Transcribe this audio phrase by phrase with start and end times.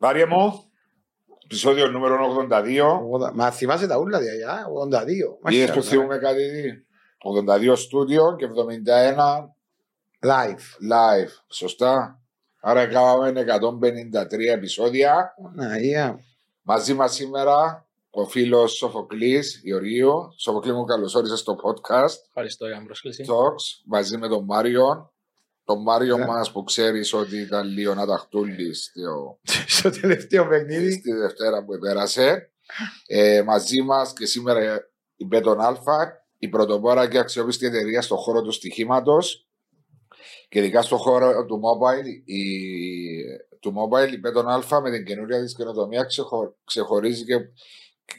[0.00, 0.64] Βάρια μου,
[1.44, 3.00] επεισόδιο νούμερο 82.
[3.10, 5.38] Ογδα- Μα θυμάσαι τα ούλα διαγιά, 82.
[5.48, 6.44] Είδες που θυμούμε κάτι.
[7.18, 9.54] 82 στούντιο και 71
[10.22, 10.64] Live.
[10.92, 11.30] live.
[11.48, 12.20] Σωστά.
[12.60, 15.34] Άρα κάναμε 153 επεισόδια.
[15.54, 16.14] Να, yeah.
[16.62, 20.12] Μαζί μας σήμερα ο φίλος Σοφοκλής Γεωργίου.
[20.38, 23.24] Σοφοκλή μου καλώς όρισες στο podcast Ευχαριστώ για την πρόσκληση.
[23.28, 25.12] Talks μαζί με τον Μάριο.
[25.70, 26.26] Τον Μάριο Ναι.
[26.26, 29.38] μας που ξέρεις ότι ήταν λίγο ατακτούλης στο
[29.76, 30.92] Στο τελευταίο παιχνίδι.
[30.92, 32.52] στη Δευτέρα που πέρασε.
[33.06, 34.80] Ε, μαζί μας και σήμερα
[35.16, 39.48] η Bet on Alfa, η πρωτοπόρα και αξιόπιστη εταιρεία στον χώρο του στοιχήματος
[40.48, 42.06] και ειδικά στον χώρο του mobile.
[42.24, 42.42] Η,
[43.60, 47.36] του mobile, η Bet on Alfa με την καινούρια της καινοτομία ξεχω, ξεχωρίζει και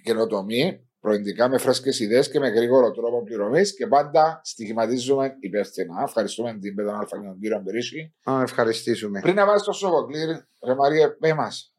[0.04, 6.02] καινοτομεί προϊοντικά με φρέσκες ιδέες και με γρήγορο τρόπο πληρωμής και πάντα στοιχηματίζουμε υπεύθυνα.
[6.04, 8.14] Ευχαριστούμε την Bet on Alfa και τον κύριο Μπερίση.
[8.24, 9.20] Να ευχαριστήσουμε.
[9.20, 10.30] Πριν να βάζεις το σοβοκλήρ,
[10.64, 11.74] ρε Μαρία, πέ μας,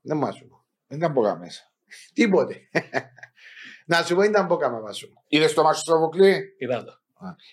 [0.00, 0.64] Δεν μας σου πω.
[0.86, 1.72] δεν ήταν από μέσα.
[2.12, 2.56] Τίποτε.
[3.86, 5.12] Να σου πω, ήταν από κάμα μας σου.
[5.28, 6.54] Είδες το μάτι του Σαββοκλή.
[6.58, 6.92] Είδα το.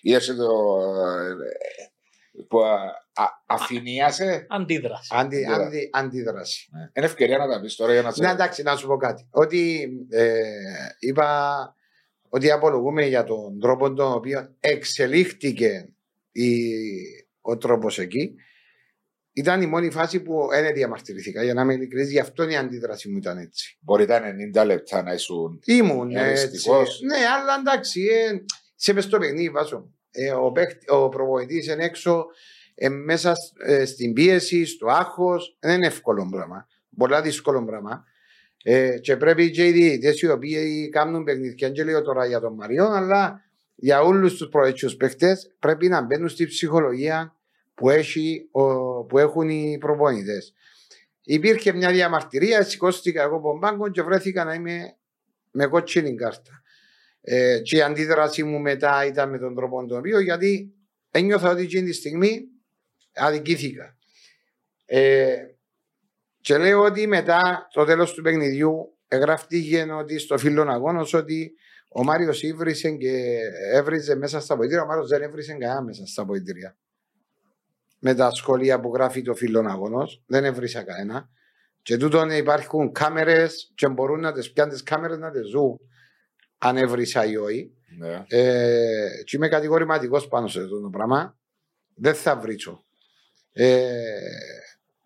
[0.00, 0.80] Είδες το.
[2.36, 3.01] ε, που α, α,
[3.46, 4.46] αφηνίασε.
[4.48, 5.08] Αντίδραση.
[5.14, 6.68] Αντι, Αντίδρα- αντι, αντίδραση.
[6.92, 8.22] Είναι ευκαιρία να τα πεις τώρα για να σε.
[8.22, 9.26] Ναι, εντάξει, να σου πω κάτι.
[9.30, 10.42] Ότι ε,
[10.98, 11.74] είπα
[12.28, 15.92] ότι απολογούμε για τον τρόπο τον οποίο εξελίχθηκε
[16.32, 16.62] η,
[17.40, 18.34] ο τρόπος εκεί.
[19.34, 21.42] Ήταν η μόνη φάση που δεν διαμαρτυρηθήκα.
[21.42, 23.78] Για να είμαι ειλικρινής, γι' αυτό η αντίδραση μου ήταν έτσι.
[23.80, 24.20] Μπορεί τα
[24.62, 25.60] 90 λεπτά να ήσουν.
[25.64, 26.46] Ήμουν Ε, έτσι.
[26.46, 27.00] δυστυχώς.
[27.00, 29.90] Ναι, αλλά εντάξει, ε, σε μες στο παιχνίδι βάζω.
[30.10, 32.26] Ε, ο, παίχτη- ο προπονητής είναι έξω,
[32.74, 35.56] ε, μέσα σ- ε, στην πίεση, στο άγχος.
[35.60, 36.68] Δεν είναι εύκολο πράγμα.
[36.96, 38.04] Πολλά δύσκολο πράγμα.
[38.64, 42.54] Ε, και πρέπει και οι διαιτητές οι οποίοι κάνουν παιχνίδια, και λέω τώρα για τον
[42.54, 43.40] Μαριό, αλλά
[43.74, 47.36] για όλους τους προέτσιους παίχτες πρέπει να μπαίνουν στη ψυχολογία
[47.74, 48.64] που, έχει, ο,
[49.04, 50.54] που έχουν οι προπονητές.
[51.24, 54.96] Υπήρχε μια διαμαρτυρία, σηκώστηκα εγώ από τον πάγκο και βρέθηκα να είμαι
[55.50, 56.62] με κότσινη κάρτα.
[57.20, 60.72] Ε, και η αντίδραση μου μετά ήταν με τον τρόπο τον οποίο γιατί
[61.10, 62.40] ένιωθα ότι εκείνη τη στιγμή
[63.14, 63.96] αδικήθηκα.
[64.84, 65.36] Ε,
[66.40, 71.54] και λέω ότι μετά το τέλος του παιχνιδιού εγγραφτήκε ότι στο φίλον αγώνος ότι
[71.88, 73.38] ο Μάριος ήβρισε και
[73.72, 74.82] έβριζε μέσα στα ποητήρια.
[74.82, 76.76] Ο Μάριος δεν έβρισε κανένα μέσα στα ποητήρια.
[77.98, 81.30] Με τα σχόλια που γράφει το φίλον αγώνος δεν έβρισα κανένα.
[81.82, 85.80] Και τούτον υπάρχουν κάμερες και μπορούν να τις πιάνουν τις κάμερες να τις ζουν
[86.58, 87.72] αν έβρισα ή όχι.
[87.98, 88.24] Ναι.
[88.28, 91.38] Ε, και είμαι κατηγορηματικός πάνω σε αυτό το πράγμα.
[91.94, 92.84] Δεν θα βρίτσω.
[93.52, 93.86] Ε,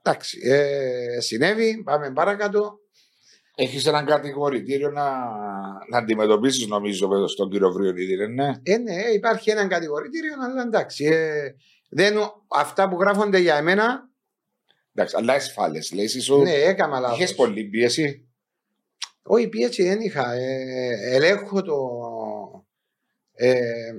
[0.03, 2.79] εντάξει, ε, συνέβη, πάμε παρακάτω.
[3.59, 5.11] Έχεις έναν κατηγορητήριο να,
[5.91, 8.61] να αντιμετωπίσεις, νομίζω, με στον κύριο Βριονίδη, δεν είναι.
[8.63, 11.05] Ε, ναι, υπάρχει ένα κατηγορητήριο, αλλά εντάξει.
[11.05, 11.55] Ε,
[11.89, 12.17] δεν,
[12.49, 14.11] αυτά που γράφονται για εμένα,
[14.97, 15.79] Εντάξει, αλλά εσφάλε.
[15.95, 16.43] Λέει σου.
[16.43, 17.19] ναι, έκανα λάθος.
[17.19, 18.29] Είχες πολύ πίεση.
[19.23, 20.33] Όχι, πίεση δεν είχα.
[20.33, 21.77] Ε, ελέγχω το,
[23.33, 23.93] ε,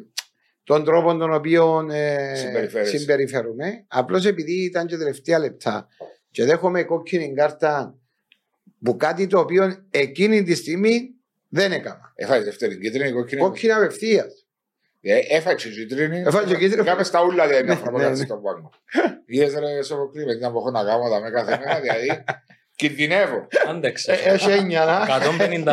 [0.67, 2.97] τον τρόπο τον οποίο ε, Συμπεριφέρεσαι.
[2.97, 3.85] συμπεριφέρομαι.
[3.87, 5.87] Απλώς επειδή ήταν και τελευταία λεπτά
[6.31, 7.95] και δέχομαι κόκκινη κάρτα
[8.83, 11.09] που κάτι το οποίο εκείνη τη στιγμή
[11.49, 12.11] δεν έκανα.
[12.15, 13.41] Έφαγες δεύτερη κίτρινη, κόκκινη.
[13.41, 14.47] Κόκκινη απευθείας.
[15.01, 16.19] Ε, Έφαγες κίτρινη.
[16.25, 16.83] Έφαγες κίτρινη.
[16.85, 18.25] Κάμε στα ούλα δηλαδή, μια Ναι, φορά που ναι, κάτσε ναι.
[18.27, 18.69] στον πάγκο.
[19.25, 22.23] Είδε ρε Σοφοκλή, με την που έχω να κάνω τα με κάθε μέρα, δηλαδή.
[22.75, 23.47] Κινδυνεύω.
[23.67, 24.11] Άντεξε.
[24.11, 25.05] Ε, Έχει έννοια, να.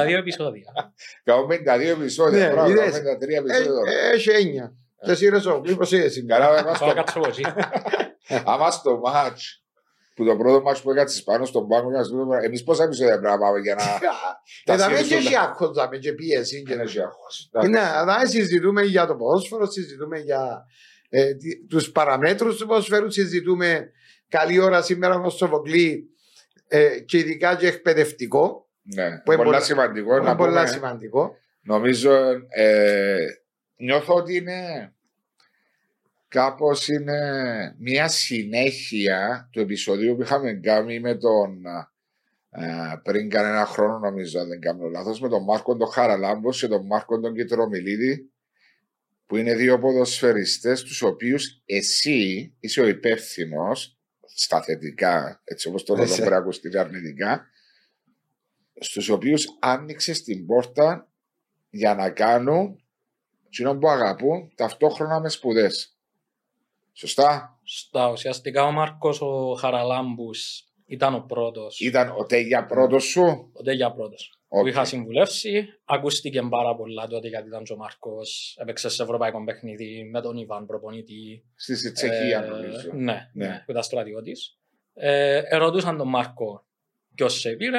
[0.07, 0.95] 152 επεισόδια.
[1.25, 2.49] Κάνω 52 επεισόδια.
[2.49, 2.85] Ναι, τώρα, είδες.
[2.85, 3.67] 53 επεισόδια.
[3.67, 3.91] τώρα.
[3.91, 4.73] Ε, Έχει έννοια.
[5.05, 6.45] Και εσύ ρε Σόκλη, πώς είσαι σήμερα.
[6.45, 7.43] Καλά, άμα Πάω στο- κάτσω εγώ εκεί.
[8.53, 9.63] άμα στο μάτς
[10.15, 12.85] που το πρώτο μάτς που έκατσε πάνω στον πάγκο για να σου πούμε, εμείς πόσα
[12.85, 13.83] επεισόδια πρέπει να πάμε για να
[14.75, 16.63] Ε, θα με σχέδια και έχει άγχος, θα με και πίεση.
[16.63, 17.51] και- να έχει άγχος.
[17.69, 20.65] Ναι, αλλά συζητούμε για το ποδόσφαιρο, συζητούμε για
[21.09, 23.91] ε, τι- τους παραμέτρους του ποδοσφαίρου, συζητούμε
[24.29, 26.09] καλή ώρα σήμερα με στο Βοκλή
[26.69, 28.69] ε, και ειδικά και εκπαιδευτικό.
[28.95, 30.67] Ναι, Που είναι πολλά πολλά- σημαντικό Είναι να πολύ πούμε.
[30.67, 31.35] σημαντικό.
[31.63, 32.13] Νομίζω
[32.49, 33.17] ε,
[33.77, 34.94] νιώθω ότι είναι
[36.35, 37.19] κάπως είναι
[37.79, 41.63] μια συνέχεια του επεισοδίου που είχαμε κάνει με τον
[42.51, 46.67] ε, πριν κανένα χρόνο νομίζω αν δεν κάνω λάθος με τον Μάρκο τον Χαραλάμπος και
[46.69, 48.31] τον Μάρκο τον Κιτρομιλίδη
[49.27, 53.99] που είναι δύο ποδοσφαιριστές τους οποίους εσύ είσαι ο υπεύθυνος
[54.35, 56.17] στα θετικά έτσι όπως το λέω Εσύ.
[56.17, 57.47] πρέπει να ακουστεί αρνητικά
[58.81, 61.09] στους οποίους άνοιξε την πόρτα
[61.71, 62.85] για να κάνουν
[63.47, 65.94] εκείνο που αγαπούν ταυτόχρονα με σπουδές.
[66.97, 67.59] Σωστά.
[67.65, 71.81] Στα ουσιαστικά ο Μάρκος ο Χαραλάμπους ήταν ο πρώτος.
[71.81, 73.51] Ήταν ο Τέγια πρώτος σου.
[73.53, 74.39] Ο Τέγια πρώτος.
[74.49, 74.61] Οκ.
[74.61, 75.67] Που είχα συμβουλεύσει.
[75.85, 78.57] Ακούστηκε πάρα πολλά τότε γιατί ήταν και ο Μάρκος.
[78.61, 81.45] Έπαιξε σε ευρωπαϊκό παιχνίδι με τον Ιβάν προπονητή.
[81.55, 82.91] Στη Τσεχία Ε, νομίζω.
[82.93, 83.47] Ναι, Ναι.
[83.47, 84.59] ναι, που ήταν στρατιώτης.
[84.95, 86.65] Ε, ερωτούσαν τον Μάρκο
[87.15, 87.79] ποιος σε πήρε.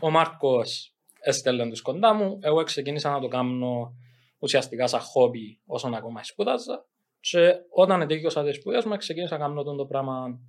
[0.00, 2.38] Ο Μάρκος έστελνε τους κοντά μου.
[2.42, 3.94] Εγώ ξεκίνησα να το κάνω
[4.38, 6.86] ουσιαστικά σαν χόμπι όσον ακόμα σπούδαζα.
[7.30, 10.40] Και όταν τελείωσα τι σπουδέ μου, ξεκίνησα να κάνω το πράγμα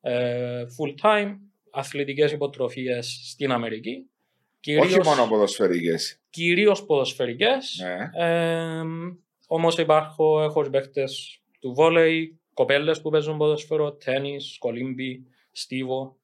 [0.00, 1.36] ε, full time,
[1.70, 4.10] αθλητικές υποτροφίες στην Αμερική.
[4.60, 6.20] Κυρίως, Όχι μόνο ποδοσφαιρικές.
[6.30, 7.82] Κυρίως ποδοσφαιρικές.
[7.82, 8.24] Ναι.
[8.24, 8.82] Ε,
[9.46, 11.04] Όμως υπάρχω, έχω παίχτε
[11.60, 16.16] του βόλεϊ, κοπέλες που παίζουν ποδοσφαιρό, τέννη, κολύμπι, στίβο.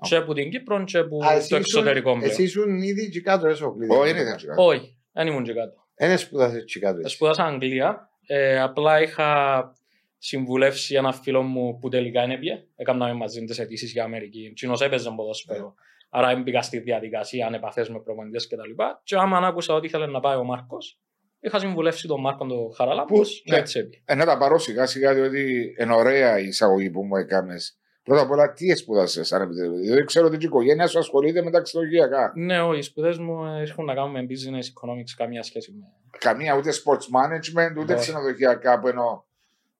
[0.00, 1.18] Και από την Κύπρο και από
[1.48, 2.30] το εξωτερικό πλέον.
[2.30, 4.14] Εσύ ήσουν ήδη και κάτω, έσαι ο Όχι,
[4.56, 5.86] Όχι, δεν ήμουν και κάτω.
[5.94, 7.08] Δεν σπούδασε και κάτω.
[7.08, 8.11] Σπούδασα Αγγλία.
[8.34, 9.72] Ε, απλά είχα
[10.18, 12.64] συμβουλεύσει ένα φίλο μου που τελικά είναι πια.
[12.76, 14.52] Έκαναμε μαζί τις αιτήσεις για Αμερική.
[14.54, 15.74] Τσινός έπαιζε ποδοσφαίρο.
[15.76, 15.82] Yeah.
[16.10, 18.60] Άρα έμπηκα στη διαδικασία, ανεπαθές με προπονητές κτλ.
[18.60, 21.00] Και, και άμα άκουσα ότι ήθελε να πάει ο Μάρκος,
[21.40, 23.56] είχα συμβουλεύσει τον Μάρκο τον Χαραλάμπο και ναι.
[23.56, 23.98] έτσι έπειτα.
[24.04, 27.78] Ε, να τα πάρω σιγά σιγά, διότι είναι ωραία η εισαγωγή που μου έκανες.
[28.02, 29.80] Πρώτα απ' όλα, τι σπούδασε, αν επιτρέπετε.
[29.80, 32.32] Διότι ξέρω ότι η οικογένεια σου ασχολείται με τα ξυλογιακά.
[32.36, 35.86] Ναι, όχι, οι σπουδές μου έχουν να κάνουν με business economics, καμία σχέση με.
[36.18, 39.22] Καμία, ούτε sports management, ούτε ξενοδοχειακά που, εννοώ,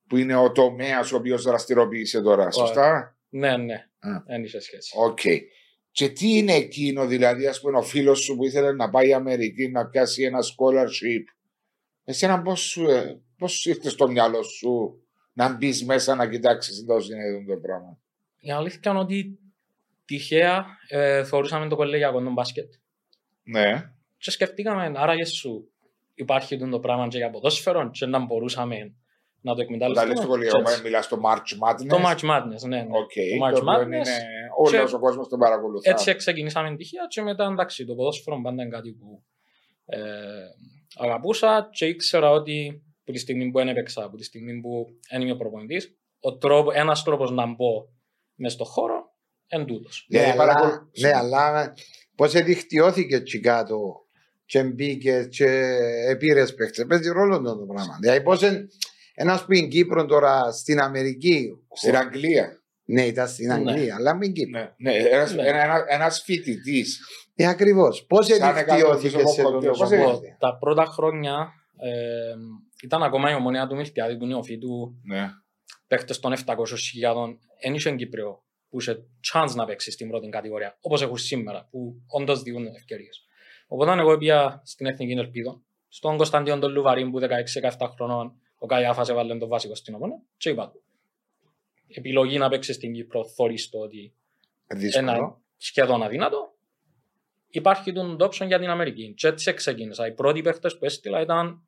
[0.08, 2.50] που είναι ο τομέας ο οποίος δραστηριοποιείσαι τώρα.
[2.50, 3.86] Σωστά; Ναι, ναι.
[4.26, 4.92] Δεν είχε σχέση.
[4.96, 5.18] OK.
[5.22, 5.38] Okay.
[5.90, 9.12] Και τι είναι εκείνο, δηλαδή, ας πούμε, ο φίλος σου που ήθελε να πάει η
[9.12, 11.24] Αμερική να πιάσει ένα scholarship;
[12.04, 12.78] Εσένα πώς
[13.38, 15.02] πώς ήρθε στο μυαλό σου
[15.32, 17.98] να μπεις μέσα να κοιτάξεις το είναι το πράγμα;
[18.44, 19.38] Η αλήθεια είναι ότι
[20.04, 22.72] τυχαία ε, θεωρούσαμε το κολέγιακο τον μπάσκετ.
[23.42, 23.92] Ναι.
[24.16, 25.70] Και σκεφτήκαμε, άραγε σου
[26.14, 28.94] υπάρχει το πράγμα και για ποδόσφαιρο και να μπορούσαμε
[29.40, 30.06] να το εκμεταλλευτούμε.
[30.06, 31.86] Δηλαδή στο κολέγιακο μιλάς στο March Madness.
[31.88, 32.76] Το March Madness, ναι.
[32.76, 32.86] ναι.
[32.90, 33.86] Okay, το March Madness.
[33.86, 34.02] Είναι...
[34.56, 35.90] Όλος ο κόσμος τον παρακολουθεί.
[35.90, 39.24] Έτσι ξεκινήσαμε τυχαία και μετά εντάξει το ποδόσφαιρο πάντα είναι κάτι που
[39.86, 39.98] ε,
[40.96, 44.86] αγαπούσα και ήξερα ότι από τη στιγμή που έπαιξα, από τη στιγμή που
[45.20, 45.96] είμαι ο προπονητής,
[46.38, 47.88] τρόπο, ένας τρόπος να μπω
[48.42, 49.14] μες στον χώρο
[49.48, 50.06] είναι τούτος.
[50.08, 51.74] Ναι, ναι, αλλά, ναι, αλλά
[52.14, 54.06] πώς εδικτυώθηκε εκεί κάτω
[54.44, 55.48] και μπήκε και
[56.08, 56.86] επήρες παίχτες.
[56.86, 57.98] Παίζει ρόλο το πράγμα.
[58.00, 58.40] Δηλαδή πώς
[59.14, 61.48] ένας που είναι Κύπρο τώρα στην Αμερική.
[61.72, 62.56] Στην Αγγλία.
[62.84, 63.54] Ναι, ήταν στην ναι.
[63.54, 63.92] Αγγλία, ναι.
[63.92, 64.60] αλλά μην Κύπρο.
[64.60, 65.42] Ναι, ναι, ένας, ναι.
[65.42, 67.00] Ένα, ένας φοιτητής
[67.34, 68.06] ε, ακριβώς.
[68.06, 69.62] Πώς εδικτυώθηκε σε τον
[70.38, 72.34] Τα πρώτα χρόνια ε,
[72.82, 75.00] ήταν ακόμα η ομονία του Μιλτιάδη του νεοφύτου.
[75.04, 75.30] Ναι.
[75.86, 81.02] Παίχτες των 700.000 δεν είχε Κύπριο που είχε chance να παίξει στην πρώτη κατηγορία, όπως
[81.02, 83.24] έχουν σήμερα, που όντως δίνουν ευκαιρίες.
[83.66, 87.20] Οπότε εγώ πήγα στην Εθνική Ελπίδα, στον Κωνσταντιόν τον Λουβαρίν που
[87.78, 90.82] 16-17 χρονών ο Καϊάφα έβαλε το βασικό στην ομονία, και είπα του.
[91.88, 94.14] Επιλογή να παίξει στην Κύπρο, θεωρεί το ότι
[94.98, 96.52] είναι σχεδόν αδύνατο
[97.52, 99.14] υπάρχει το option για την Αμερική.
[99.16, 100.06] Και έτσι ξεκίνησα.
[100.06, 101.62] Οι πρώτοι παίχτες που έστειλα ήταν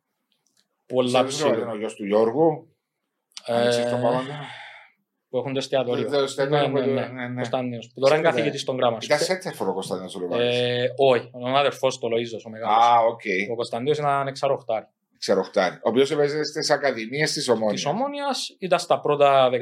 [0.87, 1.57] πολλά ψηλά.
[1.57, 2.74] Ήταν ο γιος του Γιώργου;
[3.47, 3.71] Ε,
[5.29, 6.09] που έχουν το εστιατόριο.
[6.09, 7.35] Ναι, ναι, ναι, ναι, ναι.
[7.35, 7.91] Κωνσταντίνος.
[7.95, 8.99] Που τώρα είναι καθηγητής στο Grammar.
[9.01, 12.85] Ήταν σέντερ φορ ο Κωνσταντίνος ο ε, Όχι, ο αδερφός του Λοΐζος ο μεγάλος.
[12.85, 13.21] Α, οκ.
[13.51, 14.87] Ο Κωνσταντίνος ήταν εξάρι-οχτάρι.
[15.19, 15.75] Εξάρι-οχτάρι.
[15.75, 17.75] Ο οποίος έπαιζε στις ακαδημίες της Ομόνιας.
[17.75, 19.55] Της Ομόνιας ήταν στα πρώτα 16-17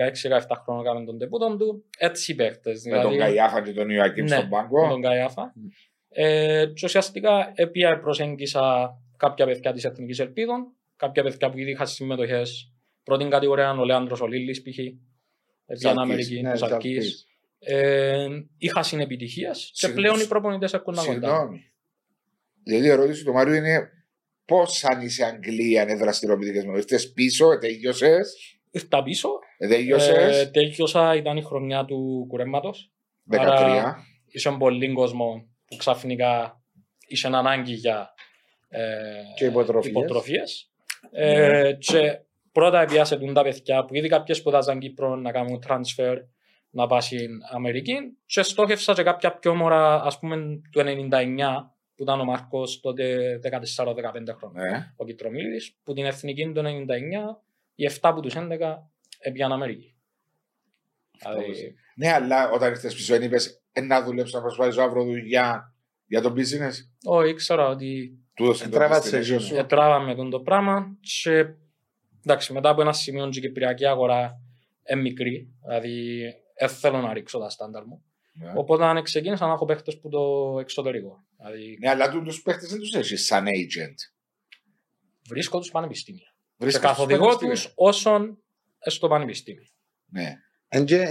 [0.64, 1.84] χρόνια κάνουν τον τεπούτον του.
[1.98, 2.84] Έτσι παίχτες.
[2.84, 3.08] Με δηλαδή...
[3.08, 4.82] τον Καϊάφα και τον Ιωακήμ ναι, στον πάγκο.
[4.82, 5.52] Με τον Καϊάφα.
[6.08, 11.86] Ε, και ουσιαστικά έπια προσέγγισα κάποια παιδιά της Εθνικής Ελπίδων, κάποια παιδιά που ήδη είχαν
[11.86, 12.71] συμμετοχές.
[13.02, 14.78] Πρώτη κατηγορία ο Λέανδρος Ολίλης, π.χ.
[15.76, 16.98] Στην Αμερική, ναι, Σαρκή.
[17.58, 18.26] Ε,
[18.58, 21.48] είχα συνεπιτυχίες και πλέον οι προπονητές έχουν να κοντά.
[22.64, 23.90] Δηλαδή η ερώτηση του Μάριου είναι
[24.44, 26.76] πώ αν είσαι Αγγλία είναι δραστηριοποιητικέ μου.
[26.76, 28.20] Ήρθες πίσω, τέλειωσε.
[28.70, 29.28] Ήρθα πίσω.
[29.58, 32.92] Ε, τέλειωσα, ήταν η χρονιά του κουρέματος.
[33.30, 33.94] 13.
[34.26, 36.62] Είσαι πολύ κόσμο που ξαφνικά
[37.06, 38.14] είσαι ανάγκη για
[38.68, 39.46] ε,
[39.84, 40.70] υποτροφίες.
[41.10, 41.72] Ε, ναι.
[41.72, 42.20] και
[42.52, 46.16] πρώτα επιάσε τα παιδιά που ήδη κάποιες σπουδάζαν Κύπρο να κάνουν transfer
[46.70, 47.94] να πάει στην Αμερική
[48.26, 50.36] και στόχευσα και κάποια πιο μωρά ας πούμε
[50.70, 50.86] του 99
[51.94, 53.50] που ήταν ο Μάρκος τότε 14-15
[54.38, 54.92] χρόνια ναι.
[54.96, 56.66] ο Κιτρομίλης που την εθνική του 99
[57.74, 58.40] οι 7 από τους 11
[59.18, 59.94] έπιαν Αμερική.
[61.18, 61.74] Δηλαδή...
[61.94, 65.74] Ναι, αλλά όταν ήρθες πίσω είπες ε, να δουλέψω να προσπαθήσω αύριο δουλειά
[66.06, 66.72] για το business.
[67.04, 68.18] Όχι, ήξερα ότι
[69.66, 71.46] τράβαμε τον το πράγμα και
[72.24, 74.40] εντάξει, μετά από ένα σημείο η κυπριακή αγορά
[74.90, 76.22] είναι μικρή, δηλαδή
[76.58, 78.02] δεν θέλω να ρίξω τα στάνταρ μου.
[78.02, 78.44] Yeah.
[78.44, 78.52] Ναι.
[78.54, 81.24] Οπότε αν ξεκίνησα να έχω παίχτες που το εξωτερικό.
[81.36, 81.78] Δηλαδή...
[81.80, 83.94] Ναι, αλλά τους παίχτες δεν τους έχεις σαν agent.
[85.28, 86.34] Βρίσκω τους πανεπιστήμια.
[86.56, 88.38] Βρίσκω και καθοδηγώ τους όσον
[88.78, 89.66] στο πανεπιστήμιο.
[90.06, 90.34] Ναι.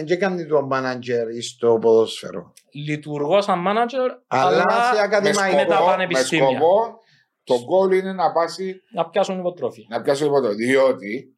[0.03, 2.53] Δεν κάνει το manager στο ποδόσφαιρο.
[2.73, 5.55] Λειτουργώ σαν manager, αλλά, αλλά σε ακαδημαϊκό.
[5.55, 6.45] Με τα πανεπιστήμια.
[6.45, 6.99] Με σκοπό,
[7.43, 8.81] το goal είναι να πάσει...
[8.93, 9.85] Να πιάσουν υποτρόφια.
[9.89, 10.65] Να πιάσουν υποτρόφια.
[10.67, 11.35] Διότι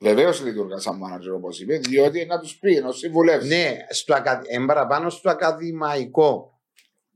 [0.00, 3.48] Βεβαίως λειτουργά σαν manager όπως είπε, διότι να τους πει, να του συμβουλεύσει.
[3.48, 4.40] Ναι, στο ακα...
[4.48, 6.60] εν παραπάνω στο ακαδημαϊκό.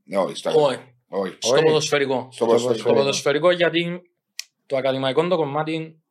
[0.05, 0.79] Ναι, όχι, στα- Όχι,
[1.09, 1.37] όχι.
[1.39, 1.63] στο Όχι.
[1.65, 2.29] ποδοσφαιρικό.
[2.33, 2.83] Στο ποδοσφαιρικό.
[2.89, 4.01] Στο ποδοσφαιρικό γιατί
[4.67, 6.03] το ακαδημαϊκό το κομμάτι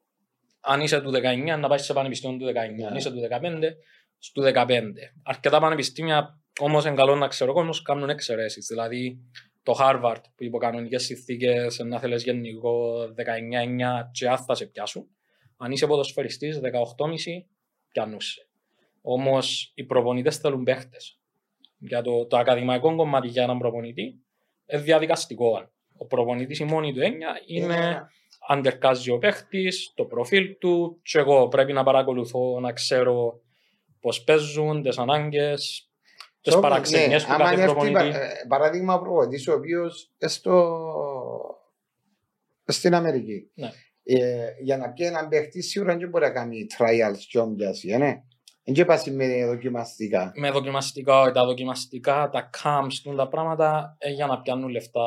[0.62, 2.86] αν είσαι του 19 να πάεις σε πανεπιστήμιο του 19, Ναι.
[2.88, 3.72] αν είσαι του 15
[4.17, 4.81] στο 15.
[5.24, 8.65] Αρκετά πανεπιστήμια όμως είναι καλό να ξέρω κόσμος κάνουν εξαιρέσεις.
[8.67, 9.17] Δηλαδή
[9.65, 15.07] το Harvard που υπό κανονικέ συνθήκες να θέλεις γενικό 19-9 και αν θα σε πιάσουν.
[15.57, 16.69] Αν είσαι ποδοσφαιριστής 18,5
[17.91, 18.48] πιανούσε.
[19.01, 21.19] Όμως οι προπονητές θέλουν παίχτες.
[21.77, 24.01] Για το, το ακαδημαϊκό κομμάτι για έναν προπονητή
[24.65, 25.69] είναι διαδικαστικό.
[25.98, 28.07] Ο προπονητής η μόνη του έννοια είναι
[28.48, 33.39] αν τερκάζει ο παίχτης, το προφίλ του, και εγώ πρέπει να παρακολουθώ, να ξέρω
[34.00, 35.85] πώς παίζουν, τις ανάγκες,
[36.46, 37.94] τις Όμως, παραξενιές ναι, του άμα κάθε έρθει, προπονητή.
[38.12, 40.80] πα- ε, παράδειγμα, ο προπονητής ο οποίος στο...
[42.66, 43.52] στην Αμερική.
[43.56, 43.70] Ναι.
[44.04, 47.98] Ε, για να πιει έναν παίχτη, σίγουρα δεν μπορεί να κάνει trials και όμπιαση, ε,
[47.98, 48.14] ναι.
[48.68, 50.32] Δεν πάει με δοκιμαστικά.
[50.36, 55.00] Με δοκιμαστικά, τα δοκιμαστικά, τα camps, τούν τα πράγματα ε, για να πιάνουν λεφτά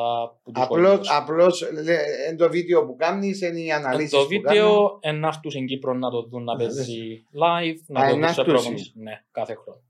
[0.43, 1.15] που τους Απλώς, χωρίζουν.
[1.15, 4.41] απλώς λέ- εν το βίντεο που κάνεις είναι οι αναλύσεις Το που κάνουν.
[4.47, 8.13] βίντεο εν έρθουν στην Κύπρο να το δουν να Ναι, παίζει live, Α, να το
[8.13, 8.77] εν δουν σε έρθουν πρόγραμμα.
[8.93, 9.81] Ναι, κάθε χρόνο.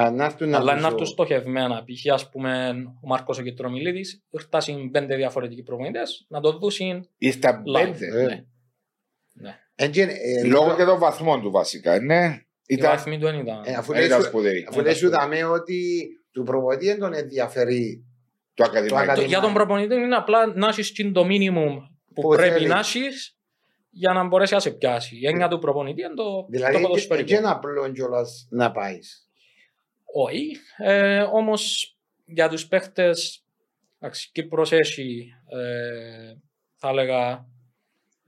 [0.00, 1.84] Α, να έρθουν να Αλλά τους να ο- έρθουν στοχευμένα.
[1.84, 2.12] Π.χ.
[2.12, 7.82] ας πούμε ο Μάρκος ο Κιτρομιλίδης ήρθαν πέντε διαφορετικοί προπονητές να το δουν Ήρθα live.
[7.98, 8.06] πέντε.
[8.06, 8.24] Ε.
[8.24, 8.44] Ναι.
[9.32, 9.58] Ναι.
[9.74, 12.42] Εν και- ε, Λόγω και των βαθμών του βασικά, ναι.
[12.66, 13.62] Οι Ήταν, βαθμοί του δεν ήταν.
[13.64, 14.66] ε, αφού δεν ήταν λες- σπουδαίοι.
[14.68, 18.04] Αφού λες σου δαμε ότι του προπονητή δεν τον ενδιαφέρει
[18.54, 18.94] Το ακαδημαϊκό.
[18.96, 19.30] Το- ακαδημαϊκό.
[19.30, 21.76] για τον προπονητή είναι απλά να έχεις και το minimum
[22.14, 22.66] που, Που πρέπει θέλει.
[22.66, 23.36] να έχεις
[23.90, 25.16] για να μπορέσει να σε πιάσει.
[25.16, 27.34] Η έννοια του προπονητή είναι το, το Δηλαδή δεν ποδοσφαιρικό.
[27.36, 29.27] είναι απλό κιόλας να πάεις.
[30.14, 30.56] Όχι.
[30.76, 33.10] Ε, Όμως για τους παίχτε,
[34.32, 36.32] Κύπρος έχει, ε,
[36.76, 37.46] θα έλεγα,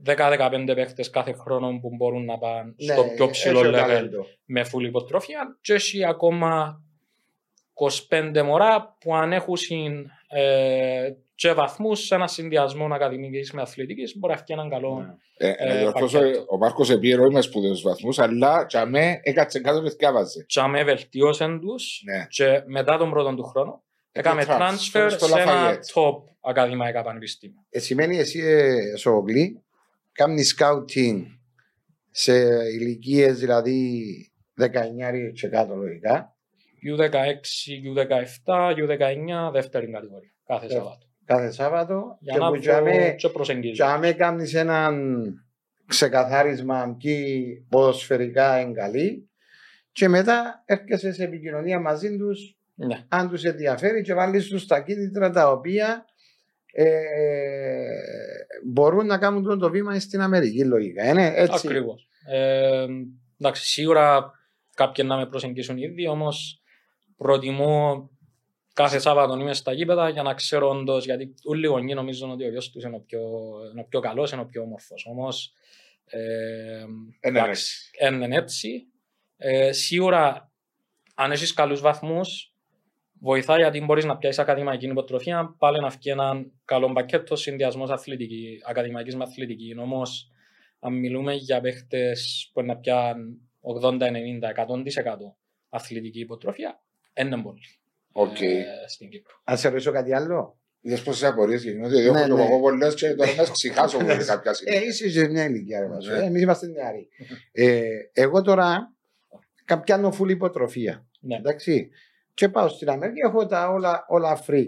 [0.04, 4.26] 10-15 παίχτε κάθε χρόνο που μπορούν να πάνε στο πιο ψηλό Ναι, έχει level ταλέντο.
[4.44, 6.82] με full υποτροφία και έχει ακόμα
[8.08, 9.56] 25 μωρά που αν έχουν
[10.28, 15.00] ε, και βαθμούς σε ένα συνδυασμό ακαδημική με αθλητικής μπορεί να φτιάξει έναν καλό.
[15.00, 15.48] Ναι.
[15.48, 16.44] Ε, Ε, να διορθώσω, πακέτο.
[16.50, 20.44] ο Μάρκος επήρε όχι με σπουδαίου βαθμούς, αλλά για μέ έκατσε κάτω με θυκάβαζε.
[20.48, 22.26] Και με βελτίωσαν τους Ναι.
[22.28, 23.82] και μετά τον πρώτο του χρόνο
[24.12, 25.94] έκαμε Έκανε transfer στο σε ένα Lafayette.
[25.94, 27.64] top ακαδημαϊκά πανεπιστήμια.
[27.70, 29.62] Ε, σημαίνει εσύ ε, Σόγλη,
[30.12, 31.22] κάνεις scouting
[32.10, 32.32] σε
[32.80, 34.04] ηλικίες δηλαδή
[34.60, 34.64] 19
[35.34, 36.36] και κάτω λογικά,
[36.98, 37.14] U16,
[37.94, 40.30] U17, U19, δεύτερη κατηγορία.
[40.46, 41.08] Κάθε Ε, Σαββάτο.
[41.34, 43.72] Κάθε Σάββατο Για και να που τζάμε- δω και προσεγγίζω.
[43.74, 44.94] και άμα κάνεις έναν
[45.86, 49.28] ξεκαθάρισμα ποιοι ποδοσφαιρικά εγκαλεί
[49.92, 53.04] και μετά έρχεσαι σε επικοινωνία μαζί τους Ναι.
[53.08, 56.04] αν τους ενδιαφέρει και βάλεις τους τα κίνητρα τα οποία
[56.72, 56.86] ε,
[58.66, 61.04] μπορούν να κάνουν το βήμα στην Αμερική λογικά.
[61.08, 61.66] Είναι έτσι.
[61.66, 62.08] Ακριβώς.
[62.30, 62.86] Ε,
[63.40, 64.30] εντάξει, σίγουρα
[64.74, 66.62] κάποιοι να με προσεγγίσουν ήδη, όμως
[67.16, 68.09] προτιμώ
[68.82, 71.04] κάθε Σάββατο είμαι στα γήπεδα για να ξέρω όντως.
[71.04, 73.20] Γιατί όλοι οι γονείς νομίζουν ότι ο γιος τους είναι ο πιο,
[73.70, 75.06] είναι ο πιο καλός, είναι ο πιο όμορφος.
[75.06, 75.52] Όμως.
[76.04, 76.18] Ε,
[76.80, 78.86] Είναι εντάξει, είναι έτσι.
[79.36, 80.52] Ε, σίγουρα,
[81.14, 82.54] αν έχεις καλούς βαθμούς,
[83.20, 87.90] βοηθάει γιατί μπορείς να πιάσεις ακαδημαϊκή υποτροφία, πάλι να βγει έναν καλό πακέτο συνδυασμός
[88.66, 89.74] ακαδημαϊκής με αθλητική.
[89.78, 90.30] Όμως,
[90.78, 95.36] αν μιλούμε για παίχτες που να πιάνουν 80, 90, 100%
[95.68, 96.82] αθλητική υποτροφία,
[97.14, 97.79] είναι πολύ.
[98.12, 98.40] Οκ.
[98.40, 99.40] Ε, στην Κύπρο.
[99.44, 100.58] Αν σε ρωτήσω κάτι άλλο.
[100.82, 102.42] Είδες πόσες απορίες γίνονται, διότι Ναι, έχω ναι.
[102.42, 104.86] και εγώ πολλές και τώρα να ξεχάσω από κάποια Ε, στιγμή.
[104.86, 106.10] είσαι σε μια ηλικία, ρε Βάσο.
[106.10, 106.18] Ναι.
[106.18, 107.08] Ε, Εμείς είμαστε νεαροί.
[107.52, 108.92] Ε, εγώ τώρα
[109.64, 111.06] κα- πιάνω φουλ υποτροφία.
[111.20, 111.36] Ναι.
[111.36, 111.90] Εντάξει.
[112.34, 114.66] Και πάω στην Αμερική, έχω τα όλα, όλα free.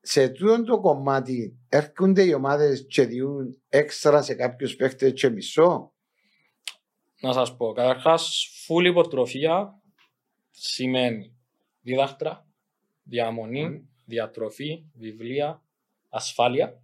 [0.00, 5.92] Σε τούτο το κομμάτι έρχονται οι ομάδες και διούν έξτρα σε κάποιους παίχτες και μισό.
[7.20, 9.80] Να σας πω, καταρχάς, full υποτροφία
[10.50, 11.36] σημαίνει
[11.80, 12.46] δίδακτρα,
[13.08, 15.62] διαμονή, διατροφή, βιβλία,
[16.08, 16.82] ασφάλεια.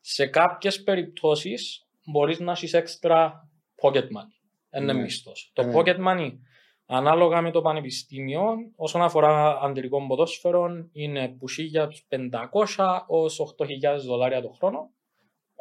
[0.00, 3.48] Σε κάποιες περιπτώσεις μπορείς να έχεις έξτρα
[3.82, 4.78] pocket money.
[4.80, 5.00] Είναι Ναι.
[5.02, 5.50] μισθός.
[5.54, 5.72] Το Ναι.
[5.76, 6.38] pocket money,
[6.86, 14.48] ανάλογα με το πανεπιστήμιο, όσον αφορά αντρικών ποδόσφαιρων, είναι που 1.500 ως 8.000 δολάρια το
[14.48, 14.90] χρόνο.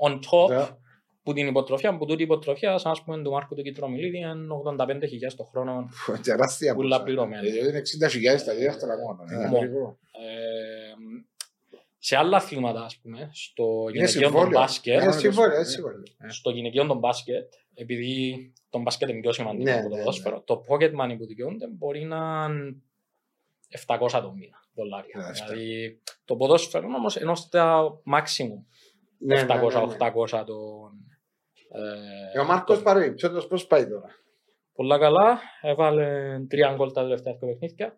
[0.06, 0.78] On top, Τα-
[1.24, 4.34] που την υποτροφία, που τούτη η υποτροφία, σαν ας πούμε του Μάρκου του Κιτρομιλίδη, είναι
[4.78, 5.90] 85.000 το χρόνο,
[6.24, 7.04] Τεράστια πουλά ποσά.
[7.04, 7.48] πληρωμένα.
[7.48, 7.82] Ε, Διότι είναι
[8.38, 9.24] 60.000 τα δίδακτρα μόνο.
[9.32, 9.58] Είναι Μόνο.
[9.58, 9.98] ακριβό.
[10.12, 10.94] Ε,
[11.98, 14.42] σε άλλα αθλήματα, ας πούμε, στο γυναικείο συμβόλαιο.
[14.44, 16.04] των μπάσκετ, Ε, συμβόλαιο, ε, συμβόλαιο.
[16.30, 20.42] στο γυναικείο των μπάσκετ, επειδή το μπάσκετ είναι πιο σημαντικό Ναι, από το ναι, ποδόσφαιρο,
[20.42, 22.76] το pocket money που δικαιούνται μπορεί να είναι
[23.88, 25.18] 700 το μήνα δολάρια.
[25.18, 25.46] Ναι, αυτά.
[25.46, 28.64] δηλαδή, το ποδόσφαιρο όμως ενώ στα maximum
[29.18, 29.62] Ναι, ναι, ναι, ναι.
[30.00, 30.92] 700-800 τον,
[31.74, 34.10] Ε, Ε, Ο Μάρκος παρεμπιπτόντως πώς πάει τώρα;
[34.74, 35.40] Πολλά καλά.
[35.62, 37.98] Έβαλε τρία γκολ τα τελευταία δύο παιχνίδια.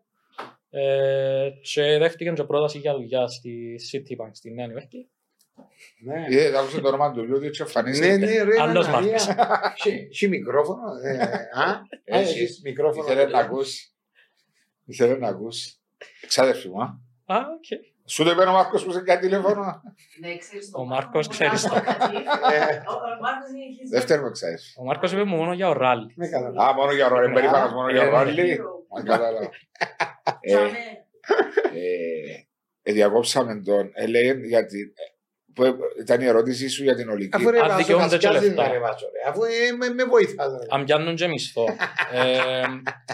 [0.70, 5.10] Ε, και δέχτηκε και πρόταση για δουλειά στη Citibank στη Νέα Νιόρκη.
[6.03, 6.25] Ναι.
[6.29, 8.17] Ε, άκουσα το όνομα του Λιούδη και Ναι, εμφανίζεται.
[8.17, 9.12] ναι, ρε, Άλλος Ανανία.
[9.38, 9.86] Μάρκος.
[9.86, 10.82] Έχει- Έχει μικρόφωνο.
[11.03, 11.17] ε,
[11.53, 12.39] Α, α, Έχει.
[12.39, 13.05] έχεις μικρόφωνο.
[13.12, 13.94] Ήθελε να ακούσει.
[14.86, 15.75] Ήθελε να ακούσει.
[16.22, 16.86] Εξάδερφη μου, α.
[17.25, 17.94] Α, οκ.
[18.07, 19.81] Σου το είπε ο Μάρκος που σε κάνει τηλέφωνο.
[20.21, 21.74] Ναι, ξέρεις Ο τον Μάρκος Μάρκο, ξέρεις ο το.
[21.81, 22.17] Κατσίφ.
[22.17, 22.83] Ε.
[22.88, 24.74] Ο- Ο Μάρκος είναι his- Δεύτερη μου εξάδερφη.
[24.77, 26.13] Ο Μάρκος είπε μου μόνο για ο ράλι.
[26.15, 26.69] Με καταλάβω.
[26.69, 27.33] Α, μόνο για ρόλι.
[27.33, 28.57] Περήφανος μόνο για Ε, ρόλι.
[28.59, 29.00] hero.
[29.00, 29.50] Α, Κατάλαβα.
[30.39, 30.67] Ε, Τζαμέ.
[31.74, 33.91] ε, ε, Διακόψαμε τον.
[33.93, 34.79] Έλεγε γιατί.
[34.95, 35.13] ε,
[35.53, 37.35] που Ήταν η ερώτησή σου για την ολική.
[37.35, 38.63] Αφού ρε Αν Βάσο, δικαιούνται να και σκιάζεις λεφτά.
[38.63, 39.29] με ρε Βάσο, ρε.
[39.29, 40.65] Αφού ε, με- με βοηθάς ρε.
[40.69, 41.65] Αν πιάνουν και μισθό.
[42.12, 42.39] Ε,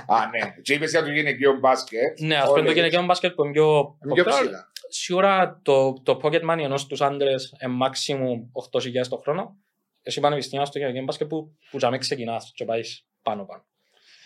[0.08, 0.56] Α, ναι.
[0.62, 2.20] Και είπες για το γυναικείο μπάσκετ.
[2.20, 2.74] ναι, ας πούμε το Όλες.
[2.74, 4.28] γυναικείο μπάσκετ που είναι πιο Είναι πιο popular.
[4.42, 4.71] ψηλά.
[4.94, 9.58] Σίγουρα το, το pocket money ενός τους άντρες είναι maximum 8.000 το χρόνο.
[10.02, 13.66] Εσύ πανεπιστήμια στο γυναικείο μπάσκετ που, που τζαμί ξεκινάς και πάεις πάνω πάνω.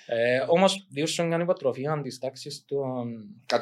[0.06, 3.14] Ε, όμως, δύο σου μια υποτροφία της τάξης των
[3.50, 3.60] 100.000.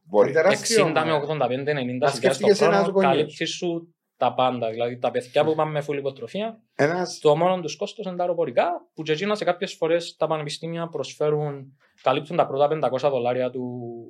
[0.00, 0.32] Μπορεί.
[0.32, 1.20] Τεράστιο, 60 με μα.
[1.20, 3.12] 85-90 Να χιλιάδες το σκέφτηκες ένας χρόνο γονιός.
[3.12, 4.70] καλύπτεις σου τα πάντα.
[4.70, 8.22] Δηλαδή τα παιδιά που πάνε με full υποτροφία, Ένας το μόνο τους κόστος είναι τα
[8.22, 13.50] αεροπορικά, που και εκείνα σε κάποιες φορές τα πανεπιστήμια προσφέρουν, καλύπτουν τα πρώτα 500 δολάρια
[13.50, 13.60] του,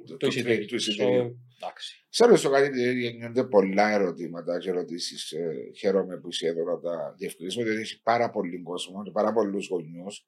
[0.06, 0.66] Του- του του- εισιτήριου.
[0.66, 1.22] του εισιτηρίου.
[1.22, 2.06] So, εντάξει.
[2.10, 5.32] Ξέρω στο κάτι γεννιούνται πολλά ερωτήματα και ερωτήσεις.
[5.78, 9.68] χαίρομαι που είσαι εδώ να τα διευκρινίσουμε, διότι έχει πάρα πολύ κόσμο και πάρα πολλούς
[9.68, 10.26] γονιούς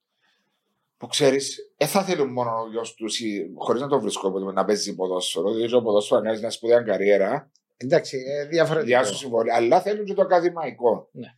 [0.97, 3.21] που ξέρεις, δεν θα θέλουν μόνο ο γιος τους,
[3.57, 7.51] χωρίς να το βρίσκω όποτε, να παίζει ποδόσφαιρο, διότι ο ποδόσφαιρο είναι μια σπουδαία καριέρα,
[7.83, 8.87] Εντάξει, ε, διαφορετικό.
[8.87, 11.09] διάσου συμβόλαια, αλλά θέλουν και το ακαδημαϊκό.
[11.13, 11.29] Ναι.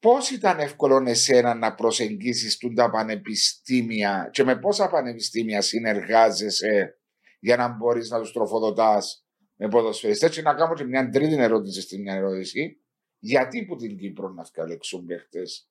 [0.00, 6.98] Πώς ήταν εύκολο εσένα να προσεγγίσεις τα πανεπιστήμια και με πόσα πανεπιστήμια συνεργάζεσαι
[7.40, 11.80] για να μπορείς να τους τροφοδοτάς με ποδοσφαιριστές και να κάνω και μια τρίτη ερώτηση
[11.80, 12.76] στην μια ερώτηση.
[13.18, 15.68] Γιατί που την Κύπρο να φτιάξουν παίχτες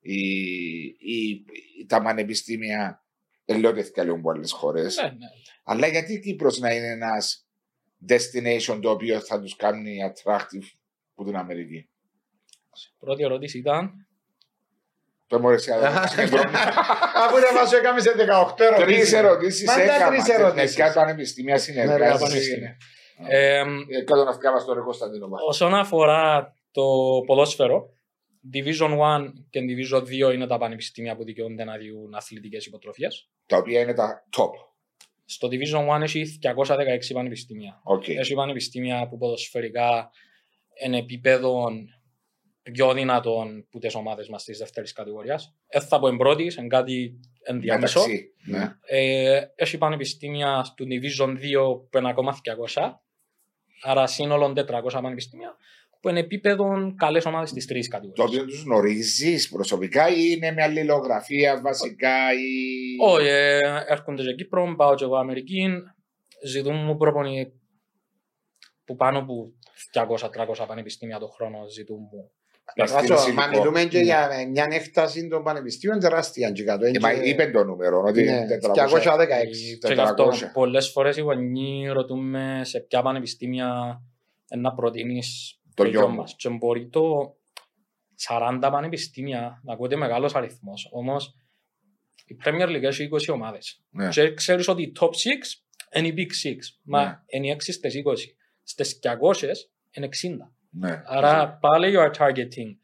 [0.00, 0.28] οι,
[0.84, 1.44] οι,
[1.86, 3.04] τα πανεπιστήμια;
[3.44, 4.96] Ελαιότες και άλλων πολλές χώρες.
[4.96, 5.26] Ναι, ναι.
[5.64, 7.41] Αλλά γιατί η Κύπρος να είναι ένας
[8.08, 10.66] destination το οποίο θα τους κάνει attractive
[11.14, 11.88] που την Αμερική.
[12.98, 14.06] Πρώτη ερώτηση ήταν;
[15.26, 15.70] Το μου αρέσει
[17.22, 19.12] Αφού ρε Βάσο έκαμε σε 18 Τρεις ερωτήσεις.
[19.12, 20.10] ερωτήσεις Μα ήταν έκανα.
[20.10, 20.76] τρεις και ερωτήσεις.
[20.76, 22.18] Μερικά πανεπιστήμια Ναι, συνεργάζεσαι.
[22.24, 22.76] πανεπιστήμια.
[23.28, 23.62] Ε,
[24.04, 25.40] Κάτω να φτιάχνω στο ρε Κωνσταντίνο μας.
[25.48, 26.82] όσον αφορά το
[27.26, 27.88] ποδόσφαιρο,
[28.54, 33.30] Division 1 και Division 2 είναι τα πανεπιστήμια που δικαιούνται να διούν αθλητικές υποτροφίες.
[33.46, 34.50] Τα οποία είναι τα top.
[35.32, 37.80] Στο Division 1 έχει 216 πανεπιστήμια.
[37.84, 38.08] Οκ.
[38.08, 40.10] Έχει πανεπιστήμια που ποδοσφαιρικά
[40.84, 41.70] είναι επίπεδο
[42.72, 45.54] πιο δυνατόν που τις ομάδες μας της δεύτερης κατηγορίας.
[45.72, 48.00] Δεν θα πω εν πρώτης, είναι κάτι ενδιάμεσο.
[48.00, 48.76] Εντάξει, ναι.
[48.84, 52.38] Ε, έχει πανεπιστήμια του Division 2 που είναι ακόμα
[52.74, 52.92] 200,
[53.82, 55.56] άρα σύνολο 400 πανεπιστήμια
[56.02, 58.28] που είναι επίπεδο καλές ομάδες της τρεις Το κατηγορίας.
[58.28, 62.96] οποίο τους γνωρίζεις προσωπικά ή είναι με αλληλογραφία βασικά ή.
[63.00, 65.68] Όχι, ε, έρχονται σε Κύπρο, πάω και εγώ Αμερική,
[66.46, 67.52] ζητούν μου προπονή
[68.84, 69.52] που πάνω από
[69.92, 72.30] 200-300 πανεπιστήμια το χρόνο ζητούν μου.
[72.76, 73.58] Να Βάσο, στείλεις Μα υλικό.
[73.60, 76.84] μιλούμε και για μια έκταση των πανεπιστήμιων τεράστια και κάτω.
[76.86, 78.88] Ε, μα είπε το νούμερο, ότι Ναι, είναι 400.
[78.88, 79.78] 216.
[79.80, 80.50] Και γι' αυτό 400.
[80.52, 84.00] πολλές φορές οι γονείς ρωτούμε σε ποια πανεπιστήμια
[84.58, 86.14] να προτείνεις Το το γιο γιο μου.
[86.16, 86.34] μας.
[86.38, 87.36] Και μπορεί το
[88.28, 90.88] 40 πανεπιστήμια να ακούγεται μεγάλος αριθμός.
[90.92, 91.34] Όμως
[92.26, 93.82] η Premier League έχει 20 ομάδες.
[93.90, 94.08] Ναι.
[94.08, 95.62] Και ξέρεις ότι οι top 6
[95.94, 96.78] είναι οι big 6.
[96.82, 97.18] Μα Ναι.
[97.26, 98.36] είναι οι 6 στις 20.
[98.62, 100.52] Στις 200 είναι 60.
[100.70, 101.02] Ναι.
[101.04, 102.76] Άρα πάλι you are targeting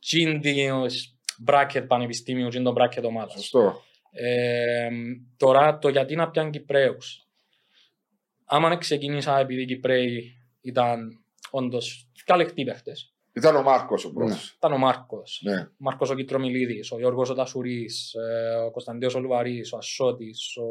[0.00, 3.32] τζίντιος bracket πανεπιστήμιου, τζίντο bracket ομάδας.
[3.32, 3.82] Σωστό.
[4.10, 4.88] Ε,
[5.36, 7.26] τώρα το γιατί να πιάνει Κυπρέους.
[8.44, 11.21] Άμα να ξεκίνησα επειδή οι Κυπρέοι ήταν
[11.52, 13.14] όντως καλεκτοί παίχτες.
[13.34, 14.54] Ήταν ο Μάρκος ο πρώτος.
[14.56, 15.60] Ήταν ο Μάρκος, Ναι.
[15.60, 20.56] ο Μάρκος ο Κιτρομιλίδης, ο Γιώργος ο Τασουρής, ε, ο Κωνσταντίνος ο Λουβαρής, ο Ασσότης,
[20.56, 20.64] ο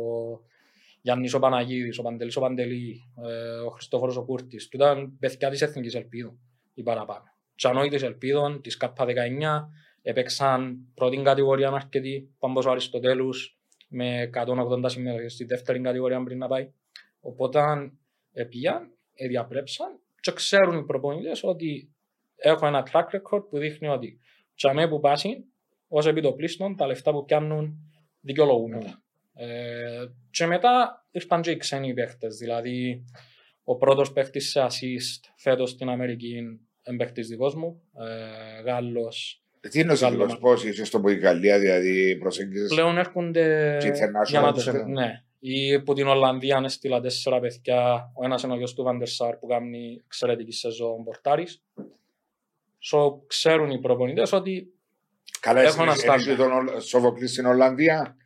[1.01, 4.67] Γιάννης ο Παναγίδης, ο Παντελής ο Παντελή, ε, ο Χριστόφορος ο Κούρτης.
[4.67, 6.39] Του ήταν παιδιά της Εθνικής Ελπίδων
[6.73, 7.23] ή παραπάνω.
[7.55, 9.69] Τσανόι της Ελπίδων, της ΚΑΠΑ 19,
[10.01, 16.47] έπαιξαν πρώτη κατηγορία αρκετή, Πάμπος ο Αριστοτέλους, με 180 συμμετοχές στη δεύτερη κατηγορία πριν να
[16.47, 16.71] πάει.
[17.19, 17.59] Οπότε
[18.33, 21.95] ε, πήγαν, ε, διαπρέψαν και ξέρουν οι προπονητές ότι
[22.35, 24.19] έχω ένα track record που δείχνει ότι
[24.55, 25.45] τσαμέ που πάσει,
[25.87, 27.77] ως επιτοπλίστων, τα λεφτά που πιάνουν
[28.21, 28.79] δικαιολογούν.
[28.79, 29.03] τα.
[29.33, 33.03] Ε, και μετά ήρθαν και οι ξένοι παίχτες, δηλαδή
[33.63, 39.43] ο πρώτος παίχτης σε assist φέτος στην Αμερική είναι παίχτης δικός μου, ε, Γάλλος.
[39.69, 42.67] Τι είναι ο Καλό σύλλογο, μα- πώς είσαι στο Γαλλία, δηλαδή προσέγγιζε.
[42.67, 44.63] Πλέον έρχονται Και international για να τους...
[44.63, 44.85] παίχτες.
[44.85, 45.23] Ναι.
[45.43, 49.47] Ή που την Ολλανδία έστειλα τέσσερα παιδιά, ο ένας είναι ο γιος του Βαντερσάρ που
[49.47, 51.61] κάνει εξαιρετική σεζόν πορτάρης.
[52.91, 54.73] So, ξέρουν οι προπονητές ότι
[55.39, 56.35] Καλά, Έχω εσύ ένα έχεις στάνταρ.
[56.37, 58.17] τον Ολ- Σοφοκλής στην Ολλανδία;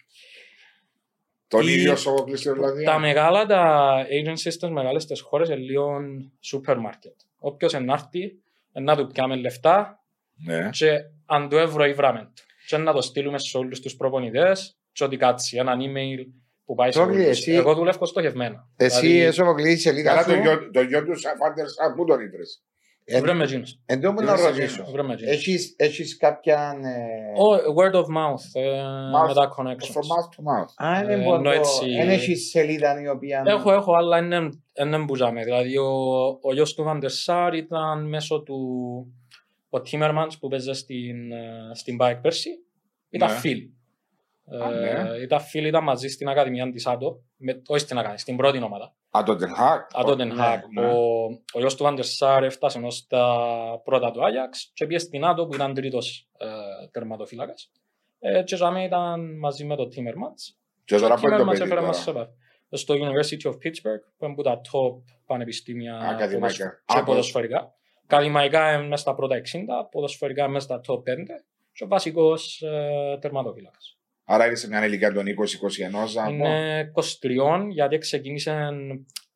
[1.47, 5.58] Τον Η- ίδιο Σοφοκλής στην Ολλανδία; τα μεγάλα τα agencies στις μεγάλες τις χώρες είναι
[5.58, 5.97] λίγο
[6.39, 7.13] σούπερ μάρκετ.
[7.38, 8.39] Όποιος ενάρθει,
[8.71, 10.04] να του πιάμε λεφτά
[10.36, 10.69] Ναι.
[10.71, 10.89] και
[11.25, 12.41] αν το ευρώ ή βράμε το.
[12.67, 16.25] Και να το στείλουμε σε όλους τους προπονητές και ότι κάτσει έναν email
[16.65, 17.30] που πάει σε Πρόκλη, όλους.
[17.30, 18.67] εσύ- Εγώ δουλεύω στοχευμένα.
[18.78, 20.30] Εσύ Δηλαδή, εσωποκλεί η σελίδα Καλά, σου.
[20.30, 22.63] το γιο- το γιο του Σαφάντερ Σαν, πού τον ήβρες.
[23.21, 23.80] βρε με εκείνους.
[23.86, 24.86] Εν τω μου να Είσαι ρωτήσω.
[24.91, 25.32] Βρε με εκείνους.
[25.34, 26.75] Έχεις, έχεις κάποια...
[26.84, 28.82] ε, Ο, word of mouth, ε,
[29.15, 29.93] Mouth- με τα connections.
[29.93, 30.88] From mouth to mouth.
[30.88, 31.36] Α, ε, δεν μπορώ.
[31.39, 33.43] ενώ έτσι- Δεν έχεις σελίδα η οποία...
[33.45, 34.49] Έχω, έχω, αλλά είναι,
[34.82, 35.43] είναι μπουζάμε.
[35.43, 35.89] Δηλαδή, ο,
[36.41, 38.58] ο γιος του Βαντεσάρ ήταν μέσω του...
[39.69, 42.49] Ο Τίμερμαντς που παίζε στην, ε, στην Bike πέρσι,
[43.10, 43.38] ήταν Ναι.
[43.38, 43.73] φίλοι.
[44.64, 44.90] Α, ναι.
[44.90, 48.64] Ε, ήταν φίλοι, ήταν μαζί στην Ακαδημία της Άτο, με, όχι στην Ακαδημία, στην πρώτη
[48.64, 48.94] ομάδα.
[49.18, 49.80] Α, το Ten Hag.
[49.94, 50.60] Άτο Den Haag.
[50.74, 50.86] ναι.
[50.88, 53.36] Ο, ο γιος του Βαντεσάρ έφτασε ως τα
[53.84, 56.48] πρώτα του Άγιαξ και πήγε στην Άτο που ήταν τρίτος ε,
[56.92, 57.72] τερματοφύλακας.
[58.20, 61.70] Ε, και ζάμε ήταν μαζί με τον Τίμερμαντς Και τώρα πού είναι το μας παιδί
[61.72, 62.20] έφερε μας σε τώρα.
[62.20, 62.34] επαφή.
[62.70, 66.38] Στο University of Pittsburgh, που είναι από τα top πανεπιστήμια Ακαδημαϊκά.
[66.38, 67.74] ποδοσφαι- Α, και ποδοσφαιρικά.
[68.04, 71.04] Ακαδημαϊκά είναι μέσα στα πρώτα 60, ποδοσφαιρικά μέσα στα top 5
[71.72, 73.95] και ο βασικός ε, τερματοφύλακας.
[74.26, 75.90] Άρα είναι σε μια ηλικία των 20-21.
[76.14, 76.30] να πω.
[76.30, 78.70] Είναι 23 γιατί ξεκίνησε,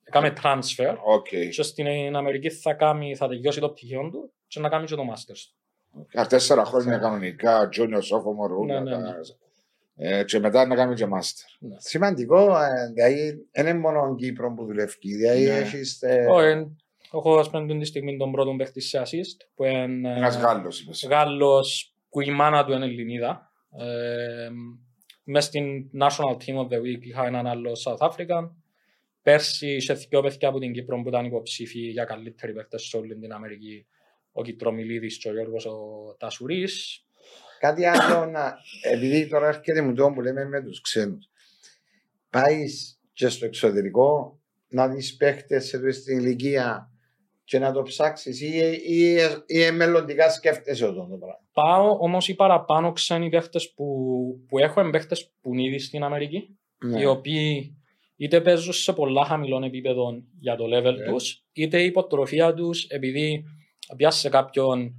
[0.03, 1.27] έκαμε transfer OK.
[1.51, 5.03] και στην Αμερική θα, κάνει, θα τελειώσει το πτυχίο του και να κάνει και το
[5.13, 5.39] masters
[5.93, 6.19] του.
[6.19, 7.83] Α, Τέσσερα χρόνια κανονικά, junior,
[8.15, 9.15] sophomore, όλα Ναι, ναι, τα-
[10.01, 11.67] Ε, και μετά να κάνουμε και master.
[11.77, 15.57] Σημαντικό, ε, δηλαδή δεν είναι μόνο Κύπρο που δουλεύει, δηλαδή Ναι.
[15.57, 16.01] έχεις...
[16.01, 16.75] ε, Όχι,
[17.13, 21.07] Έχω σπέντουν τη στιγμή τον πρώτο παίχτη σε assist που είναι Ένας ε, Γάλλος είπες.
[21.09, 23.48] Γάλλος που η μάνα του είναι Ελληνίδα.
[23.77, 24.49] Ε,
[25.23, 28.49] μες στην National Team of the Week είχα έναν άλλο South African.
[29.21, 33.19] Πέρσι είχε δύο παιδιά από την Κύπρο που ήταν υποψήφοι για καλύτεροι παίχτες σε όλη
[33.19, 33.85] την Αμερική.
[34.31, 35.79] Ο Κιτρομιλίδης και ο Γιώργος ο
[36.19, 37.05] Τασουρής.
[37.59, 38.53] Κάτι άλλο να.
[38.81, 41.29] Επειδή τώρα έρχεται μου το που λέμε με τους ξένους.
[42.29, 46.91] Πάεις και στο εξωτερικό να δεις παίχτε σε τούτη την ηλικία
[47.49, 51.39] και να το ψάξεις ή, ή, ή, ή μελλοντικά σκέφτεσαι αυτό το πράγμα.
[51.53, 53.85] Πάω όμως οι παραπάνω ξένοι παίχτες που,
[54.47, 56.57] που έχω είναι παίχτες που είναι ήδη στην Αμερική.
[56.85, 57.01] Ναι.
[57.01, 57.77] οι οποίοι
[58.15, 61.05] είτε παίζουν σε πολλά χαμηλών επίπεδων για το level Ναι.
[61.05, 63.43] τους, είτε η υποτροφία τους επειδή
[63.95, 64.93] πιάσε κάποιον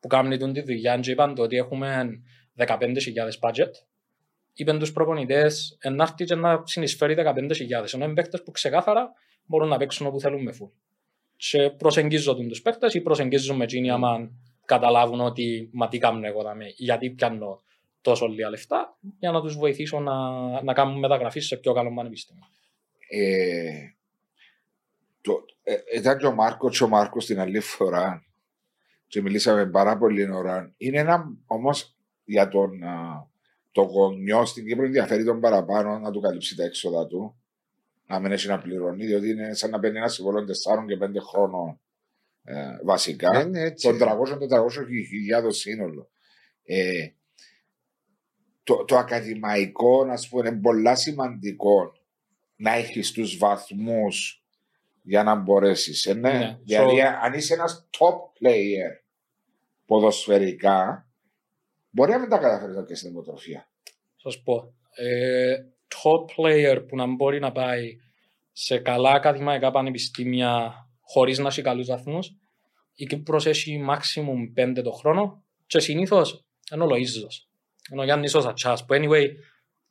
[0.00, 2.10] που κάνει τον τη δουλειά και είπαν το ότι έχουμε
[2.56, 2.68] 15.000
[3.40, 3.70] budget,
[4.52, 9.12] είπαν τους προπονητές να έρθει και να συνεισφέρει 15.000, ενώ είναι παίκτες που ξεκάθαρα
[9.44, 10.70] μπορούν να παίξουν όπου θέλουν με full.
[11.48, 14.30] Και προσεγγίζουν τους παίκτες ή προσεγγίζουν με εκείνοι άμα
[14.64, 17.62] καταλάβουν ότι μα τι κάνω εγώ δάμε, γιατί πιάνω
[18.00, 20.12] τόσο λίγα λεφτά για να τους βοηθήσω να,
[20.62, 22.44] να κάνουν μεταγραφή σε πιο καλό πανεπιστήμιο.
[23.08, 23.94] Ε,
[25.20, 28.24] το, ε, ήταν και ο Μάρκος και ο Μάρκος την άλλη φορά
[29.06, 30.74] και μιλήσαμε πάρα πολύ ώρα.
[30.76, 33.28] Είναι ένα όμως για τον α,
[33.72, 37.39] το γονιό στην Κύπρο ενδιαφέρει τον παραπάνω να του καλύψει τα έξοδα του.
[38.10, 41.20] Να μην έχει να πληρώνει, διότι είναι σαν να παίρνει ένας συμβόλαιος 4 και 5
[41.30, 41.80] χρόνων
[42.44, 43.40] ε, βασικά.
[43.40, 43.88] Είναι έτσι.
[43.88, 44.70] των 300-400
[45.08, 46.10] χιλιάδων σύνολο.
[46.62, 47.08] Ε,
[48.62, 51.92] το, το ακαδημαϊκό, να σου πω, είναι πολλά σημαντικό
[52.56, 54.44] να έχεις τους βαθμούς
[55.02, 56.06] για να μπορέσεις.
[56.06, 56.32] Ε, ναι.
[56.32, 56.58] Ναι.
[56.64, 59.02] Δηλαδή, So- αν είσαι ένας top player
[59.86, 61.08] ποδοσφαιρικά,
[61.90, 63.68] μπορεί να μην τα καταφέρεις να πιάσεις την υποτροφία.
[64.22, 64.74] Θα σου πω.
[64.94, 65.64] Ε,
[65.94, 67.96] top player που να μπορεί να πάει
[68.52, 72.30] σε καλά ακαδημαϊκά πανεπιστήμια χωρίς να έχει καλούς βαθμούς,
[72.94, 77.48] η Κύπρος έχει maximum 5 το χρόνο και συνήθως είναι ο Λοΐζος.
[77.92, 79.26] Είναι ο Γιάννης ο Σατσάς που anyway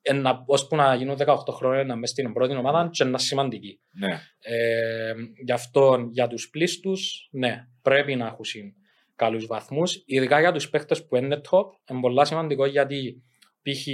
[0.02, 3.80] ένα, ώσπου να γίνουν 18 χρόνια να μες στην πρώτη ομάδα και να είναι σημαντική.
[3.92, 4.22] Ναι.
[4.40, 5.14] Ε,
[5.46, 8.74] γι' αυτό για τους πλήστους, ναι, πρέπει να έχουν
[9.16, 10.04] καλούς βαθμούς.
[10.06, 13.24] Ειδικά για τους παίχτες που είναι top, είναι πολύ σημαντικό γιατί
[13.62, 13.88] π.χ.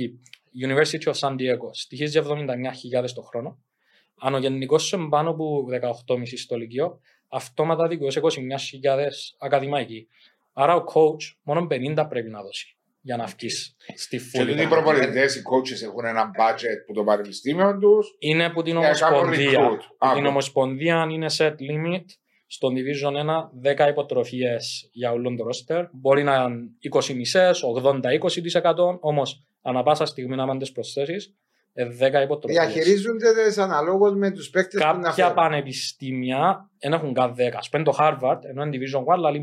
[0.63, 3.59] University of San Diego στοιχίζει 79.000 το χρόνο.
[4.21, 5.65] Αν ο γενικός σου είναι πάνω από
[6.07, 8.29] 18,5 στο λυκείο, αυτόματα δικαιούσε 29.000
[9.39, 10.07] ακαδημαϊκοί.
[10.53, 14.61] Άρα ο coach μόνο 50 πρέπει να δώσει για να βγεις στη Και φούλη.
[14.61, 18.15] οι προπονητές, οι coaches έχουν ένα budget που το πανεπιστήμιο τους.
[18.19, 19.59] Είναι από την Για να κάνουν Ομοσπονδία.
[19.59, 19.79] recruit.
[19.97, 20.27] Από Α, την ναι.
[20.27, 22.03] Ομοσπονδία είναι set limit.
[22.47, 23.49] Στον Division 1,
[23.85, 25.85] 10 υποτροφίες για όλον το roster.
[25.91, 28.97] Μπορεί να είναι 20 μισέ, 80-20%.
[28.99, 31.35] Όμως, ανά πάσα στιγμή να μην τις προσθέσεις,
[31.73, 32.65] 10 υποτροφίες.
[32.65, 35.33] Διαχειρίζονται τι αναλόγως με τους παίκτες που να Κάποια φέρουν.
[35.33, 37.39] πανεπιστήμια δεν έχουν καν 10.
[37.39, 39.33] Α πούμε το Harvard, ενώ είναι Division 1, αλλά 0.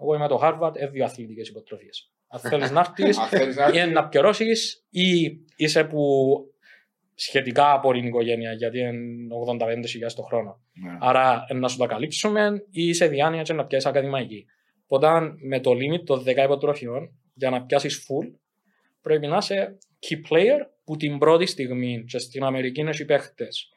[0.00, 2.12] Εγώ είμαι το Harvard, έχω δύο αθλητικές υποτροφίες.
[2.28, 6.00] Αν θέλεις να έρθεις, Αν θέλεις να ή να πιερώσεις ή είσαι που
[7.14, 9.26] σχετικά από την οικογένεια γιατί είναι
[9.60, 10.60] 85.000 το χρόνο.
[10.72, 10.96] Ναι.
[11.00, 14.44] Άρα ε, να σου τα καλύψουμε ή είσαι διάνοια και να πιάσεις ακαδημαϊκή.
[14.86, 15.08] Οπότε
[15.48, 18.38] με το limit των 10 υποτροφιών, για να πιάσεις full,
[19.02, 23.68] πρέπει να είσαι key player που την πρώτη στιγμή και στην Αμερική είναι οι παίχτες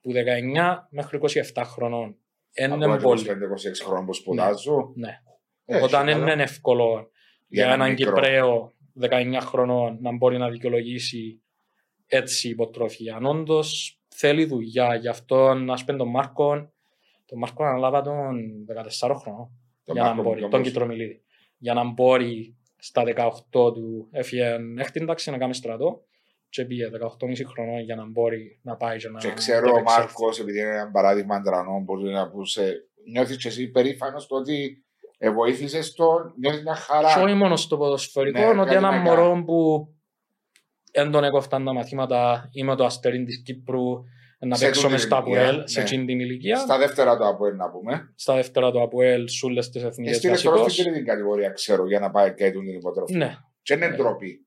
[0.00, 1.18] που 19 μέχρι
[1.54, 2.16] 27 χρονών.
[2.54, 3.22] Είναι Από πολύ.
[3.22, 3.32] 25-26
[3.84, 4.92] χρόνια που σπουδάζω.
[4.94, 5.20] Ναι.
[5.64, 6.32] Ε, Οπότε έχει δεν καλά.
[6.32, 7.10] είναι εύκολο
[7.48, 8.12] για έναν έναν μικρό.
[8.12, 11.42] Κυπραίο 19 χρονών να μπορεί να δικαιολογήσει
[12.06, 13.16] έτσι υποτροφία.
[13.16, 16.72] Αν όντως θέλει δουλειά, γι' αυτό να πούμε τον Μάρκο,
[17.24, 18.36] τον Μάρκο αναλάβα τον
[19.00, 19.50] 14 χρονών
[19.84, 20.70] Τον για να Μάρκο μπορεί, πιο τον μπροστά.
[20.70, 21.22] Κιτρομιλίδη.
[21.58, 22.56] Για να μπορεί
[22.86, 23.02] στα
[23.52, 26.02] 18 του έφυγε έκτη τάξη να κάνει στρατό
[26.48, 27.08] και πήγε 18,5
[27.46, 30.00] χρονών για να μπορεί να πάει και να Και ξέρω ο επεξέλθει.
[30.00, 32.88] Μάρκο, επειδή είναι ένα παράδειγμα αντρανών, μπορεί να πούσε.
[33.12, 34.84] Νιώθεις και εσύ περήφανος το ότι
[35.34, 37.14] βοήθησε τον, νιώθεις μια χαρά.
[37.14, 39.88] Και όχι μόνο στο ποδοσφαιρικό, Ναι, ότι κάτι ένα να μωρό που
[40.92, 44.04] δεν τον έκοφταν τα μαθήματα, είμαι το αστέρι της Κύπρου,
[44.44, 45.84] να Σε παίξω τούτη μες την στα ηλικία, ΑΠΟΕΛ, σε ναι.
[45.86, 46.56] εκείνη την ηλικία.
[46.56, 48.12] Στα δεύτερα του από να πούμε.
[48.16, 50.72] Στα δεύτερα του ΑΠΟΕΛ, σούλες της εθνικές Έστειλε τώρα βασικός.
[50.72, 53.16] στην τρίτη κατηγορία, ξέρω, για να πάει και την υποτροφή.
[53.16, 53.36] Ναι.
[53.62, 53.96] Και είναι Ναι.
[53.96, 54.38] ντροπή.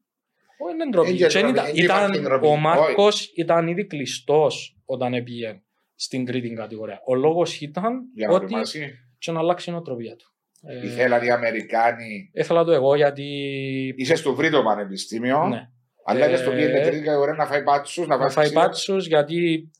[0.60, 1.10] Όχι, είναι ντροπή.
[1.10, 2.48] Εν και Και ντροπή, ήταν- εν και υπάρχει ήταν- ντροπή.
[2.48, 5.62] Ο Μάρκος ήταν ήδη κλειστός όταν έπιε
[5.96, 7.00] στην τρίτη κατηγορία.
[7.08, 8.92] Ο λόγος ήταν Για να ότι οριμάσει.
[9.18, 10.32] και να αλλάξει η νοοτροπία του.
[10.62, 12.30] Ε, Ήθελαν οι Αμερικάνοι.
[12.34, 13.24] Ήθελα το εγώ γιατί...
[13.98, 15.48] Είσαι στο βρύτο πανεπιστήμιο.
[15.48, 15.70] Ναι.
[16.06, 18.60] Αλλά Ε, και στο πήγαινε τρίτη κατηγορία να φάει πάτσους, να να φάει φάει ξύλο.
[18.62, 19.72] πάτσους γιατί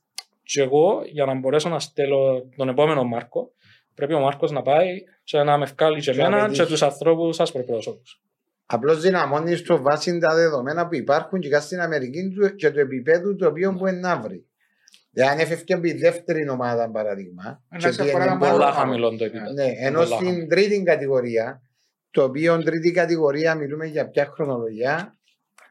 [0.48, 3.52] και εγώ για να μπορέσω να στέλνω τον επόμενο Μάρκο
[3.94, 6.62] πρέπει ο Μάρκος να πάει και να με βγάλει και Και να εμένα πετύχει.
[6.62, 8.22] και τους ανθρώπους ασπροπρόσωπους.
[8.66, 13.36] Απλώς δυναμώνεις το βάση τα δεδομένα που υπάρχουν και στην Αμερική του και το επίπεδο
[13.36, 14.46] το οποίο μπορεί να βρει.
[15.12, 18.52] Δηλαδή, αν έφευκε από η δεύτερη ομάδα, παράδειγμα, Να και σε πήγαινε αφορά μόνο- Πάρα
[18.54, 19.52] Πολλά πάρα χαμηλό το επίπεδο.
[19.54, 20.48] Ναι, ενώ Πολλά στην χαμηλό.
[20.48, 21.62] τρίτη κατηγορία,
[22.12, 25.17] το οποίο τρίτη κατηγορία μιλούμε για ποια χρονολογία,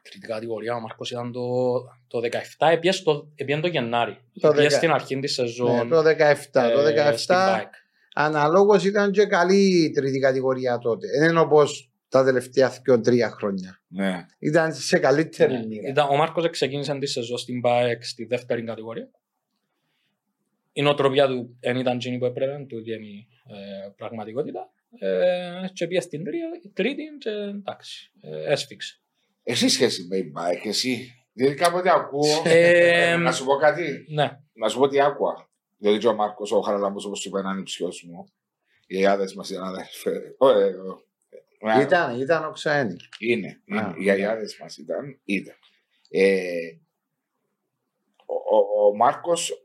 [0.09, 1.41] Τρίτη κατηγορία ο Μάρκος ήταν το,
[2.07, 2.19] το
[2.59, 4.17] 17, έπιε το, έπιε το Γενάρη.
[4.39, 4.71] Το Έπιε 10.
[4.71, 6.03] στην αρχή της ναι, σεζόν το 17.
[6.51, 7.69] το ε, 17 στην bike.
[8.13, 11.07] αναλόγως ήταν και καλή η τρίτη κατηγορία τότε.
[11.19, 13.81] Δεν είναι όπως τα τελευταία δύο τρία χρόνια.
[13.87, 14.25] Ναι.
[14.39, 15.65] Ήταν σε καλύτερη Ναι.
[15.65, 15.89] μοίρα.
[15.89, 19.09] Ήταν- Ο Μάρκος ξεκίνησε τη σεζόν στην ΠΑΕΚ στη δεύτερη κατηγορία.
[20.73, 24.69] Η νοοτροπία του δεν ήταν εκείνη που έπρεπε, του είναι η ε, πραγματικότητα.
[24.99, 28.99] Ε, και πήγε στην τρία- τρίτη και εντάξει, ε, έσφιξε.
[29.49, 31.11] Εσύ σχέση με η bike, εσύ.
[31.33, 32.41] Δηλαδή κάποτε ακούω.
[32.45, 34.05] Ε, να σου πω κάτι.
[34.09, 35.49] Ναι, Να σου πω τι άκουα.
[35.77, 38.25] Δηλαδή και ο Μάρκος, ο Χαραλαμπός, όπως σου είπε, είναι ανήψιο μου.
[38.87, 40.35] Οι άδε μας είναι αδερφές.
[40.37, 41.01] Ω, ε, ω.
[41.59, 42.95] Ε, Ήταν, ήταν ο Ξαένη.
[43.19, 43.61] Είναι.
[43.65, 43.79] είναι.
[43.79, 44.11] Α, Οι ναι.
[44.11, 45.19] αγιάδε μας ήταν.
[45.23, 45.55] Ήταν.
[46.09, 46.49] Ε,
[48.25, 49.63] ο, ο, ο Μάρκος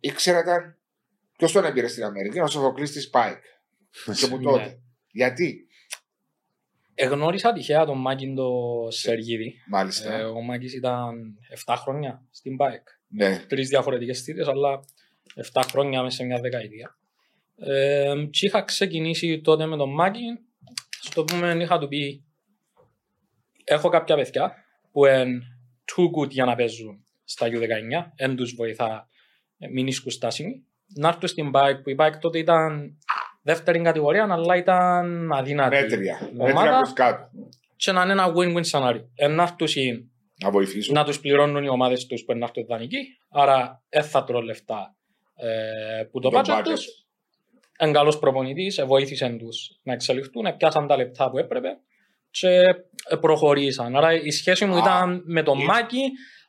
[0.00, 0.76] ήξερε ήταν.
[1.36, 3.42] Ποιος τον έπαιρε στην Αμερική, ο Σοφοκλής της Πάικ.
[4.18, 4.64] Και από τότε.
[4.64, 4.78] Ναι.
[5.10, 5.65] Γιατί,
[6.96, 8.50] εγνώρισα τυχαία τον Μάκη το
[8.90, 9.54] Σεργίδη.
[9.68, 10.14] μάλιστα.
[10.14, 12.88] Ε, ο Μάκης ήταν 7 χρόνια στην ΠΑΕΚ.
[13.08, 13.44] ναι.
[13.48, 14.80] τρεις διαφορετικές θητείες, αλλά
[15.52, 16.98] 7 χρόνια μέσα σε μια δεκαετία.
[17.56, 20.38] Ε, και είχα ξεκινήσει τότε με τον Μάκη,
[21.00, 22.24] στο πούμε είχα του πει
[23.64, 24.54] έχω κάποια παιδιά
[24.92, 25.40] που είναι
[25.84, 29.08] too good για να παίζουν στα U19, δεν τους βοηθά
[29.58, 30.66] ε, μην ίσκουν στάσιμοι.
[30.94, 32.98] Να έρθουν στην bike που η bike τότε ήταν
[33.46, 36.18] δεύτερη κατηγορία, αλλά ήταν αδύνατη Μέτρια.
[36.32, 37.28] Μέτρια ομάδα προς κάτω.
[37.76, 39.10] και να είναι ένα win-win σενάριο.
[39.14, 40.10] Ε, να έρθουν
[40.44, 40.94] Να βοηθήσουν.
[40.94, 42.98] να τους πληρώνουν οι ομάδες τους που είναι να έρθουν δανεικοί,
[43.30, 44.94] άρα δεν θα τρώνε λεφτά
[45.36, 46.62] ε, που το Το budget budget.
[46.64, 46.86] τους.
[47.78, 51.68] Εν καλός προπονητής, ε, βοήθησαν τους να εξελιχθούν, ε, πιάσαν τα λεπτά που έπρεπε
[52.30, 52.48] και
[53.08, 53.96] ε, προχωρήσαν.
[53.96, 55.64] Άρα η σχέση μου Α, ήταν με τον ε.
[55.64, 56.02] Μάκη,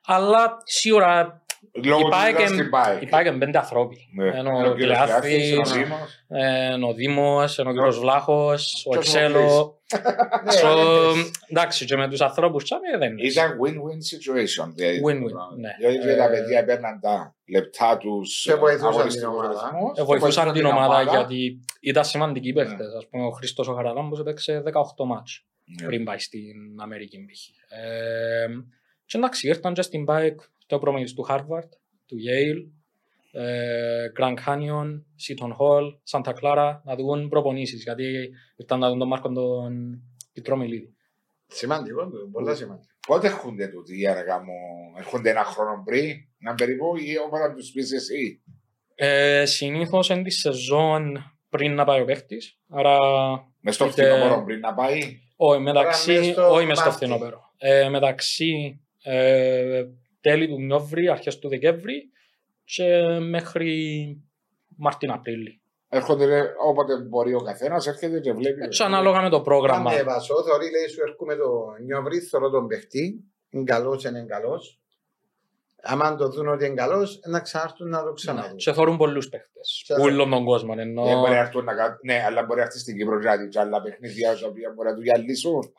[0.05, 1.43] αλλά σίγουρα
[1.83, 3.01] Λόγω του Υπάρχει- ήταν στην bike.
[3.01, 3.97] υπάρχουν πέντε άνθρωποι.
[4.15, 4.25] Ναι.
[4.27, 6.23] Ενώ Ενώ ο ο κύριος Κλεάθης, Κλεάθης, ο Δήμος.
[6.27, 9.71] ε, ο Δήμος, ο κύριος Βλάχος, ο Και ο Εξέλο.
[10.43, 10.75] Ναι, So,
[11.15, 13.27] ναι, Εντάξει, και με τους ανθρώπους τσάμε δεν είναι.
[13.27, 14.71] Ήταν win-win situation.
[14.75, 15.69] δηλαδή, Win-win, ναι.
[15.79, 19.71] Δηλαδή και Ε, τα παιδιά παίρναν τα λεπτά τους Και βοηθούσαν την ομάδα.
[19.97, 22.93] Ε, βοηθούσαν την ομάδα γιατί ήταν σημαντικοί παίχτες.
[22.97, 25.45] Ας πούμε, ο Χρήστος ο Χαραλάμπος έπαιξε 18 μάτς
[25.85, 27.17] πριν πάει στην Αμερική.
[27.25, 27.47] π.χ.
[27.77, 28.47] Ε,
[29.05, 30.35] και εντάξει, ήρθαν και στην bike
[30.67, 31.69] το προμηθείς του Harvard,
[32.05, 32.71] του Yale,
[33.31, 39.07] ε, Grand Canyon, Seton Hall, Santa Clara, να δουν προπονήσεις, γιατί ήρθαν να δουν τον
[39.07, 40.01] Μάρκο τον
[40.33, 40.95] Πιτρόμιλίδη.
[41.47, 42.87] Σημαντικό, το, πολλά σημαντικό.
[43.07, 44.47] Πότε έρχονται τούτοι για να κάνουν,
[44.97, 48.41] έρχονται ένα χρόνο πριν, να περίπου, ή όταν τους πεις εσύ;
[48.95, 52.97] Ε, συνήθως είναι τη σεζόν πριν να πάει ο παίχτης, άρα
[53.59, 54.99] Μες στο Είτε- φθινόπωρο πριν να πάει.
[55.35, 57.05] όχι μεταξύ, μες στο όχι μες στο Μάρτι.
[57.05, 57.41] φθινόπερο.
[57.57, 59.83] Ε, μεταξύ ε,
[60.29, 62.11] τέλη του Νιόβρη, αρχές του Δεκέμβρη
[62.63, 62.85] και
[63.29, 63.71] μέχρι
[64.77, 65.61] Μαρτίν-Απρίλη.
[65.89, 68.63] Έρχονται ρε, όποτε μπορεί ο καθένας, έρχεται και βλέπει.
[68.63, 69.89] Έτσι ανάλογα με το πρόγραμμα.
[69.91, 71.49] Κάντε βασό, θωρεί λέει σου έρχομαι το
[71.85, 74.79] νιόβρι, θωρώ τον παιχτή, είναι καλός, είναι καλός.
[75.81, 78.57] άμα το δουν ότι είναι καλός, να ξανάρθουν να το Ναι, ξαναδούν.
[78.57, 79.83] Και θεωρούν πολλούς παίχτες.
[79.85, 80.73] Και- Όλων τον κόσμο.
[80.77, 81.03] Ενώ...
[81.03, 81.97] Δεν μπορεί να έρθουν να κάνουν.
[82.03, 84.71] Ναι, αλλά μπορεί να έρθει στην Κύπρο και να δει και άλλα παιχνίδια τα οποία
[84.75, 85.73] μπορεί να του γυαλίσουν.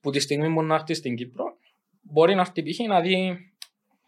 [0.00, 1.44] που τη στιγμή που να έρθει στην Κύπρο,
[2.00, 2.78] μπορεί να έρθει π.χ.
[2.88, 3.51] να δει.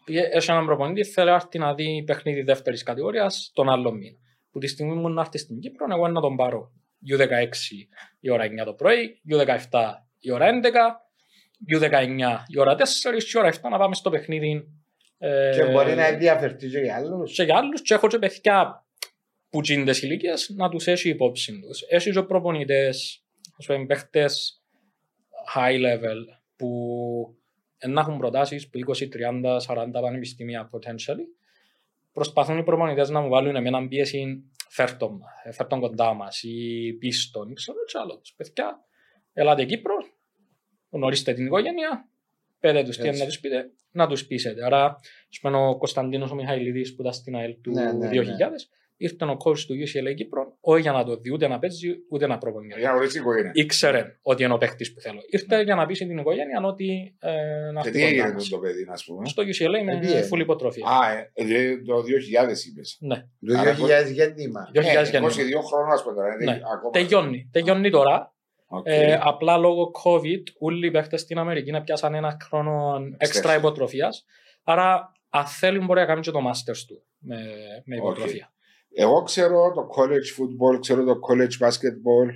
[0.07, 4.17] Έχει έναν προπονητή, θέλει να έρθει να δει παιχνίδι δεύτερης κατηγορίας τον άλλο μήνα.
[4.51, 6.71] Που τη στιγμή που να έρθει στην Κύπρο, εγώ να τον πάρω
[7.09, 7.47] U16
[8.19, 9.59] η ώρα 9 το πρωί, U17
[10.19, 10.51] η ώρα 11,
[11.75, 12.81] U19 η ώρα 4
[13.17, 14.67] και η ώρα 7 να πάμε στο παιχνίδι.
[15.17, 17.33] ε, Και μπορεί να ενδιαφερθεί και για άλλους.
[17.33, 18.85] και για άλλους και έχω και παιδιά
[19.49, 21.81] που είναι τις ηλικίες να τους έχει υπόψη τους.
[21.89, 23.23] Έχει και προπονητές,
[23.57, 24.61] ας πούμε παίχτες
[25.55, 26.21] high level
[26.55, 26.69] που
[27.87, 31.25] να έχουν προτάσεις που 20, 30, 40 πανεπιστήμια potentially.
[32.13, 37.77] Προσπαθούν οι προπονητές να μου βάλουν εμένα πίεση φέρτον, φέρτον κοντά μας ή πίστον, ξέρω
[37.85, 38.17] και άλλο.
[38.17, 38.33] τους.
[38.33, 38.85] Παιδιά,
[39.33, 39.95] ελάτε Κύπρο,
[40.89, 42.09] γνωρίστε την οικογένεια,
[42.59, 43.21] πέτε τους τι είναι Έτσι.
[43.21, 44.65] να τους πείτε, να τους πείσετε.
[44.65, 44.85] Άρα,
[45.29, 49.25] ας πούμε, ο Κωνσταντίνος ο Μιχαηλίδης που ήταν στην ΑΕΛ του Ναι, ναι, 2000, ήρθε
[49.25, 52.37] ο coach του UCLA Κύπρο, όχι για να το δει, ούτε να παίζει, ούτε να
[52.37, 52.79] προπονιέται.
[52.79, 53.51] Για να γνωρίσει η οικογένεια.
[53.53, 55.19] Ήξερε ότι είναι ο παίχτη που θέλω.
[55.29, 57.31] Ήρθε για να πείσει την οικογένεια ότι ε,
[57.73, 58.49] να Και έρθει τι κοντά έγινε μας.
[58.49, 59.27] το παιδί, α πούμε.
[59.27, 60.27] Στο UCLA με Επήγαινε.
[60.33, 60.85] full υποτροφία.
[60.87, 62.97] Α, ε, ε, το 2000 είπες.
[62.99, 63.15] Ναι,
[63.47, 64.69] Το Άρα, 2000 γέννημα.
[64.73, 64.79] 2000
[65.11, 65.61] 22 γεννήμα.
[65.63, 66.27] χρόνια, ας πούμε τώρα.
[66.41, 66.59] είναι Ναι.
[66.73, 67.49] ακόμα- Τελειώνει.
[67.51, 68.33] Τελειώνει τώρα.
[68.67, 68.85] Οκ.
[68.87, 73.55] Ε, απλά λόγω COVID, όλοι οι παίχτες στην Αμερική να πιάσαν ένα χρόνο έξτρα Εξτρά.
[73.55, 74.25] υποτροφίας.
[74.63, 77.35] Άρα, αν θέλει, μπορεί να κάνει και το masters του με,
[77.85, 78.53] με υποτροφία.
[78.97, 82.29] Εγώ ξέρω το college football, ξέρω το college basketball,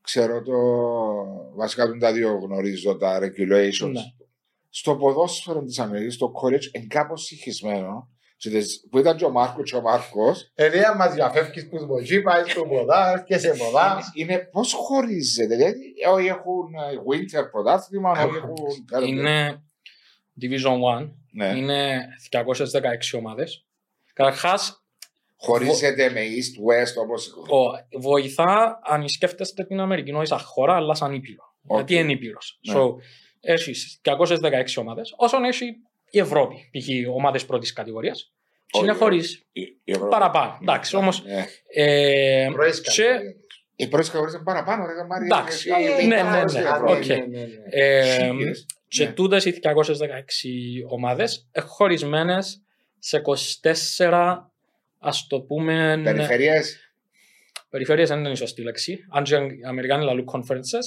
[0.00, 0.56] ξέρω το.
[1.56, 3.90] Βασικά τον τα δύο γνωρίζω, τα regulations.
[3.92, 4.00] Ναι.
[4.68, 8.08] Στο ποδόσφαιρο της Αμερικής, το college είναι κάπως συγχυσμένο.
[8.36, 10.50] Και τις- Που ήταν και ο Μάρκος και ο Μάρκος.
[10.54, 14.10] Ελία μα διαφεύγεις που σμοτζή, πάει στο ποδάς και σε ποδάς.
[14.14, 15.56] Είναι πώς χωρίζεται.
[15.56, 15.74] Δηλαδή,
[16.12, 18.54] όχι έχουν ε, winter πρωτάθλημα, όχι έχουν.
[18.86, 19.62] κάτι Είναι
[20.40, 21.10] Division 1.
[21.32, 21.46] Ναι.
[21.56, 22.00] Είναι
[22.30, 23.66] 216 ομάδες.
[24.12, 24.81] Καταρχάς,
[25.42, 27.26] Χωρίζεται με east-west όπως.
[27.28, 31.54] Ο- βοηθά αν σκέφτεστε την Αμερική όχι σαν χώρα, αλλά σαν ήπειρο.
[31.66, 31.76] Οκ.
[31.76, 32.58] Γιατί είναι ήπειρος.
[32.68, 32.74] Ναι.
[32.76, 32.86] So,
[33.40, 35.66] έχει 216 ομάδες, όσον έχει
[36.10, 37.14] η Ευρώπη, π.χ.
[37.14, 38.32] ομάδες πρώτης κατηγορίας.
[38.66, 39.20] Και είναι χωρί
[40.08, 40.58] παραπάνω.
[40.62, 41.24] Εντάξει, όμως.
[41.24, 41.46] Ναι.
[41.74, 43.18] Ε, Πρωί και,
[43.76, 45.26] Οι πρώτες κατηγορίες είναι παραπάνω, ρε Μάρια.
[45.36, 45.68] Εντάξει.
[46.02, 46.60] Είναι Ναι, ναι, άλλες ναι.
[46.60, 46.92] Ευρώπη.
[46.92, 47.08] Οκ.
[47.70, 48.66] ε, Σίγουρα.
[48.88, 49.12] και Ναι.
[49.12, 52.38] τούτες οι 216 ομάδες χωρισμένε
[52.98, 54.51] σε 24
[55.02, 56.00] ας το πούμε.
[56.04, 56.76] Περιφερειές.
[57.68, 58.98] Περιφέρειες δεν είναι η σωστή λέξη.
[59.10, 60.84] Αν και οι Αμερικάνοι λαλούν conferences,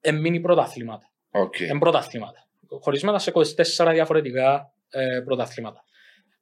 [0.00, 1.10] εν μίνι πρωταθλήματα.
[1.30, 1.60] Οκ.
[1.60, 2.46] Εν πρωταθλήματα.
[2.80, 5.84] Χωρισμένα σε 24 διαφορετικά ε, πρωταθλήματα.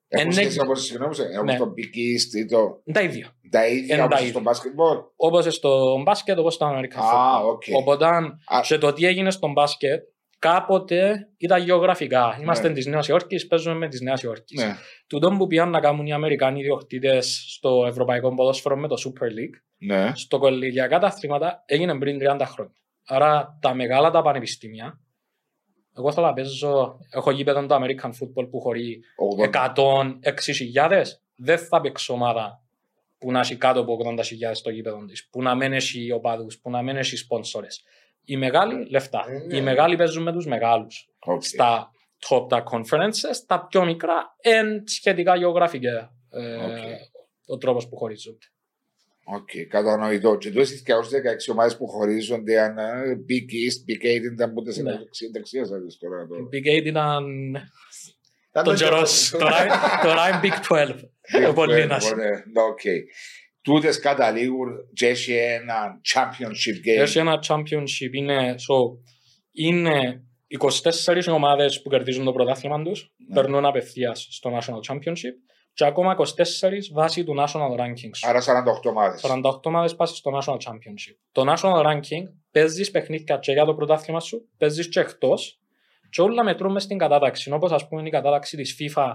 [0.09, 0.33] Έχουν ναι.
[0.35, 1.59] σχέση όπως συγγνώμη, όπως Ναι.
[1.59, 2.59] το Big East ή το...
[2.85, 3.37] Είναι τα ίδια.
[3.51, 4.31] Τα Είναι ίδια τα όπως ίδια.
[4.31, 4.97] στο μπάσκετμπολ.
[5.17, 7.47] Όπως στο μπάσκετ, όπως στο American Α, football.
[7.53, 7.63] OK.
[7.75, 8.61] Οπότε, Α.
[8.67, 10.03] και το τι έγινε στο μπάσκετ,
[10.49, 12.39] κάποτε ήταν γεωγραφικά.
[12.41, 12.75] Είμαστε Ναι.
[12.75, 14.63] της Νέας Υόρκης, παίζουμε με της Νέας Υόρκης.
[14.65, 14.75] Ναι.
[15.07, 19.57] Τούτο που πήγαν να κάνουν οι Αμερικάνοι ιδιοκτήτες στο Ευρωπαϊκό Ποδόσφαιρο με το Super League,
[19.77, 20.13] Ναι.
[20.15, 22.75] στο κολεγιακά τα αθλήματα έγινε πριν 30 χρόνια.
[23.07, 25.01] Άρα τα μεγάλα τα πανεπιστήμια,
[25.97, 29.01] εγώ θέλω να παίζω, έχω γήπεδο το American Football που χωρεί
[29.37, 29.73] 80.
[29.73, 31.05] 106.000,
[31.37, 32.63] δεν θα παίξω ομάδα
[33.19, 36.71] που να έχει κάτω από 80.000 στο γήπεδο της, που να μην έχει οπαδούς, που
[36.71, 37.67] να μην έχει σπόνσορε.
[38.25, 39.25] Οι μεγάλοι λεφτά.
[39.29, 39.57] Ε, ναι.
[39.57, 41.09] Οι μεγάλοι παίζουν με τους μεγάλους.
[41.19, 41.43] Οκ.
[41.43, 41.91] Στα
[42.29, 46.77] top τα conferences, τα πιο μικρά είναι σχετικά γεωγραφικά ε, Οκ.
[47.47, 48.47] ο τρόπος που χωρίζονται.
[49.27, 50.37] Οκ, κατανοητό.
[50.37, 54.73] Και τότε στις 216 ομάδες που χωρίζονται αν ε, Big East, Big Eight ήταν πότε
[54.73, 54.93] σε Ναι.
[55.33, 56.27] δεξιά σας τώρα.
[56.27, 57.25] το- Big 8 ήταν
[58.51, 58.95] Ήταν τον το καιρό.
[58.95, 59.31] καιρός.
[59.31, 59.57] Τώρα
[60.03, 61.49] τώρα είναι Big 12.
[61.49, 62.15] Ο Πολύνας.
[62.15, 62.29] Ναι,
[62.71, 62.81] Οκ.
[63.65, 67.01] Τούτες καταλήγουν και έχει ένα championship game.
[67.01, 68.99] Έχει ένα championship, είναι, so,
[69.53, 73.35] είναι 24 ομάδες που κερδίζουν το πρωτάθλημα τους, Ναι.
[73.35, 75.35] περνούν απευθείας στο National Championship
[75.75, 78.29] και ακόμα 24 βάσει του National Ranking σου.
[78.29, 79.21] Άρα 48 ομάδες.
[79.21, 81.17] 48 ομάδες πας στο National Championship.
[81.33, 85.59] Το National Ranking παίζεις παιχνίδια και για το πρωτάθλημα σου, παίζεις και εκτός
[86.11, 87.53] και όλα μετρούν μες στην κατάταξη.
[87.53, 89.13] Όπως ας πούμε η κατάταξη της FIFA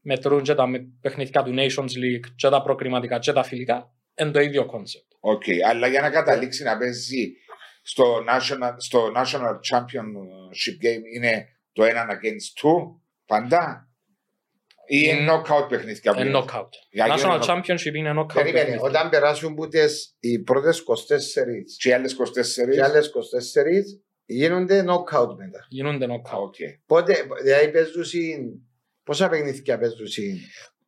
[0.00, 4.30] μετρούν και τα με- παιχνίδια του Nations League και τα προκριματικά και τα φιλικά, είναι
[4.30, 5.16] το ίδιο concept.
[5.20, 7.32] OK, αλλά για να καταλήξει να παίζει
[7.82, 13.82] στο national, στο national championship game είναι το one against two πάντα;
[14.90, 16.12] Ή είναι Είναι- knockout παιχνίδια.
[16.14, 16.68] που Είναι είναι; knockout.
[16.90, 18.34] Για να National γίνει Championship είναι knockout.
[18.34, 18.86] Περίμενε, παιχνίδι.
[18.86, 22.70] όταν περάσουν που τις, οι πρώτες 24 Και οι άλλες 24.
[22.72, 25.66] και άλλες 24 γίνονται knockout μετά.
[25.68, 26.38] Γίνονται Α, knockout.
[26.42, 26.54] OK.
[26.86, 28.67] Πότε, δηλαδή παίζουν
[29.08, 30.06] πόσα παιχνίδια παίζουν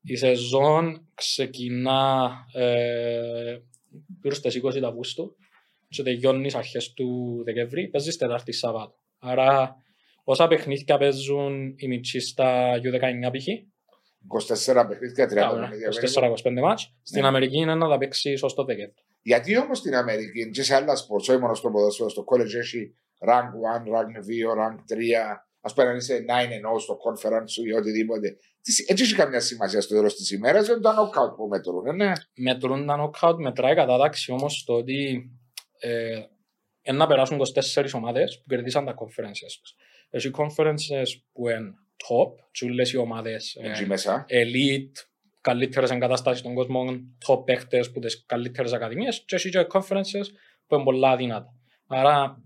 [0.02, 3.58] Η σεζόν ξεκινά ε,
[4.22, 5.36] γύρω στις 20 Αυγούστου
[5.88, 8.98] και τελειώνεις στις αρχές του Δεκέμβρη, παίζεις Τετάρτη Σαββάτου.
[9.18, 9.76] Άρα
[10.24, 13.46] όσα παιχνίδια παίζουν οι μιτσιοί στα U19 π.χ.
[14.68, 15.88] 24 παιχνίδια, 30 παιχνίδια.
[16.58, 16.94] 24-25 ματς.
[17.02, 17.26] Στην Ναι.
[17.26, 19.02] Αμερική είναι να τα παίξει ως το Δεκέμβρη.
[19.22, 22.94] Γιατί όμως στην Αμερική και σε άλλα sport, όχι μόνο στο ποδόσφαιρο, στο college έχει
[23.28, 23.50] rank
[23.84, 25.49] 1, rank 2, rank 3.
[25.60, 28.36] Α πούμε, αν είσαι 9 0 στο conference σου ή οτιδήποτε.
[28.62, 31.92] Τι- Έτσι έχει καμιά σημασία στο τέλος της ημέρας, δεν το knockout που μετρούν, ε,
[31.92, 32.12] ναι.
[32.34, 35.30] Μετρούν τα knockout, μετράει κατάταξη όμως το ότι
[35.78, 36.20] ε,
[36.82, 37.38] εν να περάσουν
[37.74, 39.74] 24 ομάδες που κερδίσαν τα conferences τους.
[40.10, 41.70] Έχει conferences που είναι
[42.08, 44.26] top, τσούλες οι ομάδες ε, Εκεί μέσα.
[44.28, 45.04] elite,
[45.40, 46.84] καλύτερες εγκαταστάσεις στον κόσμο,
[47.28, 50.26] top παίχτες που τις καλύτερες ακαδημίες και έχει και conferences
[50.66, 51.54] που είναι πολλά αδύνατα.
[51.86, 52.42] Άρα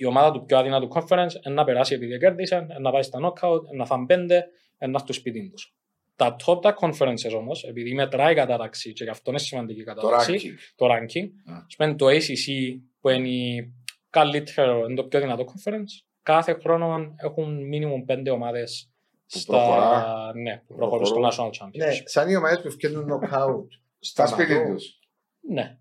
[0.00, 3.18] η ομάδα του πιο αδύνατου conference είναι να περάσει επειδή κέρδισε, είναι να πάει στα
[3.22, 4.46] knockout, είναι να φάνε πέντε,
[4.80, 5.72] είναι να στο σπίτι τους.
[6.16, 9.84] Τα top τα conferences όμως, επειδή μετράει η κατάταξη και γι' αυτό είναι σημαντική η
[9.84, 10.72] Το κατάταξη, ranking.
[10.76, 11.64] το ranking, Α.
[11.66, 13.72] σημαίνει το ACC που είναι η
[14.10, 18.90] καλύτερο, είναι το πιο δυνατό conference, κάθε χρόνο έχουν minimum πέντε ομάδες
[19.32, 20.32] Που στα, προχωρά.
[20.34, 21.50] ναι, που προχωρούν στο προχωρούν.
[21.52, 22.02] National Ναι, Championship.
[22.04, 23.72] σαν οι ομάδες που φτιάχνουν νοκάουτ.
[23.98, 24.98] Στα σπίτι τους.
[25.40, 25.78] Ναι.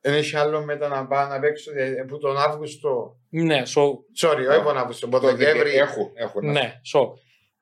[0.00, 3.16] Δεν έχει άλλο μετά να πάω να παίξω ε, που τον Αύγουστο.
[3.28, 3.82] Ναι, so,
[4.20, 5.70] Sorry, όχι τον Αύγουστο, από τον Δεκέμβρη.
[5.74, 6.50] Έχουν, έχουν.
[6.50, 7.00] ναι, so,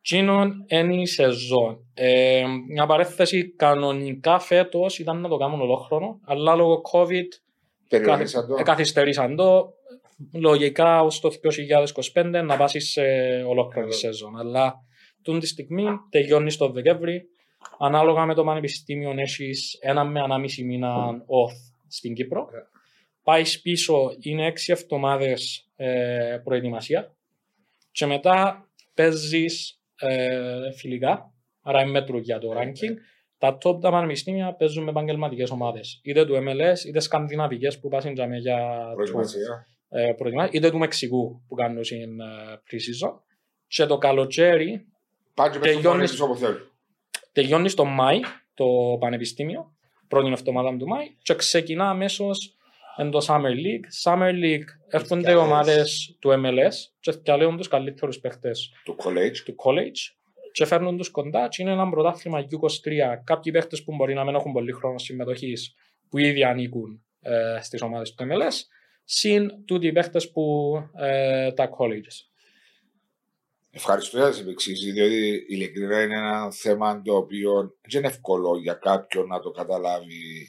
[0.02, 1.78] Τσίνον είναι η σεζόν.
[1.94, 7.28] Ε, μια παρέθεση κανονικά φέτος ήταν να το κάνουν ολόχρονο, αλλά λόγω COVID
[7.88, 8.56] Περιορίσαν το.
[8.58, 9.74] ε, καθυστερήσαν το.
[10.32, 11.30] Λογικά ως το
[12.14, 13.02] 2025 να πάσεις σε
[13.46, 14.38] ολόκληρη Ε, σεζόν.
[14.38, 14.74] Αλλά
[15.22, 17.22] τούν τη στιγμή τελειώνεις το Δεκέμβρη.
[17.78, 22.40] Ανάλογα με το πανεπιστήμιο έχεις ένα με ένα μισή μήνα off στην Κύπρο.
[22.40, 22.58] Ε.
[23.22, 27.14] Πάεις πίσω, είναι έξι εβδομάδες ε, προετοιμασία.
[27.90, 31.32] Και μετά παίζεις ε, φιλικά,
[31.62, 32.94] άρα είναι μέτρο για το Ε, ranking.
[33.38, 36.00] Τα top τα πανεπιστήμια παίζουν με επαγγελματικές ομάδες.
[36.02, 38.58] Είτε του MLS, είτε σκανδιναβικές που πάσουν για, για
[38.94, 39.66] Προετοιμασία.
[39.88, 42.24] ε, προετοιμά- είτε του Μεξικού που κάνουν στην ε,
[42.70, 43.20] pre-season.
[43.66, 44.86] Και το καλοκαίρι
[45.34, 46.70] Πάνε και παίζουν Τελειώνει- μόνοι τους όπου θέλουν.
[47.32, 48.20] τελειώνεις στο Μάη
[48.54, 49.75] το πανεπιστήμιο,
[50.08, 52.56] πρώτη εβδομάδα του Μάη, και ξεκινά αμέσως
[52.96, 53.86] εν το Summer League.
[54.04, 55.44] Summer League έρχονται οι Ευκαιρίες.
[55.44, 59.36] ομάδες του MLS και διαλέγουν τους καλύτερους παίχτες Του college.
[59.44, 60.14] του college
[60.52, 61.48] και φέρνουν τους κοντά.
[61.48, 63.20] Και είναι ένα πρωτάθλημα U23.
[63.24, 65.74] Κάποιοι παίχτες που μπορεί να μην έχουν πολύ χρόνο συμμετοχής,
[66.08, 68.54] που ήδη ανήκουν ε, στις ομάδες του MLS,
[69.04, 72.35] συν τούτοι οι παίχτες που ε, τα colleges.
[73.78, 77.52] Ευχαριστώ για τις επεξηγήσεις, διότι ειλικρινά είναι ένα θέμα το οποίο
[77.90, 80.48] δεν είναι εύκολο για κάποιον να το καταλάβει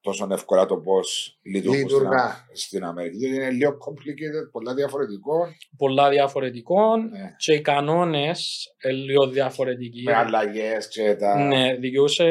[0.00, 2.22] τόσο εύκολα το πώς λειτουργούν στην, Λειτουργά.
[2.22, 3.16] Α- στην Αμερική.
[3.16, 5.46] Διότι είναι λίγο complicated, πολλά διαφορετικό,
[5.76, 10.02] Πολλά διαφορετικών ναι, και οι κανόνες λίγο διαφορετικοί.
[10.02, 11.38] με αλλαγές και τα.
[11.46, 12.24] Ναι, δικαιούσε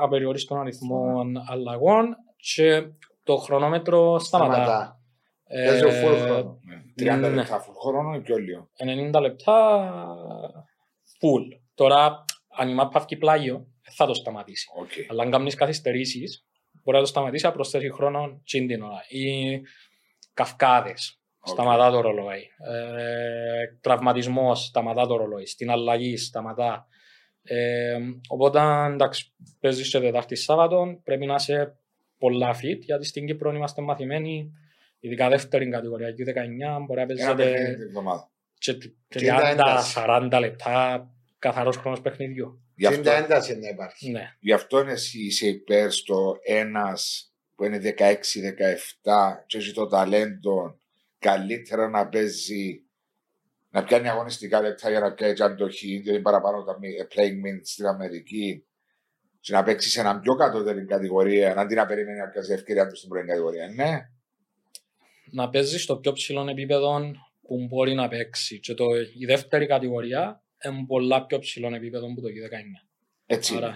[0.00, 2.82] απεριόριστον αριθμό αλλαγών και
[3.24, 4.52] το χρονόμετρο σταματά.
[4.54, 4.95] Σταματά.
[5.48, 6.58] Ε, Παίζει ο full χρόνο.
[6.62, 6.82] Ναι.
[7.14, 7.28] 30 Ναι.
[7.28, 8.70] λεπτά full χρόνο ή πιο λίγο.
[9.16, 9.88] 90 λεπτά
[11.20, 11.60] full.
[11.74, 12.24] Τώρα,
[12.58, 13.66] αν η μάπα βγει πλάγιο,
[13.96, 14.66] θα το σταματήσει.
[14.80, 14.90] Οκ.
[15.10, 16.46] Αλλά αν κάνεις καθυστερήσεις,
[16.82, 19.00] μπορεί να το σταματήσει, να προσθέσει χρόνο τζείν' την ώρα.
[19.08, 19.60] Ή
[20.34, 21.46] καυκάδες, Οκ.
[21.48, 22.48] σταματά το ρολόι.
[22.70, 25.46] Ε, τραυματισμός, σταματά το ρολόι.
[25.46, 26.86] Στην αλλαγή, σταματά.
[27.42, 27.96] Ε,
[28.28, 28.60] οπότε,
[28.92, 31.78] εντάξει, παίζεις σε Τετάρτη Σάββατο, πρέπει να είσαι
[32.18, 34.52] πολλά fit, γιατί στην Κύπρο είμαστε μαθημένοι,
[35.06, 38.30] ειδικά δεύτερη κατηγορία, U19, μπορεί να Ένα παιχνίδι παίζετε την εβδομάδα.
[38.58, 38.72] και
[39.08, 39.94] Και τα ένταση.
[40.32, 42.60] 30-40 λεπτά καθαρός χρόνος παιχνιδιού.
[42.74, 44.10] Γι' Και αυτό, τα ένταση να υπάρχει.
[44.10, 44.34] Ναι.
[44.38, 50.78] γι' αυτό εσύ είσαι υπέρ στο ένας που είναι 16-17 και έχει το ταλέντο
[51.18, 52.80] καλύτερα να παίζει
[53.70, 57.06] να πιάνει αγωνιστικά λεπτά για να πιάνει και αντοχή, διότι είναι παραπάνω τα μη- ε,
[57.14, 58.66] playing minutes στην Αμερική
[59.40, 62.96] και να παίξει σε έναν πιο κατώτερη κατηγορία, αντί να περιμένει να πιάσει ευκαιρία του
[62.96, 63.68] στην πρώτη κατηγορία.
[63.68, 64.08] Ναι,
[65.30, 67.00] να παίζεις στο πιο ψηλό επίπεδο
[67.48, 68.60] που μπορεί να παίξει.
[68.60, 68.84] Και το,
[69.18, 72.86] η δεύτερη κατηγορία είναι πολλά πιο ψηλό επίπεδο που το U19.
[73.26, 73.54] έτσι.
[73.54, 73.64] είναι.
[73.66, 73.74] Άρα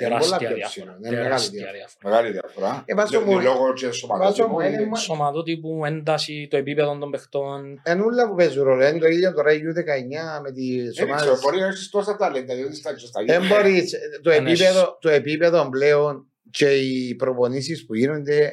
[0.00, 0.68] Είναι τεράστια πολλά πιο διαφορά.
[0.68, 1.72] ψηλό, είναι μεγάλη Τεράστια διαφορά.
[1.78, 2.10] διαφορά.
[2.10, 2.82] Μεγάλη διαφορά.
[2.86, 4.48] Ε, βάζω Λο- μου- Λόγω και βάζω σωματότυπου.
[4.50, 7.80] μου ένα- Σωματότυπου, ένταση, το επίπεδο των παιχτών.
[7.84, 8.86] Ενούλα που παίζουν ρόλο.
[8.88, 11.40] Είναι το ίδιο τώρα η U19 με τις Δεν ξέρω, ομάδες.
[11.42, 15.68] μπορεί να έχεις τόσα ταλέντα, διότι στα στα Δεν μπορείς, το, Αν επίπεδο, το επίπεδο
[15.68, 18.52] πλέον και οι προπονήσεις που γίνονται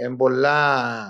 [0.00, 1.06] είναι πολλά.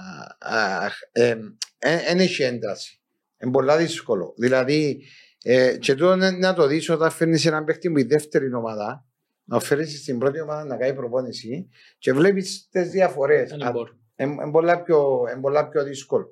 [1.80, 3.00] Δεν έχει ένταση.
[3.42, 4.34] Είναι πολλά δύσκολο.
[4.36, 5.02] Δηλαδή,
[5.42, 9.06] ε, και τώρα να- να το δεις όταν φέρνεις έναν παίχτη που η δεύτερη ομάδα,
[9.44, 13.48] να φέρεις στην πρώτη ομάδα να κάνει προπόνηση και βλέπεις τις διαφορές.
[13.50, 13.96] Δεν μπορούν.
[14.16, 16.26] Είναι πολλά, πιο- εν πολλά πιο δύσκολο.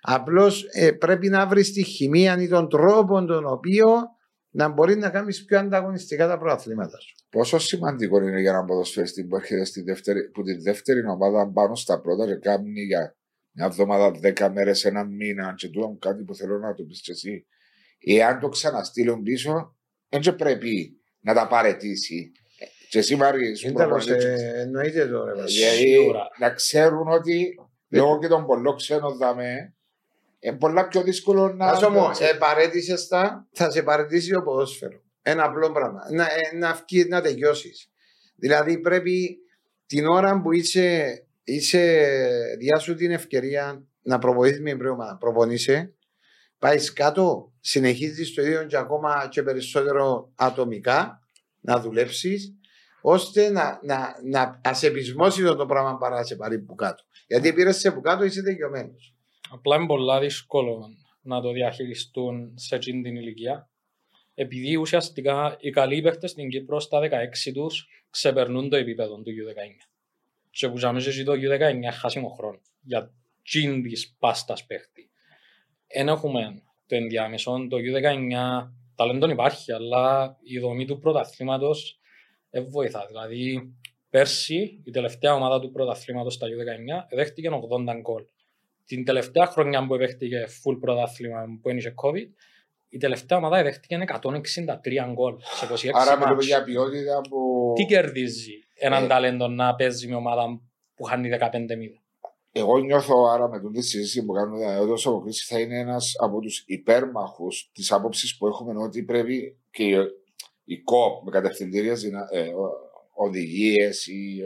[0.00, 0.64] Απλώς
[0.98, 3.86] πρέπει να βρεις τη χημεία ή τον τρόπο τον οποίο
[4.50, 7.14] να μπορεί να κάνεις πιο ανταγωνιστικά τα προαθλήματα σου.
[7.30, 11.74] Πόσο σημαντικό είναι για έναν ποδοσφαιριστή που έρχεται στη δεύτερη, που τη δεύτερη ομάδα πάνω
[11.74, 13.16] στα πρώτα και κάνει για
[13.52, 17.12] μια εβδομάδα, δέκα μέρες, ένα μήνα, και τούτο κάτι που θέλω να το πεις και
[17.12, 17.46] εσύ.
[17.98, 19.76] Εάν το ξαναστείλουν πίσω,
[20.08, 22.32] δεν και πρέπει να τα παρετήσει.
[22.88, 25.64] Και εσύ Μάρη, σου Είναι τέλος, προπονητές, ε, εννοείται το ρε Βασίλη.
[25.64, 26.28] Δηλαδή, Σίγουρα.
[26.38, 27.54] να ξέρουν ότι
[27.88, 29.76] λόγω και των πολλών ξένων δαμέ,
[30.40, 31.66] είναι πολλά πιο δύσκολο να.
[31.66, 35.02] Ας όμως, ε, παρέτησες τα, θα σε παρετήσει το ποδόσφαιρο.
[35.22, 36.00] Ένα απλό πράγμα.
[36.10, 37.90] Να, ε, να, βγει, να τελειώσεις.
[38.34, 39.38] Δηλαδή πρέπει
[39.86, 42.06] την ώρα που είσαι, είσαι
[42.58, 45.16] διάσου την ευκαιρία να προπονείς με πρόγραμμα.
[45.20, 45.94] Προπονείσαι,
[46.58, 51.22] πάεις κάτω, συνεχίζεις το ίδιο και ακόμα και περισσότερο ατομικά
[51.60, 52.54] να δουλέψεις,
[53.00, 57.02] ώστε να, να, να ασεπισμώσει το, το πράγμα παρά να σε πάρει που κάτω.
[57.26, 58.94] Γιατί πήρες σε που κάτω, είσαι τελειωμένο.
[59.50, 60.88] Απλά είναι πολλά δύσκολο
[61.20, 63.70] να το διαχειριστούν σε εκείνη την ηλικία.
[64.34, 69.88] Επειδή ουσιαστικά οι καλοί παίχτες στην Κύπρο στα 16 τους ξεπερνούν το επίπεδο του U19.
[70.50, 75.10] Και που ζάμε και το U19 χάσιμο χρόνο για τζιν της πάστας παίχτη.
[75.86, 81.98] Εν έχουμε το ενδιάμεσο, το U19 ταλέντον υπάρχει, αλλά η δομή του πρωταθλήματος
[82.50, 83.06] δεν βοηθά.
[83.06, 83.74] Δηλαδή,
[84.10, 88.24] πέρσι η τελευταία ομάδα του πρωταθλήματος στα U19 δέχτηκε 80 γκολ.
[88.88, 92.28] Την τελευταία χρονιά που δέχτηκε full πρωτάθλημα που ένιωσε COVID,
[92.88, 96.46] η τελευταία ομάδα δέχτηκε 163 γκολ σε 26 Άρα μιλούμε μάτς.
[96.46, 97.72] για ποιότητα που.
[97.76, 99.06] Τι κερδίζει έναν Ε.
[99.06, 100.60] ταλέντο να παίζει με ομάδα
[100.94, 102.00] που χάνει 15 μήνες.
[102.52, 106.40] Εγώ νιώθω άρα με την συζήτηση που κάνουμε εδώ, ο Σοβοκλής θα είναι ένας από
[106.40, 109.96] τους υπέρμαχους της άποψης που έχουμε ότι πρέπει και η,
[110.64, 112.50] η ΚΟΠ με κατευθυντήριες ε,
[113.14, 114.40] οδηγίες ή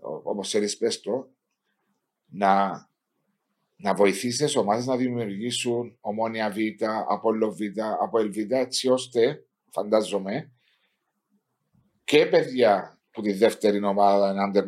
[0.00, 1.28] όπως θέλεις πες το,
[2.26, 2.70] να,
[3.76, 6.56] να βοηθήσει τις ομάδες να δημιουργήσουν ομόνια Β,
[7.08, 7.60] Απόλλω Β,
[8.02, 10.50] Απόελ Β, έτσι ώστε, φαντάζομαι,
[12.04, 14.62] και παιδιά που τη δεύτερη ομάδα είναι under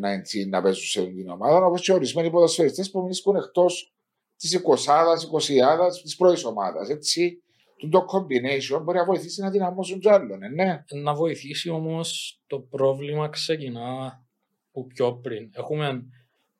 [0.44, 3.92] 19 να παίζουν σε την ομάδα, όπως και ορισμένοι ποδοσφαιριστές που βρίσκουν εκτός
[4.36, 6.88] της 20η, 20η, της πρώτη ομάδας.
[6.88, 7.42] Έτσι,
[7.90, 10.84] το combination μπορεί να βοηθήσει να δυναμώσουν κι άλλον, ε, ναι.
[11.02, 14.22] Να βοηθήσει όμως το πρόβλημα ξεκινά
[14.72, 15.50] που πιο πριν.
[15.54, 16.04] Έχουμε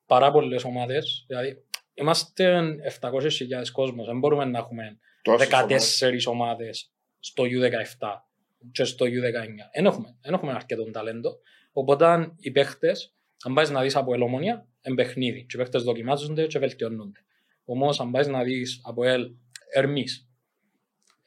[0.07, 1.63] πάρα πολλές ομάδες, δηλαδή
[2.01, 2.61] είμαστε
[3.01, 6.27] 700.000 κόσμος, δεν μπορούμε να έχουμε Τόσες 14 ομάδες.
[6.27, 8.09] ομάδες στο U17
[8.73, 9.71] και στο U19.
[9.75, 11.39] Δεν έχουμε, δεν έχουμε αρκετό ταλέντο.
[11.73, 15.39] Οπότε αν οι παίχτες, αν πάεις να δεις από ελομονία, είναι παιχνίδι.
[15.45, 17.19] Και οι παίχτες δοκιμάζονται και βελτιώνονται.
[17.65, 19.31] Όμως αν πάεις να δεις από ελ
[19.75, 20.29] Ερμής,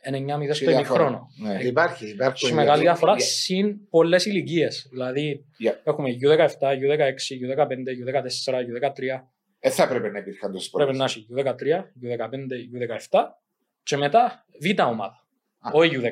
[0.07, 0.73] είναι 9-0 στο διαφορά.
[0.79, 1.27] ημιχρόνο.
[1.37, 1.63] Ναι.
[1.63, 2.45] Υπάρχει, υπάρχει.
[2.45, 4.87] Έχει μεγάλη διαφορά Για- συν πολλές ηλικίες.
[4.89, 9.30] Δηλαδή Για- έχουμε U17, U16, U15, U14, U13.
[9.61, 11.45] Δεν θα έπρεπε να υπήρχαν τόσες Πρέπει να έχει U13,
[12.01, 12.33] U15,
[13.09, 13.19] U17
[13.83, 15.25] και μετά β' ομάδα.
[15.59, 15.69] Α.
[15.73, 16.11] Όχι U19.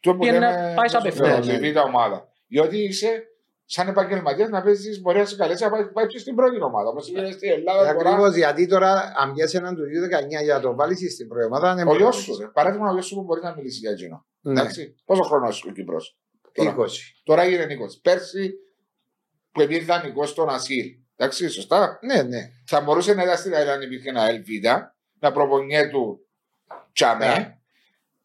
[0.00, 1.44] Το που Πήγαινε να λέμε πάει σαν ναι, απευθείας.
[1.44, 2.28] στη β' ομάδα.
[2.46, 3.22] Διότι είσαι
[3.64, 6.88] σαν επαγγελματίας να παίζεις, μπορεί να σε καλέσει να πάει, πάει και στην πρώτη ομάδα.
[6.88, 8.10] Όπως είναι στην Ελλάδα τώρα.
[8.10, 9.82] Ακριβώς γιατί τώρα, αν πιάσει έναν του
[10.40, 12.46] 2019 για να το βάλεις στην πρώτη ομάδα, είναι Ο γιος σου, ρε.
[12.46, 14.26] παράδειγμα, ο γιος σου που μπορεί να μιλήσει για εκείνο.
[14.40, 14.94] Ναι, Εντάξει.
[15.04, 16.18] Πόσο χρόνος ο Κύπρος;
[16.52, 16.74] Τώρα.
[16.78, 16.86] 20.
[17.24, 17.86] Τώρα έγινε Νίκο.
[18.02, 18.52] Πέρσι
[19.52, 20.86] που επειδή δανεικό στον Ασίλ.
[21.16, 21.98] Εντάξει, σωστά.
[22.02, 22.50] Ναι, ναι.
[22.66, 26.26] Θα μπορούσε να ήταν στην Ελλάδα αν υπήρχε ένα Ελβίδα, να προπονιέ του
[26.92, 27.26] τσαμέ.
[27.26, 27.58] Ναι.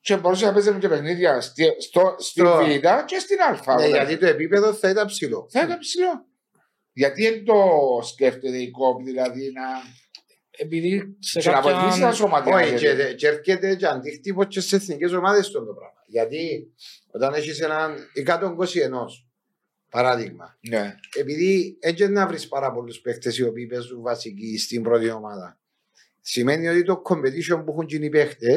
[0.02, 3.52] Και μπορούσε να παίζει και παιχνίδια στη, στο, στη Στο- Β και στην Α.
[3.52, 3.88] Ναι, ωραία.
[3.88, 5.48] γιατί το επίπεδο θα ήταν ψηλό.
[5.52, 6.26] Θα ήταν ψηλό.
[6.94, 7.56] Γιατί δεν το
[8.04, 9.64] σκέφτεται η κόπη, δηλαδή να,
[10.52, 12.12] Επειδή σε και να βοηθήσει τα κάποια...
[12.12, 12.56] σωματεία.
[12.56, 16.04] Όχι, και, και έρχεται και αντίκτυπο και στις εθνικές ομάδες αυτό το πράγμα.
[16.08, 16.74] Γιατί
[17.12, 17.96] όταν έχεις έναν
[18.28, 18.40] 121
[19.90, 20.96] παράδειγμα, Ναι.
[21.20, 25.60] επειδή έτσι να βρεις πάρα πολλούς παίχτε οι οποίοι παίζουν βασικοί στην πρώτη ομάδα,
[26.22, 28.52] σημαίνει ότι το competition που έχουν γίνει οι παίχτε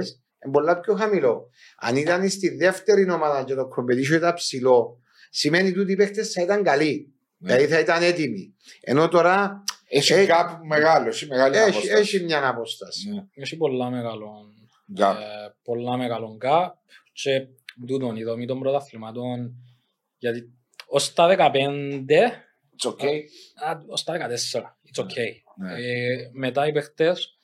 [0.44, 1.50] είναι πολλά πιο χαμηλό.
[1.78, 6.42] Αν ήταν στη δεύτερη ομάδα και το competition ήταν ψηλό, σημαίνει ότι οι παίχτε θα
[6.42, 7.12] ήταν καλοί.
[7.38, 7.54] Ναι.
[7.54, 8.54] Δηλαδή θα ήταν έτοιμοι.
[8.80, 9.62] Ενώ τώρα
[9.94, 12.00] Έχει Έχει- κάπου μεγάλο, έχει μεγάλη έχει, απόσταση.
[12.16, 13.10] έχει μια απόσταση.
[13.10, 13.24] Ναι.
[13.34, 14.30] Έχει πολλά μεγάλο,
[14.98, 15.14] Gap.
[15.14, 16.68] ε, πολλά μεγάλο gap
[17.12, 17.46] και
[17.86, 19.54] τούτον η δομή των πρωταθληματών
[20.18, 20.52] γιατί
[20.94, 21.50] ως τα 15
[22.76, 23.20] It's okay.
[23.66, 25.30] α, ως τα 14 it's okay.
[25.56, 25.72] Ναι.
[25.72, 27.36] Ε, μετά οι παίχτες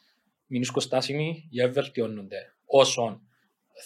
[0.46, 3.20] μείνουν στάσιμοι για βελτιώνονται όσον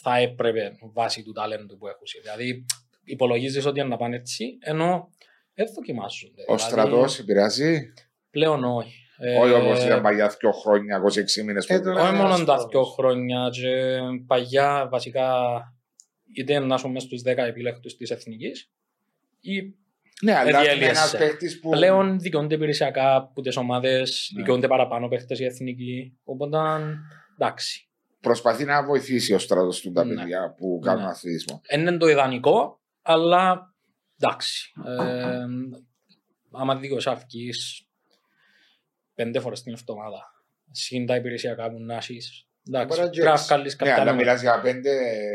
[0.02, 2.06] θα έπρεπε βάσει του ταλέντου που έχουν.
[2.22, 2.64] Δηλαδή
[3.04, 5.10] υπολογίζεις ότι να πάνε έτσι ενώ
[5.54, 6.42] δεν δοκιμάζονται.
[6.48, 7.92] Ο Δηλαδή, στρατός επηρεάζει;
[8.30, 8.96] Πλέον όχι.
[9.18, 11.66] Ε, Όχι όπως ήταν παλιά δύο χρόνια, 26 μήνες.
[11.66, 12.66] Ε, τώρα- όχι μόνο τα Στρατός.
[12.70, 15.32] δύο χρόνια και παλιά βασικά
[16.36, 18.70] είτε να είσαι μέσα στους 10 επιλέκτους της εθνικής
[19.42, 19.74] ή
[20.22, 20.90] Ναι, αλλά είναι διέλυεσαι.
[20.90, 21.70] ένας παίχτη που.
[21.70, 24.40] πλέον δικαιούνται υπηρεσιακά από τις ομάδες, Ναι.
[24.40, 26.58] δικαιούνται παραπάνω παίχτες οι εθνικοί, οπότε
[27.38, 27.86] εντάξει.
[28.20, 30.14] Προσπαθεί να βοηθήσει ο στρατός του τα Ναι.
[30.14, 31.08] παιδιά που κάνουν Ναι.
[31.10, 31.60] αθλητισμό.
[31.70, 33.74] Δεν είναι το ιδανικό, αλλά
[34.20, 34.72] εντάξει.
[34.86, 35.44] Ε,
[36.52, 37.86] άμα δίκιο αρκείς
[39.14, 40.30] πέντε φορές την εβδομάδα,
[40.70, 43.46] συν τα υπηρεσιακά που να έχεις, Εντάξει, Μπορεί να πρέπει να τζέξει.
[43.46, 44.16] βγάλεις Ναι, κάποια αλλά νούμερα.
[44.16, 44.90] μιλάς για πέντε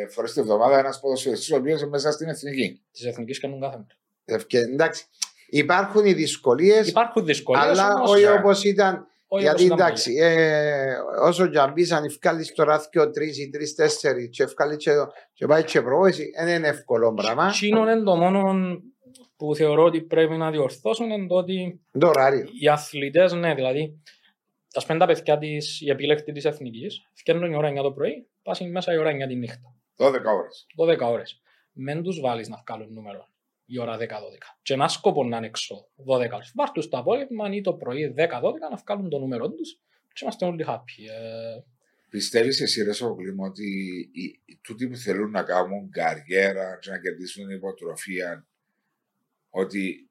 [0.09, 2.81] φορές τη εβδομάδα ένας ποδοσφαιριστής ο οποίος είναι μέσα στην εθνική.
[2.91, 3.87] Της εθνικής κάνουν κάθε μέρα.
[4.25, 5.05] Ευκαι- Εντάξει,
[5.49, 8.31] υπάρχουν οι δυσκολίες, Υπάρχουν δυσκολίες αλλά όμως, όχι ναι.
[8.31, 9.07] όπως ήταν.
[9.27, 13.37] όχι Γιατί όπως ήταν εντάξει, ε, όσο και αν μπει, αν ευκάλει το ράθιο τρεις
[13.39, 14.91] ή τρει-τέσσερι, και ευκάλει και,
[15.33, 17.47] και πάει και προβόηση, δεν είναι εύκολο πράγμα.
[17.47, 18.53] Εκείνο είναι το μόνο
[19.37, 22.45] που θεωρώ ότι πρέπει να διορθώσουν είναι το ότι Το ωράριο.
[22.61, 24.01] οι αθλητές, ναι, δηλαδή,
[24.73, 28.27] ας πούμε τα παιδιά της, οι επιλέκτοι της εθνικής, φτιάχνουν η ώρα 9 το πρωί,
[28.43, 30.65] πάσουν μέσα η ώρα 9 τη νύχτα, 12 ώρες.
[30.75, 31.41] 12 ώρες.
[31.71, 33.27] Μην τους βάλεις να βγάλουν νούμερο
[33.65, 34.01] η ώρα 10-12.
[34.61, 36.51] Και ένα σκόπο να είναι έξω 12 ώρες.
[36.55, 39.79] Βάρ' τους το απόγευμα ή το πρωί 10-12 να βγάλουν το νούμερο τους
[40.13, 41.03] και είμαστε όλοι happy.
[41.09, 41.59] Ε,
[42.09, 43.65] Πιστεύεις εσύ, Ρε Σοκλήμ, ότι
[44.11, 48.47] οι, οι, τούτοι που θέλουν να κάνουν καριέρα και να κερδίσουν υποτροφία,
[49.49, 50.06] ότι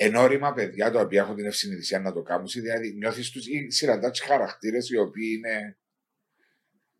[0.00, 4.10] ενόρημα παιδιά τα οποία έχουν την ευσυνειδησία να το κάνουν, δηλαδή νιώθεις του ή σειραντά
[4.26, 5.78] χαρακτήρες οι οποίοι είναι.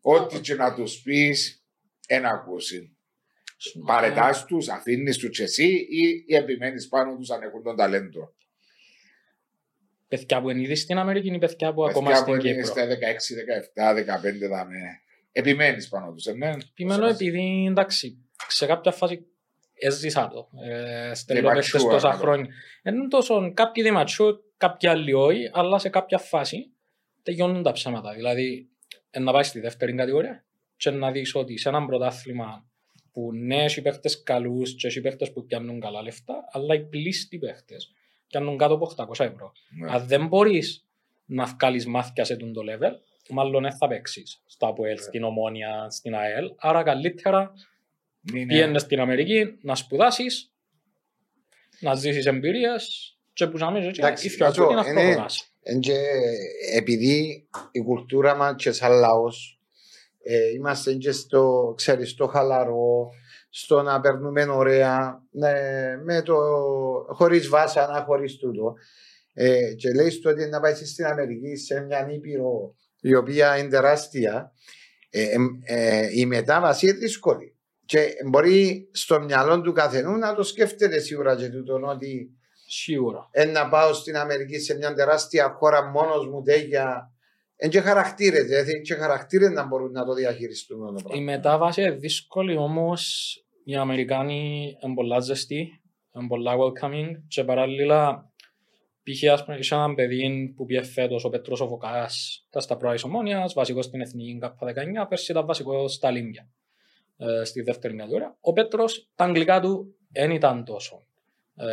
[0.01, 1.65] Ό,τι και να τους πεις,
[2.07, 2.97] ένα ακούσει.
[3.85, 8.35] Παρετάς τους, αφήνεις τους και εσύ ή, ή επιμένεις πάνω τους αν έχουν τον ταλέντο.
[10.07, 12.71] παιδιά που είναι ήδη στην Αμερική είναι παιδιά που ακόμα Παιδιά που στην είναι Κύπρο.
[12.71, 14.77] στα 16, 17, 15 δάμε.
[15.31, 16.49] Επιμένεις πάνω τους, ναι.
[16.49, 19.25] Επιμένω επειδή εντάξει, σε κάποια φάση
[19.79, 20.49] έζησα το.
[20.63, 22.19] Ε, στέλνω They παίχτες mature, τόσα να το.
[22.19, 22.47] χρόνια.
[22.83, 26.71] Είναι τόσο κάποιοι δεν mature, κάποιοι άλλοι όχι, αλλά σε κάποια φάση
[27.23, 28.13] τελειώνουν τα ψέματα.
[28.13, 28.69] Δηλαδή,
[29.09, 30.45] ε, να πάει στη δεύτερη κατηγορία
[30.77, 32.63] και να δεις ότι σε έναν πρωτάθλημα
[33.11, 37.37] που ναι, έχει παίχτες καλούς και έχει παίχτες που πιάνουν καλά λεφτά, αλλά οι πλήστοι
[37.37, 37.91] παίχτες
[38.27, 39.51] πιάνουν κάτω από 800 ευρώ.
[39.69, 39.91] Ναι.
[39.91, 40.85] Αν δεν μπορείς
[41.25, 42.91] να βγάλεις μάθηκια σε τον το level,
[43.29, 46.51] μάλλον δεν θα παίξεις στα ΑΠΟΕΛ, στην Ομόνια, στην ΑΕΛ.
[46.57, 47.63] Άρα καλύτερα Μην είναι-
[48.21, 50.53] πήγαινε στην Αμερική να σπουδάσεις,
[51.79, 54.89] να ζήσεις εμπειρίες και που να μην ζήσεις Εντάξει, η να σου φιωκούτη να πω,
[54.89, 55.53] είναι- προχωράς.
[55.63, 55.97] Εν και
[56.75, 59.59] επειδή η κουλτούρα μας και σαν λαός
[60.23, 63.09] ε, είμαστε και στο, ξέρεις, στο χαλαρό,
[63.49, 65.53] στο να περνούμε ωραία, ναι,
[66.03, 66.35] με το,
[67.09, 68.73] χωρίς βάσανα, χωρίς τούτο.
[69.33, 73.69] Ε, και λέει στο ότι να πάει στην Αμερική σε μια ήπειρο η οποία είναι
[73.69, 74.53] τεράστια,
[75.09, 77.58] ε, ε, ε, η μετάβαση είναι δύσκολη.
[77.89, 82.29] Και μπορεί στο μυαλό του καθενού να το σκέφτεται σίγουρα και τούτον ότι
[82.67, 83.27] Σίγουρα.
[83.31, 87.11] ε, να πάω στην Αμερική σε μια τεράστια χώρα μόνος μου τέτοια.
[87.55, 91.23] Εν και χαρακτήρε, δηλαδή και χαρακτήρε να μπορούν να το διαχειριστούν το Η πράγμα.
[91.23, 93.33] μετάβαση είναι δύσκολη όμως
[93.63, 95.81] οι Αμερικάνοι είναι πολλά ζεστοί,
[96.15, 98.31] είναι πολλά welcoming και παράλληλα
[99.03, 99.31] π.χ.
[99.31, 102.93] ας πούμε, είχε έναν παιδί που πήγε φέτος ο Πέτρος ο Φωκάς ήταν στα πρώτα
[102.93, 106.49] της Ομόνιας, βασικός στην Εθνική ΚΑΠΑ 19, πέρσι ήταν βασικός στα Λίμπια
[107.19, 108.37] ε, στη δεύτερη κατηγορία.
[108.39, 111.03] Ο Πέτρος, τα αγγλικά του δεν ήταν τόσο
[111.55, 111.67] ε,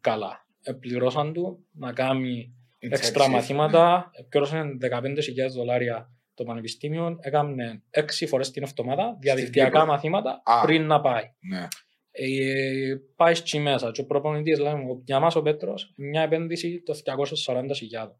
[0.00, 0.46] καλά.
[0.62, 3.30] Επληρώσαν του να κάνει έξτρα Intensive.
[3.30, 9.86] μαθήματα, πλήρωσαν 15.000 δολάρια το πανεπιστήμιο, έκανε 6 φορές την εβδομάδα διαδικτυακά Κύπρο.
[9.86, 10.60] μαθήματα Α.
[10.62, 11.32] πριν να πάει.
[11.40, 11.68] Ναι.
[12.10, 16.82] Ε, πάει εκεί μέσα και ο προπονητής λέει μου, για μας ο Πέτρος μια επένδυση
[16.82, 18.10] το 240.000.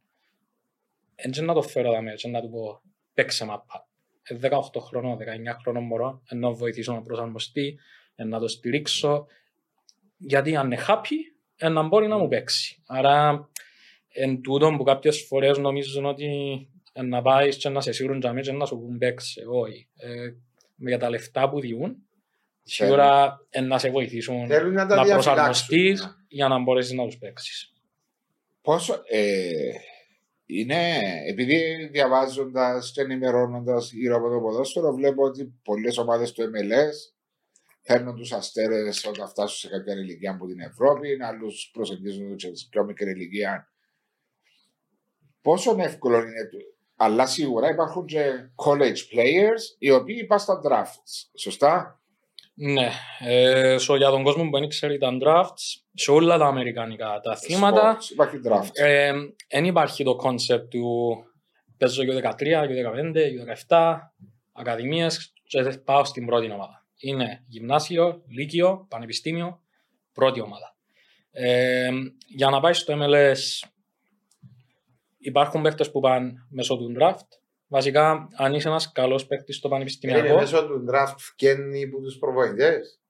[1.14, 2.82] Έτσι να το φέρω δάμε, έτσι να του πω
[3.14, 3.86] παίξε μαπά.
[3.88, 3.93] Ε,
[4.28, 5.20] 18 χρονών, 19
[5.62, 7.78] χρονών μωρό, να βοηθήσω να προσαρμοστεί,
[8.14, 9.26] ε, να το στηρίξω,
[10.16, 12.82] γιατί αν είναι happy, ε, να μπορεί να μου παίξει.
[12.86, 13.48] Άρα,
[14.08, 16.28] εν τούτο που κάποιες φορές νομίζουν ότι
[16.92, 19.42] ε, να πάεις και να σε σίγουρουν για μένα και να σου πούν παίξε.
[19.48, 19.88] Όχι.
[19.96, 20.32] Ε,
[20.76, 21.96] για τα λεφτά που διούν,
[22.62, 25.32] σίγουρα ε, να σε βοηθήσουν Θέλουν να τα να διαφυλάξουν.
[25.32, 27.72] προσαρμοστείς για να μπορέσεις να τους παίξεις.
[28.62, 29.02] Πόσο.
[29.08, 29.72] Ε,
[30.46, 37.14] είναι, επειδή διαβάζοντας και ενημερώνοντας γύρω από το ποδόσφαιρο, βλέπω ότι πολλές ομάδες του MLS
[37.82, 42.84] παίρνουν τους αστέρες όταν φτάσουν σε κάποια ηλικία από την Ευρώπη, άλλους προσεγγίζουν σε πιο
[42.84, 43.68] μικρή ηλικία.
[45.40, 46.58] Πόσο εύκολο είναι το.
[46.96, 51.30] Αλλά σίγουρα υπάρχουν και college players οι οποίοι πάνε στα drafts.
[51.38, 52.02] Σωστά;
[52.56, 57.20] Ναι, ε, so, για τον κόσμο που δεν ξέρει τα drafts, σε όλα τα αμερικανικά
[57.22, 58.70] τα θύματα, Sports, Υπάρχει draft.
[59.48, 61.14] δεν υπάρχει το concept του
[61.76, 63.14] παίζω U13, U15,
[63.68, 63.96] U17,
[64.52, 66.86] ακαδημίες και πάω στην πρώτη ομάδα.
[66.96, 69.60] Είναι γυμνάσιο, λύκειο, πανεπιστήμιο,
[70.12, 70.76] πρώτη ομάδα.
[71.30, 71.90] Ε,
[72.28, 73.68] για να πάει στο MLS
[75.18, 77.43] υπάρχουν παίχτες που πάνε μέσω του draft.
[77.74, 82.16] Βασικά, αν είσαι ένας καλός παίχτης στο Είναι πανεπιστημιακό, μέσω του draft φκένει που τους
[82.18, 83.00] προβοητές.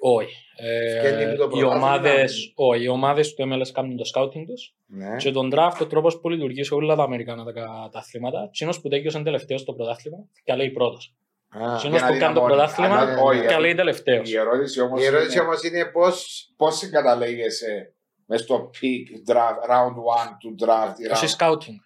[0.00, 0.36] όχι.
[0.56, 1.74] Ε, Φκένει που το οι, πρωτάθλημα.
[1.74, 5.16] ομάδες, όχι, οι ομάδες του MLS κάνουν το scouting τους Ναι.
[5.16, 7.52] και τον draft, ο τρόπος που λειτουργεί σε όλα τα Αμερικάνα τα,
[7.92, 11.14] τα αθλήματα, εκείνος που τέγιωσε τελευταίος στο πρωτάθλημα και λέει πρώτος.
[11.48, 12.56] Α, Εκείνος να που δει κάνει το να μπορεί.
[12.58, 14.32] πρωτάθλημα Αλλά, όχι, και λέει τελευταίος.
[14.32, 17.92] Η ερώτηση όμως Η ερώτηση είναι όμως είναι πώς πώς συγκαταλέγεσαι
[18.26, 21.76] μες στο peak draft, round 1 του draft ή Έχει round, scouting.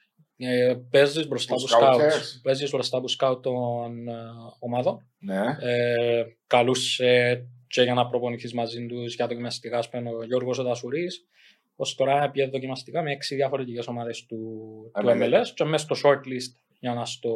[0.43, 1.97] Ε, παίζεις μπροστά Τους από σκάουτς.
[2.05, 2.41] σκάουτες.
[2.43, 4.14] Παίζεις μπροστά από σκάουτ των ε,
[4.59, 5.07] ομάδων.
[5.18, 5.41] Ναι.
[5.61, 10.62] Ε, καλούσε και για να προπονηθείς μαζί τους για δοκιμαστικά ας πούμε, ο Γιώργος ο
[10.62, 11.24] Δασουρής.
[11.76, 14.36] Ως τώρα πήγε δοκιμαστικά με έξι διαφορετικές ομάδες του,
[14.95, 15.22] του MLS.
[15.22, 17.34] MLS και μέσα στο shortlist για να στο,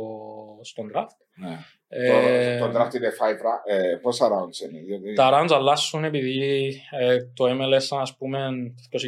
[0.63, 1.17] στον draft.
[1.35, 1.59] ναι.
[1.97, 4.81] Ε, Το, το draft είναι 5 ra- ε, πόσα rounds είναι.
[4.81, 5.13] Γιατί...
[5.13, 8.49] τα rounds αλλάσουν επειδή ε, το MLS ας πούμε
[8.91, 8.99] το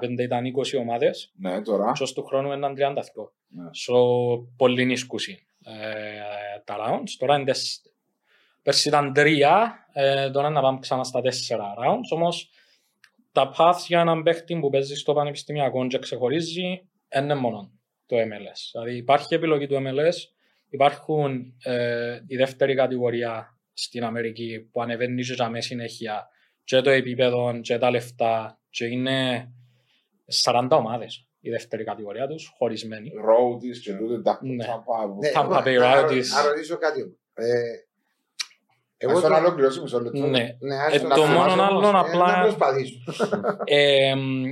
[0.00, 1.92] 2015 ήταν 20 ομάδες Ναι, τώρα.
[1.92, 2.78] και ως του χρόνου ήταν 32.
[3.48, 3.64] Ναι.
[3.64, 3.96] So,
[4.56, 7.10] πολύ νίσκουσι ε, τα rounds.
[7.18, 7.82] Τώρα είναι τεσ...
[8.62, 12.08] Πέρσι ήταν τρία, ε, τώρα να πάμε ξανά στα τέσσερα rounds.
[12.16, 12.50] Όμως
[13.32, 17.70] τα paths για έναν παίχτη που παίζει στο πανεπιστημιακό και ξεχωρίζει είναι μόνο
[18.06, 18.60] το MLS.
[18.72, 20.35] Δηλαδή υπάρχει επιλογή του MLS,
[20.76, 26.28] υπάρχουν ε, η δεύτερη κατηγορία στην Αμερική που ανεβαίνει και για με συνέχεια
[26.64, 29.48] και το επίπεδο και τα λεφτά και είναι
[30.44, 33.10] 40 ομάδες η δεύτερη κατηγορία τους, χωρισμένη.
[33.28, 34.56] Roadies και τούτε τα Ναι.
[34.64, 35.06] τσάμπα.
[35.06, 36.24] Ναι, Tampa εγώ- Bay να ρω- Rowdies.
[36.34, 37.18] Να ρωτήσω κάτι.
[37.34, 37.44] Ε,
[38.98, 40.26] Εγώ εγώ στον το- άλλο κλειώσει μισό λεπτό.
[40.26, 40.56] Ναι.
[40.58, 42.98] Ναι, Ε, άστο το να μόνο θυμάσαι άλλο όμως, ε, απλά- Να προσπαθήσω.
[43.64, 44.44] Ε, μ,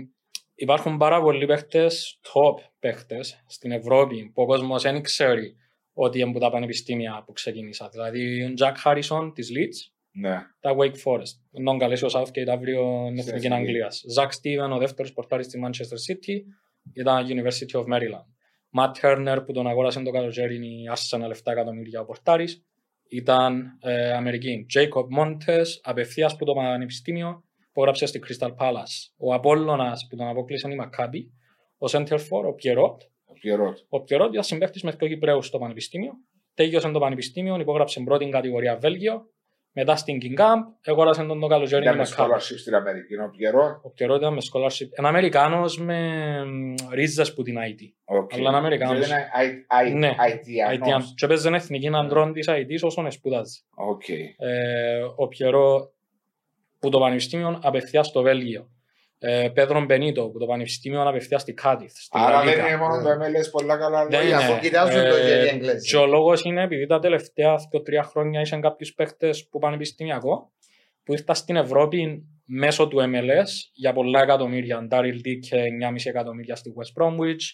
[0.54, 5.56] υπάρχουν πάρα πολλοί παίχτες, top παίχτες στην Ευρώπη που ο κόσμος δεν ξέρει
[5.94, 7.88] ότι είναι από τα πανεπιστήμια που ξεκίνησα.
[7.88, 10.36] Δηλαδή, ο Jack Harrison της Leeds, Ναι.
[10.60, 11.62] τα Wake Forest.
[11.64, 13.52] Τον καλέσει ο Southgate αύριο στην Εθνική Εθνική.
[13.52, 14.02] Αγγλίας.
[14.18, 16.40] Zack Steven, ο δεύτερος πορτάρης στη Manchester City,
[16.94, 18.26] ήταν University of Maryland.
[18.78, 22.64] Matt Turner που τον αγόρασε το καλοκαίρι είναι η Arsenal 7 εκατομμύρια ο πορτάρης,
[23.08, 24.66] ήταν ε, Αμερική.
[24.74, 29.12] Jacob Montes, απευθείας που το πανεπιστήμιο, που έγραψε στη Crystal Palace.
[29.16, 31.20] Ο Απόλλωνας που τον αποκλείσαν η Maccabi,
[31.78, 33.13] ο center forward, ο Pierrot, Ο
[33.44, 33.78] Πιερότ.
[33.88, 36.12] ο Πιερότ ήταν συμπαίχτης με δύο Κυπρέους στο Πανεπιστήμιο.
[36.54, 39.28] Τέλειωσε το Πανεπιστήμιο, υπόγραψε πρώτη κατηγορία Βέλγιο.
[39.76, 42.24] Μετά στην Guingamp, αγόρασε τον το καλοκαίρι Ήταν με με Maccabi.
[42.30, 43.14] scholarship στην Αμερική.
[43.14, 43.84] Ο Πιερότ.
[43.84, 44.88] Ο Πιερότ ήταν με scholarship.
[44.90, 45.98] Ένα Αμερικάνος με
[46.44, 47.80] μ, ρίζες που την Αϊτή.
[48.04, 48.32] OK.
[48.34, 48.94] Αλλά είναι Αμερικάνος.
[49.04, 50.14] Δηλαδή είναι Αϊ- Αϊ- Ναι.
[50.72, 51.10] Αιτιανός.
[51.10, 51.12] IT.
[51.16, 53.60] Και παίζει εθνική αντρών της IT όσον σπουδάζει.
[53.74, 54.08] Οκ.
[54.08, 55.92] Ε, ο Πιερό
[56.78, 58.68] που το Πανεπιστήμιο απευθείας στο Βέλγιο.
[59.26, 61.90] Ε, Πέδρο Μπενίτο που το Πανεπιστήμιο απευθεία στη Κάτιθ.
[61.96, 62.66] στη Άρα Λα δεν Λίγκα.
[62.68, 63.02] είναι μόνο Ναι.
[63.02, 64.36] το MLS πολλά καλά Δεν λόγια.
[64.36, 64.60] αφού είναι.
[64.60, 65.88] κοιτάζουν το Ε, γέρι Εγγλέζοι.
[65.90, 70.52] Και ο λόγος είναι επειδή τα τελευταία 2-3 χρόνια είχαν κάποιους παίχτες που πανεπιστημιακό
[71.04, 74.82] που ήρθαν στην Ευρώπη μέσω του MLS για πολλά εκατομμύρια.
[74.82, 77.44] Ντάριλ και 9,5 εκατομμύρια στη West Bromwich.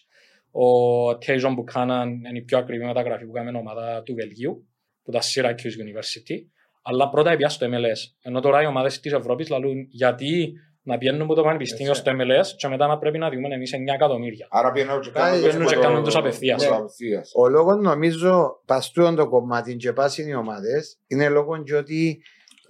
[0.53, 4.69] Ο Τέιζον Buchanan είναι η πιο ακριβή μεταγραφή που έκαμε ομάδα του Βελγίου,
[5.03, 6.37] που τα Syracuse University.
[6.83, 8.13] Αλλά πρώτα έπια στο MLS.
[8.23, 10.53] Ενώ τώρα οι ομάδες της Ευρώπης λαλούν γιατί
[10.83, 12.03] να πιένουν από το πανεπιστήμιο Έτσι.
[12.03, 14.47] στο MLS και μετά να πρέπει να διούμε εμείς 9 εκατομμύρια.
[14.51, 16.61] Άρα πιένω και Πάει, κάνουν πιένουν τους και από το- κάνουν τους απευθείας.
[16.63, 16.77] τους Ναι.
[16.77, 17.33] απευθείας.
[17.35, 22.23] Ο λόγος νομίζω παστούον το κομμάτι και πάσουν οι ομάδες είναι λόγω και ότι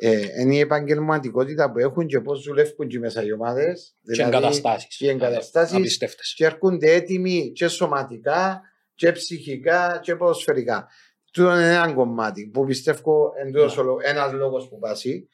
[0.03, 3.97] ε, είναι η επαγγελματικότητα που έχουν και πώς δουλεύουν και μέσα οι ομάδες.
[4.15, 4.97] Και εγκαταστάσεις.
[4.97, 5.77] και εγκαταστάσεις.
[5.77, 6.35] Απίστευτες.
[6.37, 8.61] και έρχονται έτοιμοι και σωματικά
[8.95, 10.89] και ψυχικά και ποδοσφαιρικά.
[11.33, 15.29] Τούτο είναι ένα κομμάτι που πιστεύω εντός ένας λόγος που πάσει.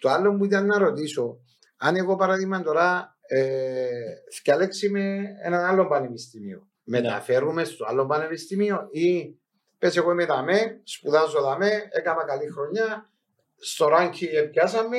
[0.00, 1.36] Το άλλο που ήταν να ρωτήσω,
[1.84, 3.88] αν εγώ παράδειγμα τώρα ε,
[4.34, 9.36] θυκαλέξει με έναν άλλο πανεπιστήμιο, μεταφέρουμε στο άλλο πανεπιστήμιο ή
[9.78, 13.10] πες εγώ είμαι δαμέ, σπουδάζω δαμέ, έκανα καλή χρονιά,
[13.56, 14.98] στο ράγκι πιάσαμε,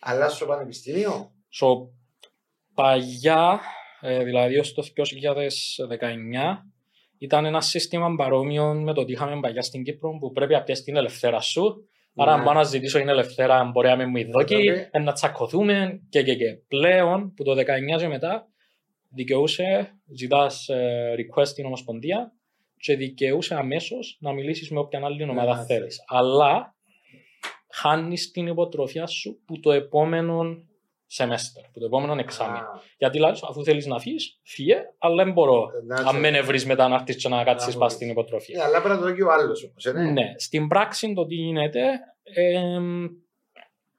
[0.00, 1.66] αλλά στο πανεπιστήμιο; So,
[2.74, 3.60] παλιά,
[4.00, 6.66] ε, δηλαδή ως το 2019,
[7.18, 10.84] ήταν ένα σύστημα παρόμοιο με το ότι είχαμε παλιά στην Κύπρο που πρέπει να πιέσεις
[10.84, 11.88] την ελευθέρα σου.
[12.16, 12.38] Άρα, Ναι.
[12.38, 14.88] αν πάω να ζητήσω την ελευθέρα, μπορεί να με μου ειδόκει, Πρέπει.
[14.90, 16.58] ε, να τσακωθούμε και, και, και.
[16.68, 18.48] Πλέον, που το 19 και μετά,
[19.08, 22.32] δικαιούσε, ζητάς ε, request στην Ομοσπονδία
[22.76, 26.04] και δικαιούσε αμέσως να μιλήσεις με όποια άλλη ομάδα Ναι, θέλεις.
[26.06, 26.74] Αλλά
[27.70, 30.44] χάνεις την υποτροφία σου που το επόμενο
[31.16, 32.66] semester, που το επόμενο εξάμεινο.
[32.98, 35.70] Γιατί λέει, αφού θέλεις να φύγεις, φύγε, αλλά δεν μπορώ.
[36.06, 38.16] Αν με βρει μετά να έρθεις και να κάτσεις Να πας μου στην πεις.
[38.16, 38.58] υποτροφία.
[38.58, 40.02] Ναι, αλλά πρέπει να το δει ο άλλος όμω.
[40.02, 40.10] Ναι.
[40.10, 41.80] Ναι, στην πράξη το τι γίνεται.
[42.22, 43.06] εμ,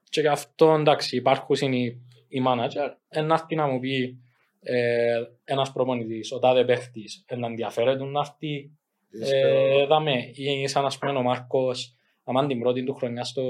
[0.10, 2.90] και γι' αυτό εντάξει, υπάρχουν οι, οι manager.
[3.10, 4.20] Ένα έρθει να μου πει
[4.62, 8.72] ε, ένας προπονητής, ο τάδε παίχτης, να ενδιαφέρεται να έρθει
[9.22, 13.44] ε, δαμε, ή σαν ας πούμε ο Μάρκος, άμα την πρώτη του χρονιά στο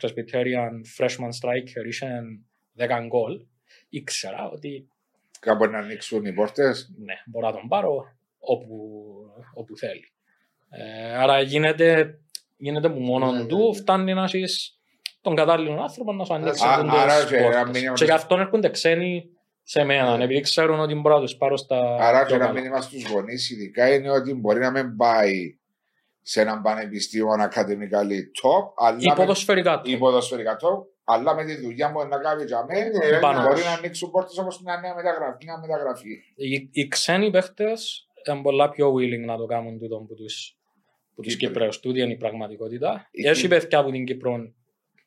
[0.00, 2.22] Presbyterian Freshman Striker είχε
[2.78, 3.40] 10 γκολ,
[3.88, 4.88] ήξερα ότι
[5.40, 6.90] Κάπου να ανοίξουν οι πόρτες.
[6.98, 8.04] ναι, μπορώ να τον πάρω
[8.38, 8.94] όπου,
[9.54, 10.12] όπου θέλει.
[10.70, 12.18] Ε, άρα γίνεται,
[12.56, 13.76] γίνεται που μόνο Ναι, ναι, του ναι.
[13.76, 14.78] φτάνει να έχεις
[15.20, 17.64] τον κατάλληλο άνθρωπο να σου ανοίξει Α, τις άρα και ένα πόρτες.
[17.72, 19.28] μήνυμα Και τους- γι' αυτόν έρχονται ξένοι
[19.62, 20.24] σε μένα, Ναι.
[20.24, 22.58] επειδή ξέρουν ότι μπορώ να τους πάρω στα Άρα και πιο ένα καλά.
[22.58, 25.58] μήνυμα στους γονείς ειδικά είναι ότι μπορεί να μην πάει
[26.22, 29.90] σε έναν πανεπιστήμιο academically top, αλλά Ή με, ποδοσφαιρικά του.
[29.90, 33.42] ή ποδοσφαιρικά top, αλλά με τη δουλειά μου να κάνει για μένα, Ναι, πάνω.
[33.48, 35.44] μπορεί να ανοίξουν πόρτες όπως μια νέα μεταγραφή.
[35.44, 36.10] Μια μεταγραφή.
[36.34, 40.56] Οι, οι ξένοι παίχτες είναι πολλά πιο willing να το κάνουν τούτο που τους,
[41.14, 41.46] που τους Κύπροι.
[41.52, 41.80] Κυπρέους.
[41.80, 43.08] Τούτη είναι η πραγματικότητα.
[43.10, 43.58] Η Έχει Κύπρη.
[43.58, 44.36] παιδιά από την Κύπρο,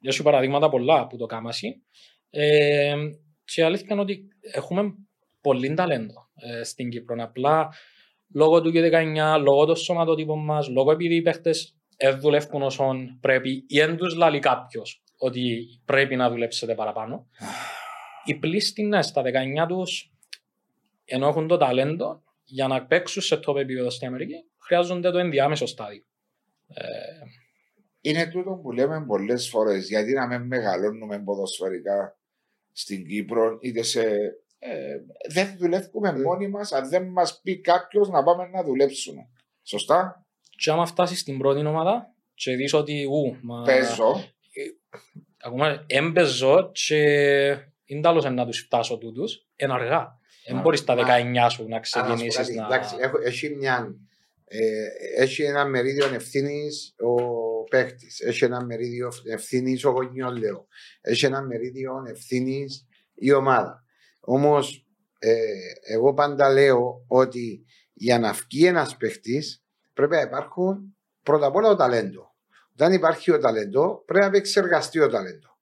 [0.01, 1.83] έχει παραδείγματα πολλά που το κάμασι.
[2.29, 2.95] Ε,
[3.43, 4.93] και η αλήθεια είναι ότι έχουμε
[5.41, 7.15] πολύ ταλέντο ε, στην Κύπρο.
[7.23, 7.73] Απλά
[8.33, 13.63] λόγω του G19, λόγω των σωματότυπων μας, λόγω επειδή οι παίχτες δεν δουλεύουν όσον πρέπει
[13.67, 17.27] ή δεν τους λαλεί κάποιος ότι πρέπει να δουλέψετε παραπάνω.
[18.23, 20.11] Οι πλήστοι ναι, στα 19 τους
[21.05, 24.35] ενώ έχουν το ταλέντο για να παίξουν σε top επίπεδο στην Αμερική
[24.67, 26.03] χρειάζονται το ενδιάμεσο στάδιο.
[26.67, 26.83] Ε,
[28.01, 29.87] Είναι τούτο που λέμε πολλές φορές.
[29.87, 32.17] Γιατί να μην μεγαλώνουμε ποδοσφαιρικά
[32.71, 34.01] στην Κύπρο, είτε σε.
[34.59, 34.95] Ε,
[35.29, 36.11] δεν δουλεύουμε Ε.
[36.11, 39.29] μόνοι μας αν δεν μας πει κάποιος να πάμε να δουλέψουμε.
[39.63, 40.25] Σωστά;
[40.57, 44.31] και άμα φτάσεις στην πρώτη ομάδα και δεις ότι ου, μα, Παίζω.
[45.43, 46.97] Ακόμα έμπαιζω και
[47.85, 50.19] είναι τέλος να τους φτάσω τούτους, είναι αργά.
[50.47, 52.55] Δεν Α, μπορείς τα μα- 19 σου να Α, να σου πω ξεκινήσεις κάτι.
[52.55, 52.65] να...
[52.65, 53.95] Εντάξει, έχω- έχει μια.
[54.49, 54.85] Ε,
[55.17, 57.13] έχει ένα μερίδιο ευθύνης ο
[57.69, 58.07] παίχτη.
[58.25, 60.67] Έχει ένα μερίδιο ευθύνης ο γονιός, λέω.
[61.01, 63.83] Έχει ένα μερίδιο ευθύνης η ομάδα.
[64.19, 64.85] Όμως,
[65.19, 65.35] ε,
[65.93, 69.43] εγώ πάντα λέω ότι για να βγει ένας παίχτη
[69.93, 72.35] πρέπει να υπάρχουν πρώτα απ' όλα το ταλέντο.
[72.79, 75.57] Όταν υπάρχει το ταλέντο, πρέπει να επεξεργαστεί το ταλέντο.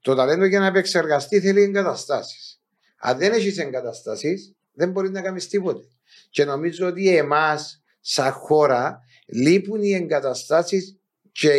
[0.00, 2.60] Το ταλέντο για να επεξεργαστεί θέλει εγκαταστάσεις.
[2.98, 5.84] Αν δεν έχεις εγκαταστάσεις, δεν μπορείς να κάνεις τίποτε.
[6.30, 10.98] Και νομίζω ότι εμάς, σαν χώρα, λείπουν οι εγκαταστάσεις
[11.32, 11.50] και,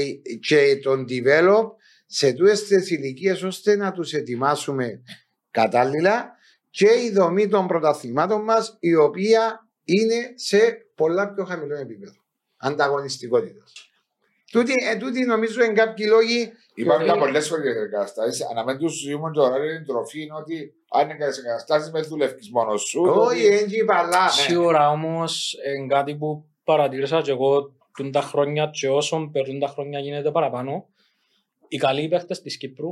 [0.48, 1.66] και τον develop
[2.06, 5.02] σε τούτες τις ηλικίες ώστε να τους ετοιμάσουμε
[5.52, 6.32] κατάλληλα
[6.70, 12.26] και η δομή των πρωταθλημάτων μας η οποία είναι σε πολλά πιο χαμηλό επίπεδο
[12.58, 13.91] ανταγωνιστικότητας.
[14.52, 18.44] Τούτη, ε, τούτη νομίζω είναι κάποιοι λόγοι Υπάρχουν Δηλαδή- πολλές φορέ εγκαταστάσει.
[18.56, 22.50] Αν δεν τους ζούμε το ωράριο είναι τροφή, είναι ότι αν είναι εγκαταστάσεις με δουλεύεις
[22.52, 23.02] μόνος σου.
[23.02, 24.24] όχι έτσι παλά.
[24.24, 24.30] ναι.
[24.32, 29.68] Σίγουρα όμως είναι κάτι που παρατήρησα και εγώ τούν τα χρόνια και όσο περνούν τα
[29.68, 30.88] χρόνια γίνεται παραπάνω
[31.68, 32.92] οι καλοί παίχτες της Κύπρου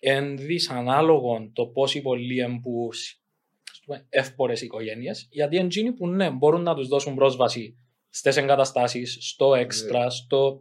[0.00, 3.20] είναι δυσανάλογο το πόσοι πολλοί εμπούς
[4.08, 7.76] εύπορες οικογένειες γιατί είναι εκείνοι που ναι μπορούν να τους δώσουν πρόσβαση
[8.10, 10.60] στις εγκαταστάσεις, στο έξτρα, στο...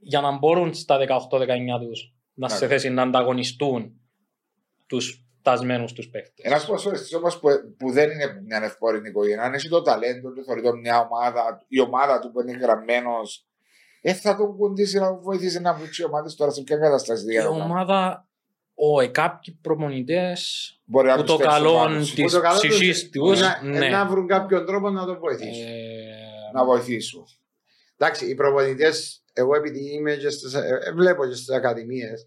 [0.00, 0.98] για να μπορούν στα
[1.30, 1.46] 18-19
[1.80, 2.70] τους να σε Ναι.
[2.70, 4.00] θέση να ανταγωνιστούν
[4.86, 6.44] τους τασμένους τους παίχτες.
[6.44, 7.48] Ένας ποδοσφαιριστή όμω που,
[7.78, 11.64] που δεν είναι μια ευπόρυνη οικογένεια, αν έχει το ταλέντο του, θεωρεί το μια ομάδα,
[11.68, 13.46] η ομάδα του που είναι γραμμένος,
[14.00, 17.42] ε, θα τον κουντήσει να βοηθήσει να βρει ομάδε τώρα σε ποια κατάσταση Η για
[17.42, 17.60] να κάνει.
[17.62, 18.26] ομάδα,
[18.74, 22.40] ο, ε, κάποιοι προμονητές Μπορεί να που το πιστέψουν καλό πάνω σου, της Που το
[22.40, 23.88] καλό τους ψυχής τους, να, ναι.
[23.88, 25.66] να βρουν κάποιον τρόπο να το βοηθήσουν.
[25.66, 25.97] Ε,
[26.54, 27.24] να βοηθήσουν.
[27.96, 32.26] Εντάξει, οι προπονητές, εγώ επειδή είμαι και στις, ε, ε, βλέπω και στις ακαδημίες,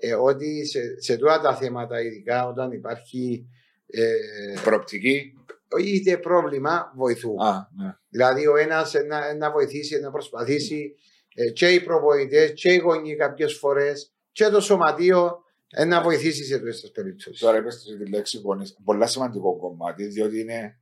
[0.00, 3.48] ε, ότι σε, σε τούτα τα θέματα, ειδικά όταν υπάρχει
[3.86, 4.12] ε,
[4.64, 5.32] Προοπτική.
[5.80, 7.40] είτε πρόβλημα, βοηθούν.
[7.40, 7.96] Α, ναι.
[8.08, 10.94] Δηλαδή, ο ένας να, να βοηθήσει, να προσπαθήσει
[11.34, 16.44] ε, και οι προπονητές και οι γονείς κάποιες φορές και το σωματείο ε, να βοηθήσει
[16.44, 17.40] σε αυτέ τις περιπτώσεις.
[17.40, 18.76] Τώρα είπες τη λέξη γονείς.
[18.84, 20.78] Πολλά σημαντικό κομμάτι, διότι είναι.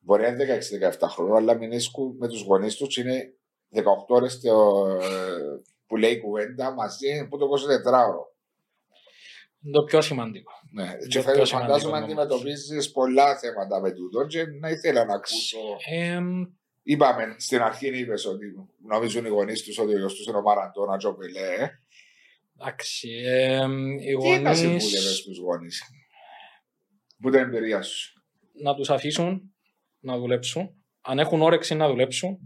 [0.00, 0.58] Μπορεί να είναι
[1.00, 3.34] 16-17 χρόνια, αλλά μηνίσκουν με τους γονείς τους είναι
[3.74, 4.40] 18 ώρες
[5.86, 8.24] που λέει κουβέντα μαζί που το 24ωρο.
[9.62, 10.52] είναι το πιο σημαντικό.
[10.72, 12.20] Ναι, Το και πιο φαίνεται, σημαντικό φαντάζομαι νομίζω.
[12.20, 15.58] αντιμετωπίζεις πολλά θέματα με τούτο και να ήθελα να ακούσω.
[15.90, 16.18] Ε,
[16.82, 18.46] Είπαμε στην αρχή, είπες ότι
[18.88, 21.70] νομίζουν οι γονείς τους ότι ο γιος τους είναι ο Μαραντόνα, Τζο Πελέ.
[22.58, 23.64] εντάξει, ε,
[24.00, 25.68] οι Τι είναι τα συμβούλια γονείς στου γονεί.
[27.20, 28.22] Πού την εμπειρία σου.
[28.62, 29.54] να τους αφήσουν
[30.00, 30.74] να δουλέψουν.
[31.00, 32.38] Αν έχουν όρεξη να δουλέψουν,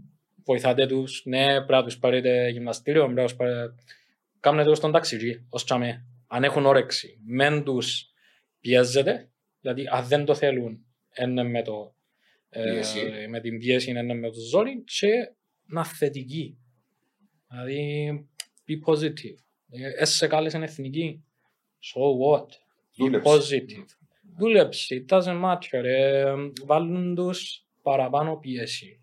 [0.45, 1.21] βοηθάτε τους.
[1.25, 3.75] Ναι, πρέπει να τους πάρετε γυμναστήριο, πρέπει να τους πάρετε...
[4.39, 6.05] Κάμνετε τους στον ταξιτζή, ως τσάμε.
[6.27, 8.05] Αν έχουν όρεξη, μεν τους
[8.59, 10.85] πιέζετε, δηλαδή αν δεν το θέλουν,
[11.21, 11.95] είναι με, το,
[12.49, 13.27] ε, Πίεση.
[13.29, 15.09] με την πίεση, είναι με το ζόρι και
[15.65, 16.57] να θετική.
[17.49, 18.29] Δηλαδή,
[18.67, 19.35] be positive.
[19.69, 21.23] Ε, Έσαι κάλες στην εθνική.
[21.79, 22.45] So what?
[22.47, 22.51] Be
[22.97, 23.29] Δούλεψε.
[23.29, 23.85] positive.
[24.37, 25.83] Δούλεψε, it doesn't matter.
[25.83, 26.33] Ε,
[26.65, 28.99] βάλουν τους παραπάνω πίεση.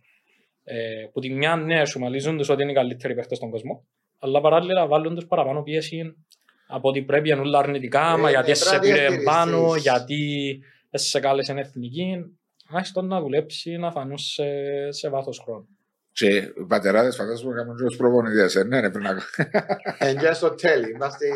[0.64, 3.86] Ε, που τη μια ναι, σου μαλίζουν τους ότι είναι οι καλύτεροι παίχτες στον κόσμο,
[4.18, 6.16] αλλά παράλληλα βάλουν τους παραπάνω πίεση
[6.66, 9.06] από ότι πρέπει να είναι όλα αρνητικά, Ε, μα γιατί ναι, σε πρέπει να πήρε
[9.08, 9.34] διαχειριστείς.
[9.34, 10.58] πάνω, γιατί
[10.90, 12.36] σε κάλεσε εθνική.
[12.74, 14.44] Άχι τον να δουλέψει, να φανούν σε,
[14.88, 15.68] σε βάθος χρόνου.
[16.12, 18.56] Και οι πατεράδες φαντάζομαι κάνουν και τους προπονητές.
[18.56, 19.16] Ε, ναι, ναι, πρέπει να
[19.98, 20.90] Εν και στο τέλει.
[20.90, 21.26] Είμαστε...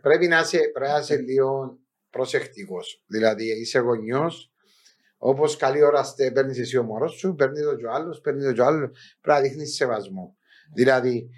[0.00, 1.78] πρέπει, να είσαι, πρέπει να είσαι λίγο
[2.10, 3.02] προσεκτικός.
[3.06, 4.50] Δηλαδή, είσαι γονιός,
[5.18, 8.42] όπως καλή ώρα στε, παίρνεις εσύ ο μωρός σου, παίρνει το και ο άλλος, παίρνει
[8.44, 8.90] το και ο άλλος.
[9.20, 10.36] Πρέπει να δείχνεις σεβασμό.
[10.74, 11.28] Δηλαδή,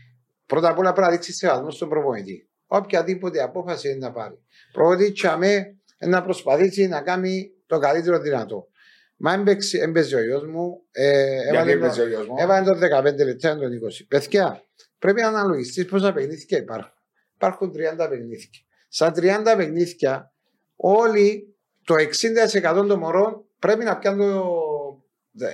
[0.46, 2.48] πρώτα απ' όλα πρέπει να δείξεις σεβασμό στον προπονητή.
[2.66, 4.38] Οποιαδήποτε απόφαση είναι να πάρει.
[4.72, 8.68] Προπονητή, τσαμέ, να προσπαθήσει να κάνει το καλύτερο δυνατό.
[9.16, 10.82] Μα έμπαιξε- έμπαιζε ο γιος μου.
[10.90, 14.06] Ε, Γιατί έβαλε το- έπαιζε ο γιος μου; Έβαλε το 15 λεπτά τον 20.
[14.08, 14.62] Παιδιά,
[14.98, 16.92] πρέπει να αναλογιστείς πόσα παιχνίδια υπάρχουν.
[17.34, 18.48] Υπάρχουν 30 παιχνίδια.
[18.88, 20.32] Στα 30 παιχνίδια,
[20.80, 24.76] όλοι το 60% των μωρών πρέπει να πιάνουν το-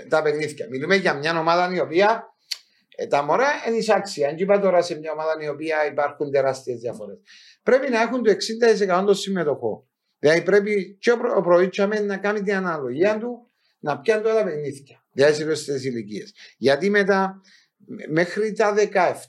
[0.09, 0.67] τα παιχνίδια.
[0.71, 2.29] Μιλούμε για μια ομάδα η οποία
[2.97, 4.29] ε, τα μωρά είναι εισάξια.
[4.29, 7.19] Αν και είπα τώρα σε μια ομάδα η οποία υπάρχουν τεράστιες διαφορές.
[7.63, 9.87] Πρέπει να έχουν το 60% των συμμετοχών.
[10.19, 14.35] Δηλαδή πρέπει και ο, προ, ο προοίτσαμε να κάνει την αναλογία του να πιάνει τώρα
[14.39, 15.05] τα παιχνίδια.
[15.13, 16.33] Δηλαδή σε αυτές ηλικίες.
[16.57, 17.41] Γιατί μετά
[17.87, 18.75] μ- μέχρι τα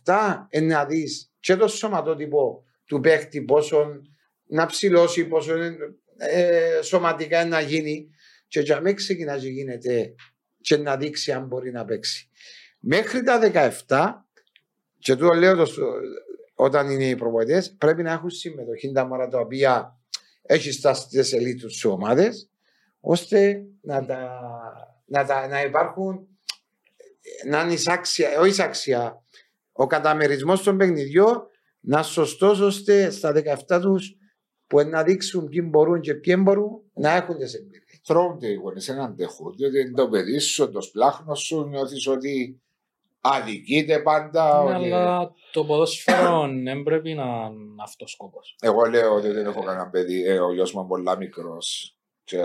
[0.04, 4.02] 17 ε, να δεις και το σωματότυπο του παίχτη πόσο
[4.48, 5.54] να ψηλώσει, πόσο
[6.18, 8.10] ε, σωματικά να γίνει
[8.48, 10.16] και για μην ξεκινά και γίνεται
[10.62, 12.30] και να δείξει αν μπορεί να παίξει.
[12.80, 13.40] Μέχρι τα
[13.88, 14.12] 17
[15.00, 15.94] και το λέω το, στο-
[16.56, 20.00] όταν είναι οι προπονητές πρέπει να έχουν συμμετοχή τα μωρά τα οποία
[20.42, 22.50] έχει στα στις ελίτ τους ομάδες,
[23.00, 24.40] ώστε να, τα,
[25.06, 26.28] να, τα, να υπάρχουν
[27.48, 29.24] να είναι εισάξια, όχι εισάξια,
[29.72, 31.48] ο καταμερισμός των παιχνιδιών
[31.80, 33.34] να είναι σωστός ώστε στα
[33.68, 34.16] 17 τους
[34.84, 38.02] που να δείξουν ποιοι μπορούν και ποιοι μπορούν να έχουν τις εμπειρίες.
[38.04, 39.54] Τρώονται οι γονείς, δεν αντέχουν.
[39.56, 42.62] Διότι είναι το παιδί σου, το σπλάχνο σου, νιώθεις ότι
[43.22, 44.64] αδικείται πάντα.
[44.64, 48.56] Ναι, ότι- αλλά το ποδόσφαιρο δεν πρέπει να είναι αυτός ο σκοπός.
[48.62, 50.24] Εγώ λέω ότι δεν έχω κανένα παιδί.
[50.24, 51.98] Ε, ο γιος μου είναι πολλά μικρός.
[52.24, 52.38] Και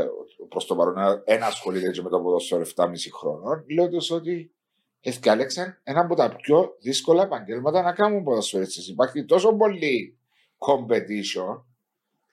[0.49, 3.65] προς το παρόν ένα ασχολείται και με το ποδόσφαιρο 7,5 χρόνων.
[3.75, 4.55] Λέω τους ότι
[5.01, 8.89] ευκάλεξαν ένα από τα πιο δύσκολα επαγγέλματα να κάνουν ποδοσφαιριστές.
[8.89, 10.19] Υπάρχει τόσο πολύ
[10.59, 11.63] competition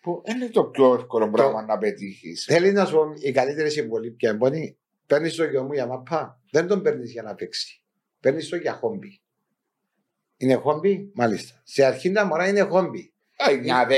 [0.07, 2.45] που δεν είναι το πιο εύκολο πράγμα να πετύχεις.
[2.45, 4.77] Θέλει να σου πω η καλύτερη συμβολή πια εμπονή.
[5.07, 6.41] Παίρνεις το γιο μου για μαπά.
[6.51, 7.83] Δεν τον παίρνεις για να παίξει.
[8.19, 9.21] Παίρνεις το για χόμπι.
[10.37, 11.61] Είναι χόμπι, μάλιστα.
[11.63, 13.13] Σε αρχή τα μωρά είναι χόμπι.
[13.61, 13.91] Μια 10-12.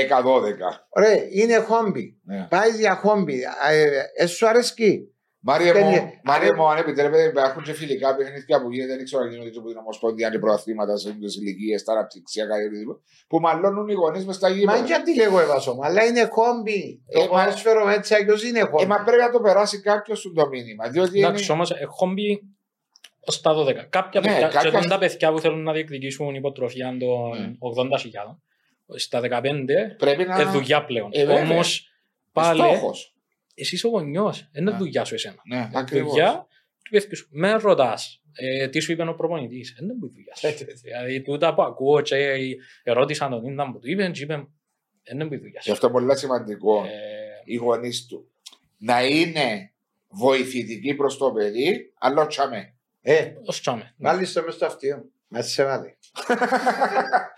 [0.88, 2.18] Ωραία, είναι χόμπι.
[2.22, 2.46] Ναι.
[2.50, 3.42] Πάει για χόμπι.
[3.70, 8.62] Ε, ε, σου αρέσκει; Μάρια μου, Παίρνει- Μάρια μου, αν επιτρέπετε, υπάρχουν και φιλικά παιχνίδια
[8.62, 11.84] που γίνεται, δεν ξέρω αν γίνονται και από την Ομοσπονδία και προαθλήματα σε όλε ηλικίες,
[11.84, 14.84] τα αναπτυξιακά και οτιδήποτε, που μαλώνουν οι γονείς μες στα Μα γήπεδα.
[14.86, 17.02] γιατί λέγω έβασο μου, αλλά είναι χόμπι.
[17.06, 18.82] Ε, Το μα- ποδόσφαιρο έτσι αλλιώς είναι χόμπι.
[18.82, 20.88] Ε, μα πρέπει να το περάσει κάποιος σου το μήνυμα.
[20.88, 21.26] Διότι είναι...
[21.26, 22.42] Εντάξει, όμως έχουν μπει
[23.20, 23.86] ως τα 12.
[23.90, 27.52] Κάποια Ναι, παιδιά, κάποια- και όταν τα παιδιά που θέλουν να διεκδικήσουν υποτροφία των Ναι.
[27.58, 28.38] 80.000,
[28.96, 30.40] στα 15 πρέπει να.
[30.40, 31.08] είναι δουλειά πλέον.
[31.12, 31.42] Ε, βέβαια.
[31.50, 31.88] Όμως
[32.32, 33.14] πάλι Στόχος.
[33.60, 34.76] Εσύ είσαι ο γονιός, δεν είναι Ναι.
[34.76, 35.42] δουλειά σου εσένα.
[35.44, 36.10] Ναι, Είναι ακριβώς.
[36.10, 36.46] δουλειά
[36.82, 37.26] του παιδιού σου.
[37.30, 40.46] Με ρωτάς ε, τι σου είπε ο προπονητής, δεν είναι δουλειά σου.
[40.46, 40.82] Έτσι, έτσι.
[40.84, 42.38] Δηλαδή τούτα που ακούω και
[42.82, 44.46] ερώτησαν τον Ίνταν που του είπε και είπε
[45.02, 45.72] δεν είναι δουλειά Γι' σου.
[45.72, 46.88] αυτό είναι πολύ σημαντικό Ε,
[47.44, 48.30] οι γονείς του
[48.78, 49.72] να είναι
[50.08, 52.74] βοηθητικοί προς το παιδί, αλλά όχι αμέ.
[53.02, 53.94] Ε, ως τσάμε.
[53.98, 55.04] βάλεις το μες στο αυτίο.
[55.32, 55.98] Μας σε βάλει.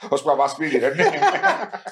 [0.09, 0.95] Ω παπά σπίτι, ρε.
[0.95, 1.05] ναι.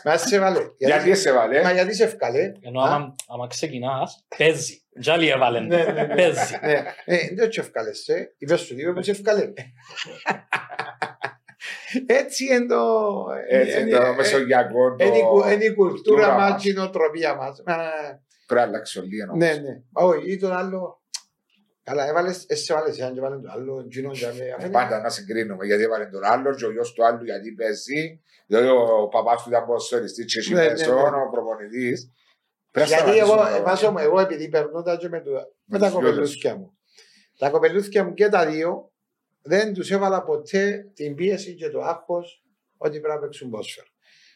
[0.05, 0.75] Μας σε βάλει.
[0.79, 2.53] Γιατί σε βάλε; Μα γιατί σε ευκαλέ.
[2.61, 4.83] Ενώ Α; άμα, άμα ξεκινάς, παίζει.
[5.01, 5.61] Τζάλι έβαλε.
[5.61, 6.15] Ναι, ναι, ναι.
[6.15, 6.59] Παίζει.
[6.63, 8.35] Ναι, ε, δεν σε ευκαλές, ε.
[8.39, 9.53] Είπες σου δύο, είπες σε ευκαλέ.
[12.07, 12.85] Έτσι είναι το...
[13.49, 14.95] Έτσι είναι- το ε, μεσογειακό.
[14.97, 16.65] το- Είναι η κου- είναι η κουλτούρα κουλτούρα μας, μας.
[16.65, 17.63] η νοοτροπία μας.
[17.67, 17.77] Μα,
[18.47, 19.37] Πρέπει να αλλάξει λίγο.
[19.37, 19.81] Ναι, ναι.
[19.93, 21.00] Όχι, ή τον άλλο...
[21.91, 25.09] Καλά, έβαλες, εσύ έβαλες έναν και έβαλε το άλλο, τζινό και έβαλε- Ε, Πάντα να
[25.11, 28.21] συγκρίνουμε γιατί έβαλε τον άλλο και ο γιος του άλλου γιατί παίζει.
[28.47, 31.03] Δηλαδή ο παπάς του ήταν ποδοσφαιριστής και εσύ Ναι, ναι, πέσον, ναι.
[31.03, 32.13] ο προπονητής.
[32.71, 33.71] Πρέπει να Γιατί εγώ, σταματήσουμε ε, τώρα.
[33.71, 35.31] βάζω μου, εγώ επειδή περνώ τα και με, το,
[35.65, 36.79] με τα τους κοπελούθια μου.
[37.39, 38.93] Τα κοπελούθια μου και τα δύο
[39.43, 42.45] δεν τους έβαλα ποτέ την πίεση και το άγχος
[42.77, 43.87] ότι πρέπει να παίξουν πόσφαιρο.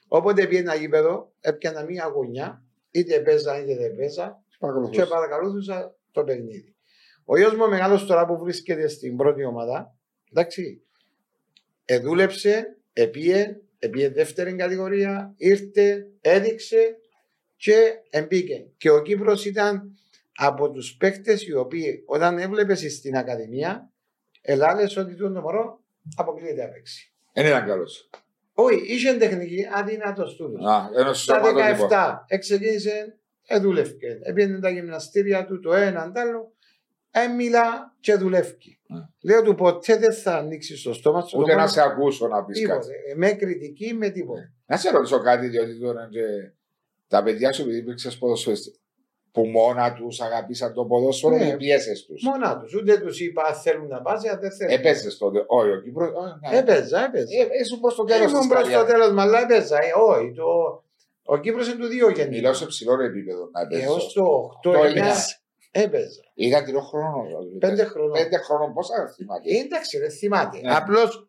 [0.08, 5.06] Όποτε πήγε ένα γήπεδο, έπιανα μία γωνιά, είτε παίζα είτε δεν παίζα, και Παρακολουθούσα.
[5.08, 6.73] παρακαλούθησα το παιχνίδι.
[7.24, 9.94] Ο γιος μου ο μεγάλος τώρα που βρίσκεται στην πρώτη ομάδα,
[10.30, 10.82] εντάξει,
[11.84, 16.96] εδούλεψε, επίε, επίε δεύτερη κατηγορία, ήρθε, έδειξε
[17.56, 17.74] και
[18.10, 18.66] εμπήκε.
[18.76, 19.98] Και ο Κύπρος ήταν
[20.36, 23.90] από τους παίκτες οι οποίοι όταν έβλεπες στην Ακαδημία,
[24.40, 25.80] ελάλες ότι το μωρό
[26.16, 27.12] αποκλείεται να παίξει.
[27.32, 28.10] Δεν ήταν καλός.
[28.54, 30.66] Όχι, είχε τεχνική αδύνατος τούτος.
[30.66, 31.88] Α, ένας Στα σωματότυπο.
[31.90, 34.18] 17 εξεκίνησε, εδούλευκε.
[34.22, 36.53] Έπαιρνε τα γυμναστήρια του το ένα, το άλλο.
[37.16, 38.78] Έμιλα και δουλεύει.
[38.86, 39.00] Ναι.
[39.22, 41.38] Λέω του ποτέ δεν θα ανοίξεις το στόμα σου.
[41.38, 42.80] Ούτε το να μόνο- σε ακούσω να πεις κάτι.
[42.86, 43.10] Τίποτε.
[43.10, 44.52] Ε, Με κριτική, με τίποτα.
[44.66, 46.20] Να σε ρωτήσω κάτι, διότι τώρα και
[47.08, 48.80] τα παιδιά σου επειδή υπήρξες ποδοσφαιριστής,
[49.32, 51.44] που μόνα τους αγαπήσαν το ποδόσφαιρο Ναι.
[51.48, 52.74] ή πιέσες τους; Μόνα τους.
[52.74, 54.74] Ούτε τους είπα αν θέλουν να πάσει, αν δεν θέλουν.
[54.74, 55.44] Έπαιζες τότε.
[55.46, 56.08] Όχι, ο Κύπρος.
[56.14, 56.58] όχι, ναι.
[56.58, 57.26] Έπαιζα, έπαιζα.
[57.40, 58.90] Ε, Ήσουν προς το τέλος Ήμουν της προς το καριέρας.
[59.06, 59.76] τέλος, αλλά έπαιζα.
[59.76, 60.44] Ε, όχι, το...
[61.24, 62.36] ο Κύπρος είναι του δύο γεννή.
[62.36, 64.12] Μιλάω σε ψηλό επίπεδο να Έως παίζεις.
[64.12, 65.38] το 8 Το 9 έπαιζες.
[65.82, 66.20] Έπαιζα.
[66.34, 67.58] Ήταν τρία χρόνων.
[67.58, 68.12] Πέντε χρονών.
[68.12, 69.50] Πέντε χρόνων πόσα θυμάται.
[69.50, 70.60] Ε, Εντάξει, δεν θυμάται.
[70.60, 70.74] Ναι.
[70.74, 71.28] Απλώς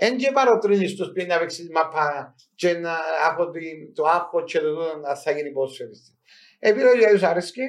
[0.00, 2.96] δεν και παροτρύνεις τους πει να παίξεις μαπά και να
[3.30, 6.16] έχω την- το άγχος και το τούτο να θα γίνει ποδοσφαιριστής.
[6.58, 7.62] Επειδή για τους άρεσκε,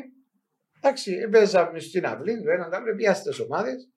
[0.81, 3.89] Εντάξει, παίζαμε στην αυλή του έναν τα πρέπει στις ομάδες.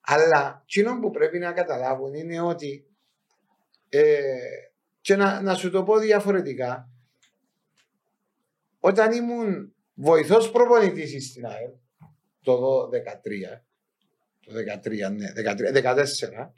[0.00, 2.86] Αλλά εκείνο που πρέπει να καταλάβουν είναι ότι
[3.88, 4.20] ε,
[5.00, 6.88] και να, να σου το πω διαφορετικά,
[8.80, 11.74] όταν ήμουν βοηθός προπονητής στην ΑΕΠ
[12.42, 13.62] το 2013,
[14.40, 16.50] το 13, ναι, 13, 14,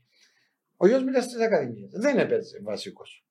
[0.76, 1.90] ο γιος μου ήταν στις ακαδημίες.
[1.92, 3.26] Δεν έπαιζε βασικός.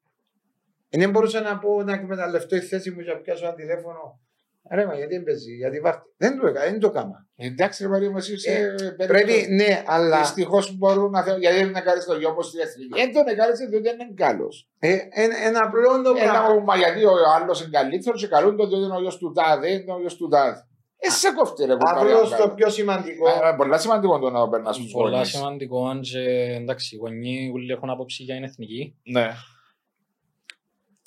[0.89, 4.21] Δεν μπορούσα να πω να εκμεταλλευτώ η θέση μου και να πιάσω ένα τηλέφωνο.
[4.69, 6.01] Ρε, μα γιατί παίζει, γιατί βάρτε.
[6.17, 7.27] Δεν το έκανα, δεν το έκανα.
[7.35, 8.75] Εντάξει, ρε Μαρία, μα είσαι.
[8.99, 10.19] Ε, Πρέπει, ναι, αλλά.
[10.19, 11.39] Δυστυχώς μπορούν να θέλουν.
[11.39, 12.99] Γιατί δεν είναι καλή στο γιο μου στην εθνική.
[12.99, 14.69] Δεν τον έκαλεσε, διότι δεν είναι καλός.
[14.79, 16.63] Ε, ένα, ένα απλό το Ένα, πράγμα.
[16.63, 19.69] μα γιατί ο άλλος είναι καλύτερος και καλούν τον διότι είναι ο γιος του τάδε,
[19.71, 20.65] είναι ο γιος του τάδε.
[21.03, 22.53] Ε, σε κόφτει, ρε Απλώς το κουμπάρε.
[22.55, 23.27] πιο σημαντικό.
[23.27, 25.29] Ε, Πολλά σημαντικό το να περνάς στους Πολλά γονείς.
[25.29, 26.19] σημαντικό, αν και
[26.61, 28.95] εντάξει, οι γονείς όλοι έχουν άποψη για την εθνική.
[29.03, 29.29] Ναι.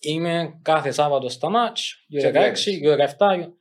[0.05, 3.53] Είμαι κάθε Σάββατο στα μάτς, Σε U16, βλέπεις; U17.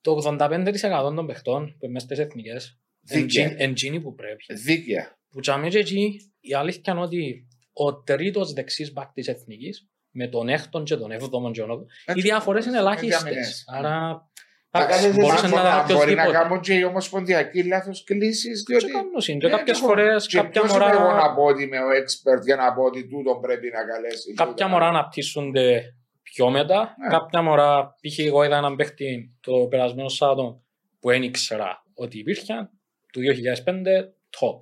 [0.00, 3.54] Το 85% των παιχτών που είμαι στις εθνικές, Δίκαια.
[3.58, 4.44] εντζίνοι που πρέπει.
[4.54, 5.18] Δίκαια.
[5.30, 10.28] Που τσάμε και εκεί, η αλήθεια είναι ότι ο τρίτος δεξής μπακ της εθνικής, με
[10.28, 13.22] τον έκτον και τον έβδομον και τον όγδοον, οι διαφορές είναι ελάχιστες.
[13.22, 13.64] διαμηνές.
[13.66, 14.28] Άρα,
[14.70, 16.32] Να εντάξει, κάνεις μπορούσε εσύ να τα Αν μπορεί να οποιοσδήποτε.
[16.32, 18.92] κάνω και η ομοσπονδιακή λάθος κλήσεις, Και διότι.
[18.92, 19.38] κάνουν συν.
[19.38, 19.94] Και Ναι, κάποιες και εγώ.
[19.94, 22.72] φορές, Και κάποια ποιος είμαι εγώ να μωρά, πω ότι είμαι ο expert για να
[22.74, 24.34] πω ότι τούτον πρέπει να καλέσει.
[24.34, 24.70] κάποια τούτον.
[24.70, 26.94] μωρά αναπτύσσονται πιο μετά.
[26.98, 27.08] Ναι.
[27.08, 28.18] Κάποια μωρά, π.χ.
[28.18, 30.62] εγώ είδα έναν παίχτη το περασμένο Σάββατο
[31.00, 32.70] που δεν ήξερα ότι υπήρχαν,
[33.12, 34.56] του 2005, top.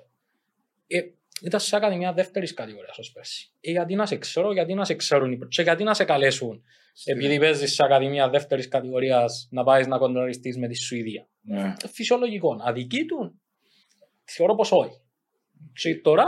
[1.43, 3.51] Ε, ήταν σε ακαδημία δεύτερης κατηγορίας ως πέρσι.
[3.61, 6.05] Ε, γιατί να σε ξέρω, γιατί να σε ξέρουν οι προ- και γιατί να σε
[6.05, 6.63] καλέσουν
[7.05, 11.29] επειδή παίζεις σε ακαδημία δεύτερης κατηγορίας να πάεις να κοντροριστεί με τη Σουηδία.
[11.43, 11.75] Ναι.
[11.83, 12.57] Ε, Φυσιολογικό.
[12.65, 13.41] Αδική του,
[14.25, 15.01] θεωρώ πως όχι.
[15.73, 16.25] Και τώρα,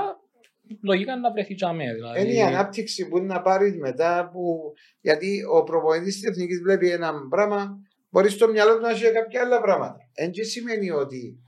[0.82, 1.94] λογικά είναι να βρεθεί τζαμέ.
[1.94, 4.72] Δηλαδή, Είναι η ανάπτυξη που είναι να πάρεις μετά που.
[5.00, 7.78] Γιατί ο προπονητής της εθνικής βλέπει ένα πράγμα,
[8.10, 9.96] μπορεί στο μυαλό του να έχει κάποια άλλα πράγματα.
[10.14, 11.38] Εν και σημαίνει ότι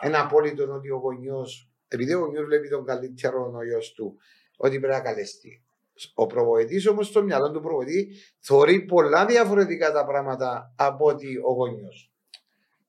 [0.00, 4.16] ένα απόλυτο ότι ο γονιός, επειδή ο γονιό βλέπει τον καλύτερο ο γιος του,
[4.56, 5.62] ότι πρέπει να καλεστεί.
[6.14, 8.08] Ο προπονητής όμως στο μυαλό του προπονητή
[8.40, 12.08] θεωρεί πολλά διαφορετικά τα πράγματα από ότι ο γονιός.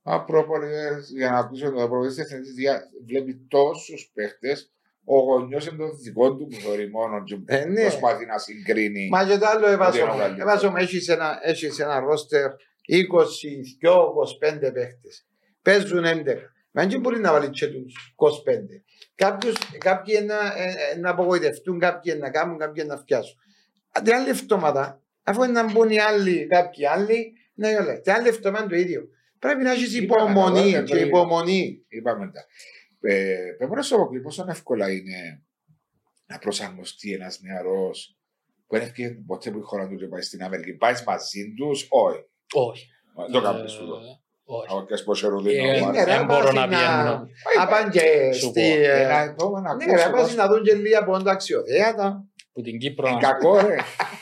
[0.01, 4.70] Μα προπονητές, για να ακούσω το προπονητή της εθνικής δια- βλέπει τόσους παίχτες,
[5.03, 7.82] ο γονιός είναι το δικό του που θεωρεί μόνο και Ε, ναι.
[7.82, 9.08] προσπαθεί να συγκρίνει.
[9.10, 10.06] Μα και το άλλο Ότι είναι ο έβαζομαι.
[10.12, 10.39] καλύτερος.
[10.39, 12.51] Έβαζομαι, έχεις ένα, έχεις ένα ρόστερ
[12.88, 15.26] 20-25 παίχτες.
[15.62, 16.55] Παίζουν 11.
[16.76, 18.84] Μα δεν μπορεί να βάλει και τους 25.
[19.15, 23.36] Κάποιους, κάποιοι να, ε, ε, να απογοητευτούν, κάποιοι να κάνουν, κάποιοι να φτιάσουν.
[24.03, 28.01] Την άλλη εβδομάδα, αφού είναι να μπουν οι άλλοι, κάποιοι άλλοι, να είναι όλα.
[28.01, 29.07] Την άλλη εβδομάδα το ίδιο.
[29.39, 31.07] Πρέπει να έχεις Είπαμε, υπομονή εγώ, και πριν.
[31.07, 31.86] υπομονή.
[31.88, 32.45] Είπαμε τα.
[33.09, 35.43] Ε, Πες μου, Σοβοκλή, πόσο εύκολα είναι
[36.26, 38.17] να προσαρμοστεί ένας νεαρός
[38.67, 40.73] που δεν έφυγε ποτέ που η χώρα του και πάει στην Αμερική.
[40.73, 42.19] Πάεις μαζί τους, όχι.
[42.53, 42.88] Όχι.
[43.15, 43.99] Δεν το κάνεις τούτο.
[44.48, 44.68] Ε, Όχι.
[44.70, 45.70] Από και σπος ερουδίνο.
[45.72, 47.28] Ε, Είναι ρε, δεν μπορώ πας να να- πιένω.
[47.58, 48.62] να πάνε και Σου στη...
[48.62, 52.24] πω, ε, Ένα επόμενο Ναι, ρε, πας να δουν και λίγα από τα αξιοθέατα.
[52.54, 53.08] Που την Κύπρο.
[53.08, 53.76] Είναι κακό, ρε.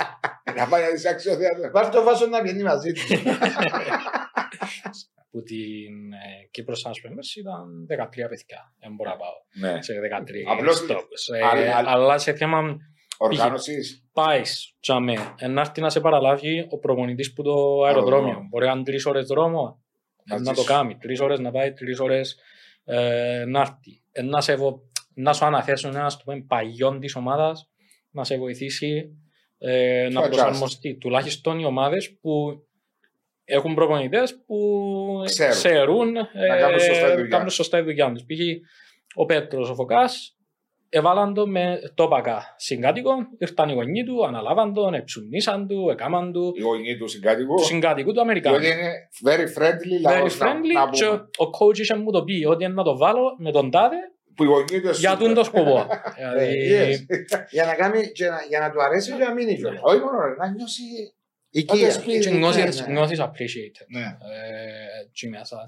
[0.57, 1.71] Να πάει να δεις αξιοθέατα.
[1.73, 3.01] Βάζ το βάσο να βγαίνει μαζί του.
[5.31, 8.73] που την ε, Κύπρο σαν πέρσι ήταν 13 παιδιά.
[8.79, 9.31] Δεν μπορώ να πάω
[9.73, 9.81] Ναι.
[9.81, 11.27] σε 13 Απλώς- στόπους.
[11.27, 12.61] Ε, αλλά- αλλά- αλλά σε θέμα
[13.17, 14.03] Οργάνωσης.
[14.13, 15.13] πάεις τζαμέ,
[15.49, 17.51] να έρθει να σε παραλάβει ο προπονητής που το
[17.83, 18.15] αεροδρόμιο.
[18.15, 18.47] Αεροδρόμιο.
[18.49, 19.82] Μπορεί να είναι τρεις ώρες δρόμο, ε, Μαζί
[20.25, 20.67] να το σου.
[20.67, 20.97] κάνει.
[20.97, 22.37] Τρεις ώρες να πάει, τρεις ώρες
[22.83, 24.01] ε, να έρθει.
[24.11, 24.81] Ε, να, σε βο...
[25.13, 27.69] να σου αναθέσουν ένας του πούμε, παγιών της ομάδας
[28.09, 29.09] να σε βοηθήσει
[29.57, 30.27] ε, να adjust.
[30.27, 30.95] προσαρμοστεί.
[30.97, 32.63] Τουλάχιστον οι ομάδες που
[33.45, 35.51] έχουν προπονητές που Ξέρουν.
[35.53, 37.27] ξέρουν Να κάνουν σωστά τη δουλειά.
[37.29, 38.23] κάνουν σωστά τη δουλειά τους.
[38.23, 38.39] Π.χ.
[39.15, 40.37] ο Πέτρος, ο Φωκάς,
[40.93, 46.53] έβαλαν το με τόπακα συγκάτοικο, ήρθαν οι γονείς του, αναλάβαν τον, εψουνίσαν του, έκαναν του,
[46.57, 47.55] Οι γονείς του συγκάτοικου.
[47.55, 48.57] του συγκάτοικου του Αμερικάνου.
[48.59, 48.91] Διότι είναι
[49.25, 51.17] very friendly Very λαός να- friendly να και πούμε.
[51.37, 53.95] ο coach είχε μου το πει ότι είναι να το βάλω με τον τάδε
[54.35, 55.19] Που οι γονείς του για super.
[55.19, 55.77] τον το σκοπό.
[56.15, 57.17] Ε, Δηλαδή, yes.
[57.51, 59.79] Για να κάνει, και να- για να του αρέσει και να μείνει κιόλας.
[59.83, 60.81] Όχι μόνο ρε, να νιώσει.
[61.49, 61.91] Οικία.
[61.91, 62.19] σπίτι.
[62.19, 62.93] και νιώθεις- ναι.
[62.93, 63.85] νιώθεις appreciated.
[63.87, 63.99] Ναι.
[64.01, 65.63] ε, εκεί μέσα.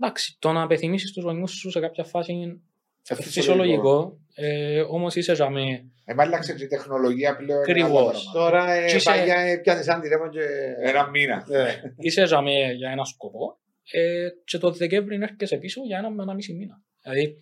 [0.00, 2.56] Εντάξει, το να απεθυμίσεις τους γονιούς σου σε κάποια φάση είναι Ε,
[3.02, 5.62] φυσιολογικό, ε, όμως είσαι για με
[6.04, 7.62] Ε, μα άλλαξε και η τεχνολογία πλέον.
[7.66, 7.90] είναι Ακριβώς.
[7.90, 8.32] άλλο πράγμα.
[8.32, 10.40] Τώρα ε, Και είσαι- παλιά ε, πιάνεις σαν τηλέφωνο και...
[10.82, 11.44] Ένα μήνα.
[11.50, 11.64] Ε,
[11.98, 13.58] είσαι για, με, για ένα σκοπό
[13.90, 16.82] ε, και το Δεκέμβρη έρχεσαι πίσω για ένα με ένα μισή μήνα.
[17.02, 17.40] Δηλαδή,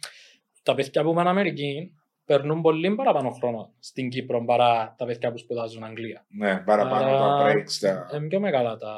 [0.62, 1.92] τα παιδιά που πάνε Αμερική
[2.24, 6.26] περνούν πολύ παραπάνω χρόνο στην Κύπρο παρά τα παιδιά που σπουδάζουν Αγγλία.
[6.38, 7.72] Ναι, παραπάνω Άρα, τα breaks.
[7.80, 8.96] Τα, Είναι πιο μεγάλα τα,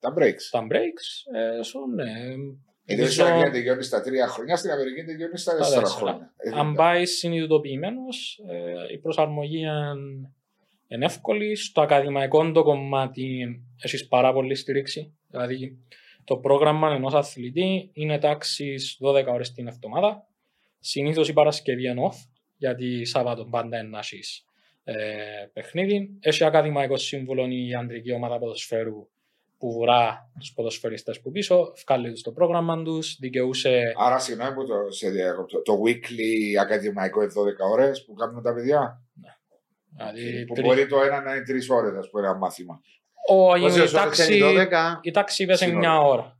[0.00, 0.44] τα breaks.
[0.50, 1.34] τα breaks.
[1.36, 2.10] Ε, so, ναι.
[2.94, 6.00] Γιατί στην Νομίζω- Αγγλία τελειώνει στα τρία χρόνια, στην Αμερική τελειώνει στα Τα τέσσερα τέσσερα.
[6.00, 6.32] χρόνια.
[6.36, 8.40] Ε, αν πάει συνειδητοποιημένος,
[8.92, 10.30] η προσαρμογή είναι-
[10.88, 11.56] είναι εύκολη.
[11.56, 13.46] Στο ακαδημαϊκό το κομμάτι
[13.82, 15.14] έχεις πάρα πολύ στήριξη.
[15.28, 15.78] Δηλαδή,
[16.24, 20.26] το πρόγραμμα ενός αθλητή είναι τάξη 12 ώρες την εβδομάδα.
[20.80, 22.16] Συνήθως η Παρασκευή είναι off,
[22.56, 24.44] γιατί Σάββατο πάντα είναι να έχεις,
[24.84, 24.94] ε,
[25.52, 26.18] παιχνίδι.
[26.20, 29.08] Έχει ακαδημαϊκό σύμβουλο η ανδρική ομάδα ποδοσφαίρου
[29.60, 33.92] που βουρά τους ποδοσφαιριστές που πίσω, βγάλει τους το πρόγραμμα τους, δικαιούσε.
[33.96, 35.62] Άρα, συγγνώμη που το, σε διακόπτω.
[35.62, 39.02] Το weekly ακαδημαϊκό είναι 12 ώρες που κάνουν τα παιδιά.
[39.96, 42.80] Δηλαδή, που τρι- μπορεί το ένα να είναι 3 ώρες, ας πούμε, ένα μάθημα.
[43.28, 45.78] Ο, η, Πόσες ώρες τάξη, είναι 12, η τάξη πέσε Σύνολο.
[45.78, 46.38] μια ώρα.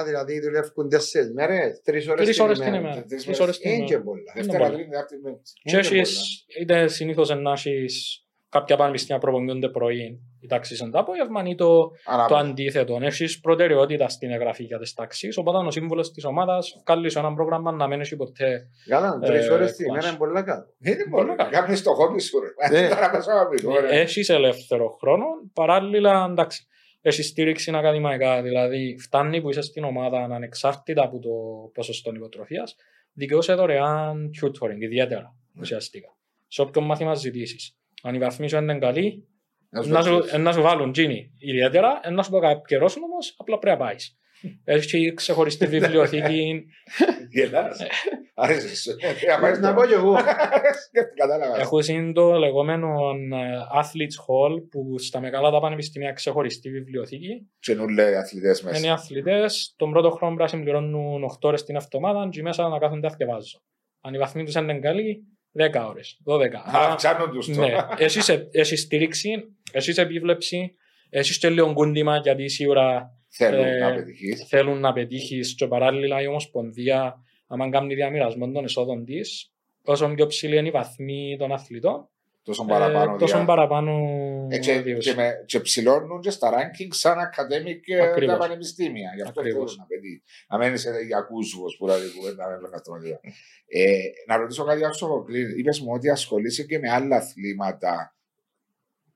[0.00, 2.94] 12, δηλαδή δουλεύουν 4 μέρες, 3 ώρες Τρεις ώρες την ημέρα.
[2.94, 3.40] Τρεις Τρεις μέρες.
[3.40, 4.02] ώρες την Είναι και ημέρα.
[4.08, 4.32] πολλά.
[4.34, 4.72] Δευτέρα, πολλά.
[4.74, 5.50] Τρίτη, Τετάρτη, Πέμπτη.
[5.62, 8.21] Και Είναι και έχεις, είτε συνήθως να έχεις
[8.52, 12.40] κάποια πανεπιστήμια προπονιούνται πρωί, οι τάξεις είναι το απόγευμα ή το, το Ανάποδα.
[12.40, 12.98] αντίθετο.
[13.00, 17.34] Έχεις προτεραιότητα στην εγγραφή για τις τάξεις, οπότε ο σύμβουλος της ομάδας βγάλει σε ένα
[17.34, 18.68] πρόγραμμα να μην έχει ποτέ.
[18.88, 19.96] Καλά, Ε, 3 ώρες την κλάσ.
[19.96, 20.66] ημέρα είναι πολλά κάτω.
[20.82, 21.50] Είναι πολύ καλά.
[21.50, 22.80] Κάνεις το χόμπι σου, ρε.
[22.80, 22.88] Ναι.
[22.94, 23.90] Τώρα πας να πει, ωραία.
[23.92, 26.66] Έχεις ελεύθερο χρόνο, παράλληλα εντάξει.
[27.04, 31.28] Έχεις στήριξη ακαδημαϊκά, δηλαδή φτάνει που είσαι στην ομάδα ανεξάρτητα από το
[31.74, 32.76] ποσοστό υποτροφίας,
[33.12, 36.16] δικαιούσε δωρεάν tutoring, ιδιαίτερα ουσιαστικά.
[36.48, 37.76] Σε όποιον μάθημα ζητήσεις.
[38.02, 39.26] Αν η βαθμή σου είναι καλή,
[39.68, 43.58] να σου, ε, να σου βάλουν τζίνι ιδιαίτερα, ε, να σου το καιρώσουν όμως, απλά
[43.58, 44.16] πρέπει να πάεις.
[44.64, 46.64] Έχεις ξεχωριστή βιβλιοθήκη.
[47.30, 47.80] Γελάς.
[47.80, 47.86] Ε.
[48.34, 48.90] Άρεσες σου.
[49.26, 50.16] Ε, αμέσως Να το- πω κι εγώ.
[51.16, 51.60] Κατάλαβα.
[51.60, 52.88] Έχουν το λεγόμενο
[53.32, 57.50] ε, Athletes Hall που στα μεγάλα τα πανεπιστήμια ξεχωριστή βιβλιοθήκη.
[57.58, 58.78] Καινούλε αθλητές μέσα.
[58.78, 62.68] Είναι οι αθλητές, τον πρώτο χρόνο πρέπει να συμπληρώνουν 8 ώρες την εβδομάδα και μέσα
[62.68, 63.60] να κάθονται να διαβάζουν.
[64.00, 65.22] Αν η βαθμή τους είναι καλή,
[65.52, 66.58] 10 ώρες, 12.
[66.58, 67.88] Α, Άρα, Αυξάνουν τους ναι, τώρα.
[67.98, 69.30] εσύ έχει στήριξη,
[69.72, 70.74] εσύ επίβλεψη,
[71.10, 74.44] έχει και λίγο κούντιμα γιατί σίγουρα Θέλουν ε, να πετυχείς.
[74.48, 77.14] θέλουν να πετύχεις και παράλληλα η Ομοσπονδία,
[77.46, 79.52] άμα κάνει διαμοιρασμό των εσόδων της,
[79.84, 82.08] όσο πιο ψηλή είναι η βαθμή των αθλητών,
[82.42, 83.16] Τόσο ε, παραπάνω.
[83.16, 88.02] τόσο διά- παραπάνω Ε, ε, και, με, και ψηλώνουν και στα ranking σαν academic ε,
[88.02, 88.34] Ακριβώς.
[88.34, 89.12] τα πανεπιστήμια.
[89.14, 90.22] Γι' αυτό θέλω να παιδί.
[90.48, 93.02] Να μένει σε ακούσβος που λέει κουβέντα με τον
[93.66, 95.24] ε, Να ρωτήσω κάτι άλλο στο
[95.58, 98.16] Είπες μου ότι ασχολείσαι και με άλλα αθλήματα.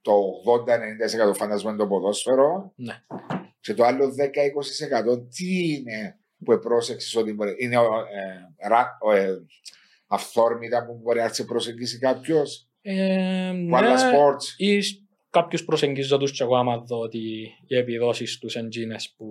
[0.00, 0.12] Το
[1.30, 2.72] 80-90% φαντασμένο είναι το ποδόσφαιρο.
[2.76, 2.94] Ναι.
[3.60, 4.14] Και το άλλο
[5.14, 7.54] 10-20% τι είναι που πρόσεξε ότι μπορεί.
[7.58, 9.36] Είναι ε, ρα, ε,
[10.06, 14.42] αυθόρμητα που μπορεί να σε προσεγγίσει κάποιος; Ε, ναι, άλλα sport
[15.36, 17.18] κάποιους προσεγγίζω τους και εγώ άμα δω ότι
[17.66, 19.26] οι επιδόσεις τους εν τζείνες που,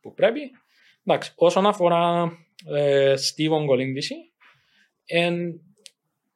[0.00, 0.40] που πρέπει.
[1.06, 2.32] Εντάξει, όσον αφορά
[2.74, 4.14] ε, στη κολύμβηση,
[5.04, 5.60] είναι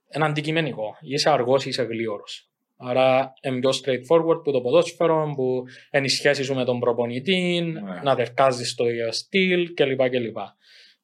[0.09, 0.97] ένα αντικειμενικό.
[1.01, 2.51] Είσαι αργός, είσαι γλίωρος.
[2.77, 7.61] Άρα είναι πιο straightforward που το ποδόσφαιρο, που είναι οι σχέσεις σου με τον προπονητή,
[7.61, 8.01] Ναι.
[8.03, 10.09] να ταιρκάζεις το ίδιο στυλ κλπ.
[10.09, 10.37] κλπ.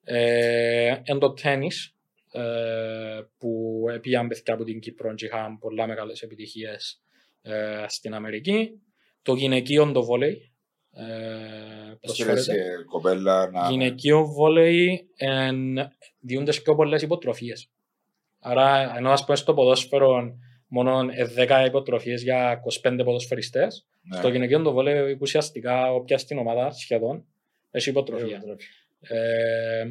[0.04, 1.96] Ε, εν το τέννις,
[2.32, 2.40] ε,
[3.38, 7.02] που πήγαν παιδιά από την Κύπρο και είχαν πολλά μεγάλες επιτυχίες
[7.43, 8.70] ε, στην Αμερική.
[9.23, 10.52] Το γυναικείο το βόλεϊ.
[10.94, 11.05] Ε,
[12.01, 12.40] προσφέρεται.
[12.40, 13.70] Στείλες ε, κοπέλα να.
[13.70, 15.74] Γυναικείο βόλεϊ εν,
[16.20, 17.70] διούνται πιο πολλές υποτροφίες.
[18.40, 20.36] Άρα, ενώ ας πούμε στο ποδόσφαιρο
[20.66, 24.16] μόνο ε, 10 υποτροφίες για 25 ποδοσφαιριστές, Ναι.
[24.16, 27.24] στο γυναικείο το βόλεϊ ουσιαστικά όποια στην ομάδα σχεδόν
[27.70, 28.43] έχει υποτροφία.
[29.01, 29.85] Ε,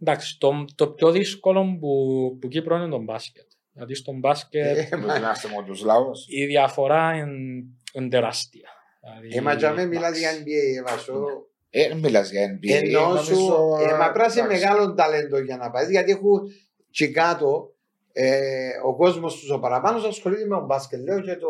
[0.00, 3.47] εντάξει, το, το πιο δύσκολο που, που Κύπρο είναι το μπάσκετ.
[3.78, 6.26] Δηλαδή στο μπάσκετ Ε, μα- Είμαστε με τους λαούς.
[6.28, 8.68] η διαφορά είναι, είναι τεράστια.
[9.00, 10.20] Δηλαδή, Ε, μα για μένα μιλάς εντάξει.
[10.20, 10.30] για
[10.84, 11.24] NBA, Βασό.
[11.70, 12.70] Ε, δεν μιλάς για NBA.
[12.82, 14.58] Ενώ σου, νομίζω, ε, μα πρέπει να είσαι εντάξει.
[14.64, 15.90] μεγάλο ταλέντο για να πάεις.
[15.90, 16.40] Γιατί έχουν
[16.90, 17.72] και κάτω
[18.12, 21.00] ε, ο κόσμος τους ο παραπάνω ασχολείται με τον μπάσκετ.
[21.02, 21.48] Λέω και το.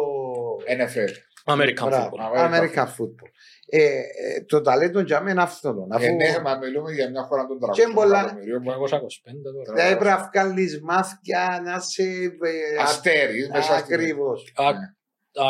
[0.66, 1.10] NFL.
[1.54, 2.36] American Μπράβο, football.
[2.36, 3.30] American American football.
[3.70, 4.00] Ε, ε,
[4.46, 5.68] το ταλέντο για μένα είναι αυτό.
[5.92, 8.62] Ε, Αφού ναι, μα μιλούμε για μια χώρα των Και 300 πολλά- εκατομμυρίων.
[8.62, 9.72] 225 τώρα.
[9.88, 12.02] δεν πρέπει να βγάλεις μάθηκια να σε.
[12.02, 13.94] ε, Αστέρι, μέσα στην...
[13.94, 14.52] Ακριβώς.
[14.56, 14.78] Α, Ναι.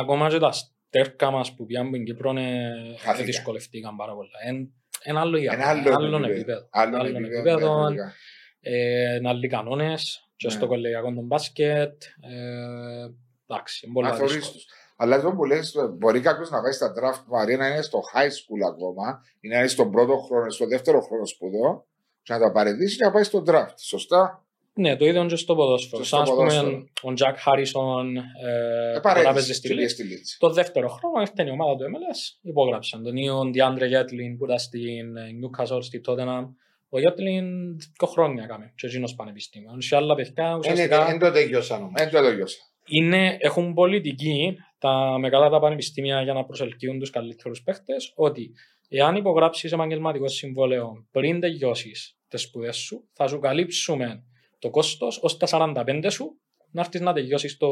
[0.00, 3.24] Ακόμα και τα στέρκα μας που πιάνουν την Κύπρο είναι- Χάθηκαν.
[3.26, 4.30] δυσκολευτήκαν πάρα πολλά.
[4.46, 4.72] Εν-
[5.02, 6.34] Ένα άλλο για Ένα άλλο άλλον επίπεδο.
[6.34, 6.68] επίπεδο.
[6.70, 8.12] Άλλον Άλλον επίπεδο, επίπεδο, πραγματικά.
[8.60, 10.52] ε, είναι άλλοι κανόνες και Ναι.
[10.52, 12.02] στο κολεγιακό των μπάσκετ.
[12.02, 13.06] ε,
[13.50, 14.60] Εντάξει, είναι πολύ δύσκολο.
[14.98, 15.02] Αθωρίστους.
[15.02, 18.30] Αλλά εδώ που λες, μπορεί κάποιος να πάει στα draft Μαρία να είναι στο high
[18.38, 21.84] school ακόμα, ή να είναι στον πρώτο χρόνο, στο δεύτερο χρόνο σπουδών,
[22.22, 23.74] και να τα παρεδίσει και να πάει στο draft.
[23.76, 24.42] Σωστά;
[24.74, 26.00] Ναι, το ίδιο είναι και στο ποδόσφαιρο.
[26.00, 26.84] Και στο Σαν ας πούμε ποδόσφαιρο.
[27.02, 29.90] ο Τζακ Χάρισον ε, Ε, που τώρα παίζει παρέδεισε στη και πήγε Leeds.
[29.90, 30.36] στη Leeds.
[30.38, 34.58] Το δεύτερο χρόνο ήρθε η ομάδα του MLS, υπόγραψαν τον Ιον Διάντρε Γέτλιν που ήταν
[34.58, 36.44] στην ε, Newcastle, στη Tottenham.
[36.88, 37.46] Ο Γέτλιν
[37.78, 39.86] δύο χρόνια έκαμε και εκείνος πανεπιστήμιος.
[39.86, 41.92] Σε άλλα παιδιά ουσιαστικά Δεν το τελειώσαν όμως.
[41.96, 42.58] Δεν το τελειώσα.
[42.86, 48.50] είναι, έχουν πολιτική τα μεγάλα τα πανεπιστήμια για να προσελκύουν τους καλύτερους παίχτες ότι
[48.88, 54.22] εάν υπογράψεις επαγγελματικό συμβόλαιο πριν τελειώσεις τις σπουδές σου θα σου καλύψουμε
[54.58, 56.38] το κόστος ως τα 45 σου
[56.70, 57.68] να έρθεις να τελειώσεις το,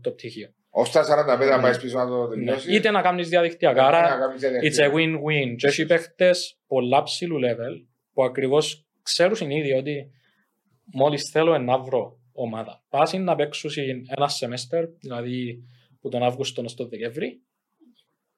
[0.00, 0.48] το πτυχίο.
[0.70, 2.34] Ως τα 45 να πάεις πίσω να το Ναι.
[2.34, 2.74] τελειώσει.
[2.74, 4.92] Είτε να κάνεις διαδικτυακά, να άρα κάνεις it's a διαδικτυακά.
[4.94, 5.54] win-win.
[5.56, 10.10] Και έχει παίχτες πολλά ψηλού level που ακριβώς ξέρουν ήδη ότι
[10.92, 12.82] μόλις θέλω να βρω ομάδα.
[12.88, 13.70] Πάσουν να παίξουν
[14.16, 15.62] ένα semester, δηλαδή
[16.06, 17.40] που τον Αύγουστο στο Δεκέμβρη,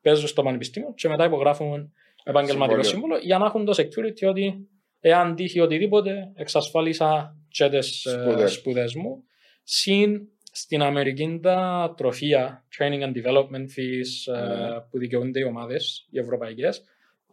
[0.00, 1.92] παίζουν στο πανεπιστήμιο και μετά υπογράφουν
[2.24, 2.84] επαγγελματικό Συμβόλαιο.
[2.84, 4.68] σύμβολο για να έχουν το security ότι
[5.00, 8.52] εάν τύχει οτιδήποτε εξασφάλισα και τις ε, Σπουδές.
[8.52, 9.22] σπουδές μου.
[9.62, 14.80] Συν στην Αμερική τα τροφία, training and development fees ε, Ναι.
[14.90, 16.82] που δικαιούνται οι ομάδες, οι ευρωπαϊκές,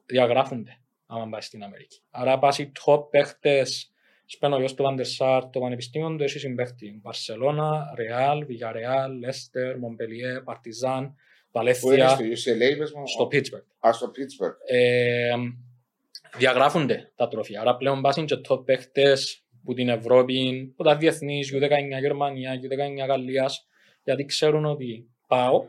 [0.05, 1.99] διαγράφονται άμα πάει στην Αμερική.
[2.09, 3.91] Άρα πας οι top παίχτες,
[4.25, 6.99] σπαίνω γιος του Βαντερσάρ, το πανεπιστήμιο του έχει συμπαίχτη.
[7.01, 11.03] Μπαρσελώνα, Ρεάλ, Βιγιαρεάλ, Λέστερ, Μομπελιέ, Παρτιζάν,
[11.51, 13.07] Που είναι Βαλέθια, στο UCLA, πες μου.
[13.07, 13.87] στο Pittsburgh.
[13.87, 14.75] Α, στο Pittsburgh.
[14.75, 15.35] Ε,
[16.37, 17.61] διαγράφονται τα τροφιά.
[17.61, 23.07] Άρα πλέον πάσουν και top παίχτες που την Ευρώπη, που τα διεθνείς, U19 Γερμανία, U19
[23.07, 23.67] Γαλλίας,
[24.03, 25.65] γιατί ξέρουν ότι πάω,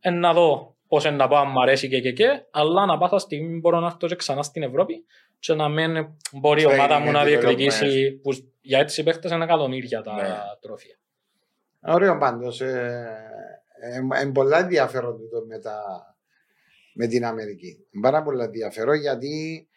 [0.00, 2.98] εν να δω πώς εν να πάω, αν μ' αρέσει και και και, αλλά να
[2.98, 5.04] πάω στα στιγμή μπορώ να έρθω και ξανά στην Ευρώπη
[5.40, 7.26] και να μην μπορεί η Training ομάδα μου and να development.
[7.26, 8.30] διεκδικήσει, που
[8.60, 10.28] για έτσι οι παίχτες είναι εκατομμύρια τα Ναι.
[10.60, 10.96] τροφία.
[11.80, 12.60] Ωραίο πάντως.
[12.60, 13.06] Ε,
[13.80, 15.82] ε, ε, πολλά ενδιαφέρον τούτο με, τα,
[16.94, 17.76] με την Αμερική.
[18.02, 19.68] Πάρα πολλά ενδιαφέρον γιατί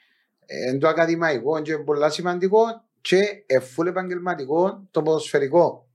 [0.46, 2.64] ε, εν το ακαδημαϊκό και πολλά σημαντικό
[3.02, 5.88] και εφούλ επαγγελματικό το ποδοσφαιρικό.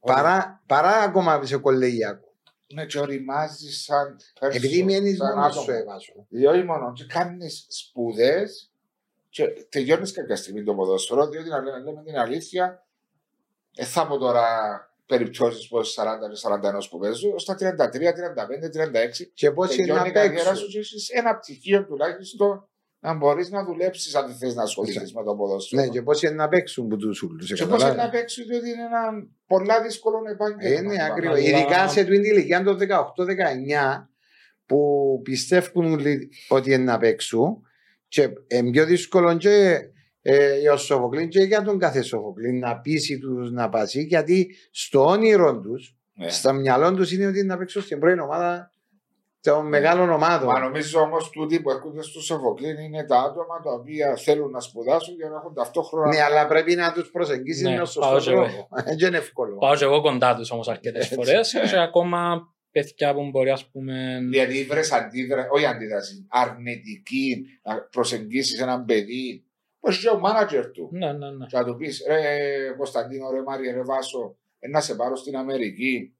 [0.00, 2.28] Παρά, παρά ακόμα σε κολεγιακό.
[2.74, 5.64] Ναι, και οριμάζεις σαν person, Επειδή μένεις σαν μόνος άτομο.
[5.64, 6.26] σου έβασο.
[6.28, 8.69] Διότι μόνος και κάνεις σπουδές
[9.30, 12.86] και τελειώνεις κάποια στιγμή το ποδόσφαιρο, διότι να λέμε, λέμε την αλήθεια,
[13.76, 14.44] ε, θα πω τώρα
[15.06, 20.00] περιπτώσεις πως 40 και 41 που παίζω, στα 33, 35, 36, Και πώς είναι τελειώνει
[20.00, 20.56] να η καριέρα παίξουν.
[20.56, 22.64] σου και έχεις ένα πτυχίο τουλάχιστον
[23.02, 25.82] να μπορείς να δουλέψεις αν δεν θες να ασχοληθείς με το ποδόσφαιρο.
[25.82, 27.52] Ναι, και πώς είναι να παίξουν που τους ούλους.
[27.52, 30.78] Και πώς είναι να παίξει, διότι είναι ένα πολλά δύσκολο επάγγελμα.
[30.78, 31.36] Ε, ναι, ακριβώς.
[31.38, 34.08] Αλλά- Ειδικά σε την ηλικία των 18-19
[34.66, 37.62] που πιστεύουν όλοι ότι είναι να παίξουν
[38.10, 39.78] και είναι πιο δύσκολο και
[40.22, 44.54] ε, για ο Σοφοκλήν και για τον κάθε Σοφοκλήν να πείσει τους να πάσει γιατί
[44.70, 46.28] στο όνειρο τους, Ναι.
[46.28, 48.70] στα μυαλό τους είναι ότι είναι να παίξουν στην πρώτη ομάδα
[49.40, 50.48] των μεγάλων ομάδων.
[50.48, 54.60] Μα νομίζω όμως τούτοι που έρχονται στο Σοφοκλήν είναι τα άτομα τα οποία θέλουν να
[54.60, 56.08] σπουδάσουν για να έχουν ταυτόχρονα.
[56.08, 58.44] Ναι, αλλά πρέπει να τους προσεγγίσεις Ναι, με τον πάω σωστό και εγώ.
[58.46, 58.68] τρόπο.
[58.98, 59.56] Δεν είναι εύκολο.
[59.56, 61.14] Πάω και εγώ κοντά τους όμως αρκετές Έτσι.
[61.14, 64.18] φορές και ακόμα παιδιά που μπορεί ας πούμε...
[64.30, 69.44] Δηλαδή βρες αντίδραση, όχι αντίδραση, αρνητική να προσεγγίσεις έναν παιδί.
[69.80, 71.46] Πώς και ο μάνατζερ του; Ναι, ναι, ναι.
[71.46, 75.36] Και να του πεις, ρε Κωνσταντίνο, ρε Μάρια, ρε Βάσο, ε, να σε πάρω στην
[75.36, 76.14] Αμερική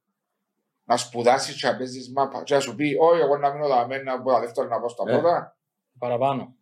[0.84, 2.42] να σπουδάσεις και να παίζεις μάπα.
[2.42, 4.88] Και να σου πει, Όχι, εγώ να μείνω δαμένα να πω τα δεύτερα να πάω
[4.88, 5.12] στα Ε.
[5.12, 5.58] πρώτα.
[5.98, 6.54] Παραπάνω.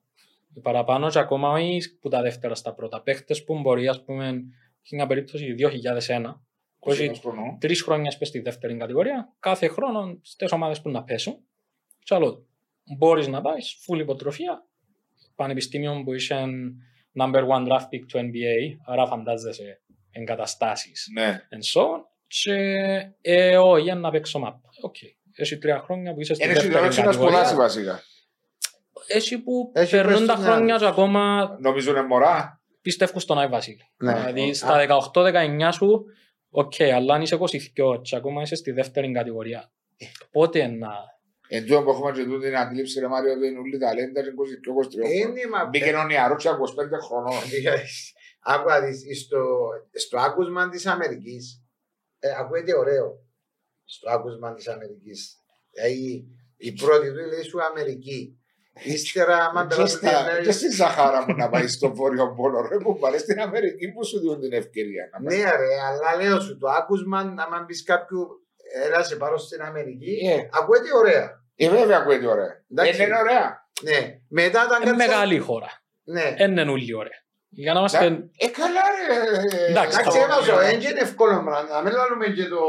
[0.62, 3.02] Παραπάνω και ακόμα όχι που τα δεύτερα στα πρώτα.
[3.02, 4.26] Παίχτες που μπορεί ας πούμε,
[4.82, 6.40] έχει μια περίπτωση 2001,
[6.80, 7.58] που έχει 21 χρονών.
[7.60, 11.36] τρεις χρόνια σπες στη δεύτερη κατηγορία, κάθε χρόνο στις ομάδες που να πέσουν.
[11.98, 12.46] Και άλλο,
[12.98, 14.66] μπορείς να πάεις, full υποτροφία,
[15.34, 16.44] πανεπιστήμιο που είσαι
[17.20, 19.80] number one draft pick του NBA, άρα φαντάζεσαι
[20.10, 21.40] εγκαταστάσεις Ναι.
[21.50, 22.00] and so on.
[22.26, 22.54] Και
[23.20, 24.54] ε, όχι, για να παίξω map.
[24.82, 24.94] Οκ.
[25.34, 27.56] Έχει τρία χρόνια που είσαι στη Είναι σου δεύτερη να σπουδάσει κατηγορία.
[27.56, 28.02] βασικά.
[29.06, 30.84] Έχει που Έχει περνούν πες τα στον χρόνια άλλο.
[30.84, 32.60] και ακόμα Νομίζουν είναι μωρά.
[32.82, 33.90] πιστεύουν στον Άι Βασίλη.
[33.96, 34.14] Ναι.
[34.14, 34.54] Δηλαδή Α.
[34.54, 36.04] στα 18-19 σου,
[36.50, 37.38] οκ, αλλά αν είσαι
[37.76, 39.72] 22 και ακόμα είσαι στη δεύτερη κατηγορία,
[40.30, 40.90] πότε να.
[41.50, 44.30] Εν τω που έχουμε και τούτη την αντίληψη, ρε Μάριο, ότι είναι όλοι ταλέντα, είναι
[45.00, 46.54] 22 23 Είναι μα Μπήκε ο νεαρός και 25
[47.06, 47.42] χρονών.
[48.52, 51.62] Άκου να δεις, στο, στο άκουσμα της Αμερικής
[52.18, 53.26] ε, ακούγεται ωραίο
[53.84, 55.38] στο άκουσμα της Αμερικής
[55.70, 56.26] δηλαδή
[56.56, 58.38] η πρώτη του λέει σου Αμερική
[58.82, 62.76] ύστερα άμα Και περάσει στα- Και στη Σαχάρα μου να πάει στο Βόρειο Πόλο, ρε,
[62.76, 65.36] που πάρε στην Αμερική που σου δίνουν την ευκαιρία να πάει.
[65.38, 68.26] ναι ρε αλλά λέω σου το άκουσμα άμα μπεις κάποιου
[68.84, 72.64] έλα σε πάρω στην Αμερική Ε, ακούγεται ωραία ε, βέβαια ακούγεται ωραία.
[72.70, 73.00] Εντάξει.
[73.00, 73.66] Ε, Είναι ωραία.
[73.82, 75.70] ναι μετά όταν Είναι κάτσα- μεγάλη χώρα.
[76.04, 77.18] ναι Δεν είναι ούλη ωραία.
[77.50, 78.04] Για να είμαστε.
[78.44, 79.14] Ε, καλά ρε.
[79.68, 82.60] Εντάξει, εντάξει το- έβαζω δεν είναι εύκολο πράγμα να μην λέμε και το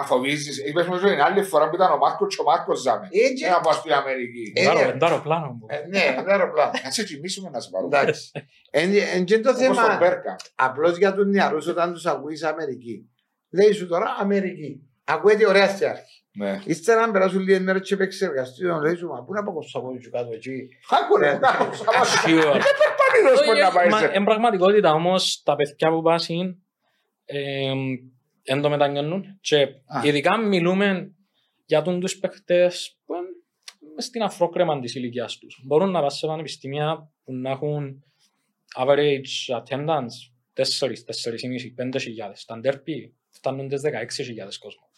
[0.00, 3.08] Αφοβίζεις, είπες μου την άλλη φορά που ήταν ο Μάρκος και ο Μάρκος ζάμε.
[3.10, 4.52] Έτσι, Να πάω στην Αμερική.
[4.54, 4.88] Ε, Εντάρω- ναι.
[4.88, 5.66] εντάρω πλάνο μου.
[5.68, 7.86] ε, ναι δεν αεροπλάνο Να σε κοιμήσουμε να σε πάρω.
[7.86, 8.30] εντάξει
[8.70, 10.36] εν εν και το Όπως τον θέμα Μπέρκα.
[10.54, 13.10] Απλώς για τους νεαρούς όταν τους ακούεις Αμερική.
[13.50, 14.80] Λέει σου τώρα Αμερική.
[15.04, 16.20] Ακούεται ωραία στην αρχή.
[16.38, 16.60] Ναι.
[16.64, 19.96] Ύστερα αν περάσουν λίγες μέρες και επεξεργαστούν, λέει σου, μα πού να πάω στο από
[20.02, 20.68] σου κάτω εκεί.
[20.90, 21.66] Άκου ρε, Ε, να πάω
[22.26, 22.60] Sure.
[23.00, 24.06] πανίδος που να πάεις Μα, σε...
[24.12, 26.62] Εν πραγματικότητα όμως τα παιδιά που πάσουν
[28.46, 29.38] δεν το μετανιώνουν.
[29.40, 30.00] Και Α.
[30.04, 31.14] ειδικά μιλούμε
[31.66, 33.28] για τον τους παίχτες που είναι
[33.94, 35.60] μες στην αφρόκρεμα της ηλικίας τους.
[35.64, 38.04] Μπορούν να πάνε σε πανεπιστήμια που να έχουν
[38.76, 40.16] average attendance
[40.52, 42.40] 4, 4,5, 5 χιλιάδες.
[42.40, 44.88] Στα ντέρπι φτάνουν τις 16.000 κόσμο.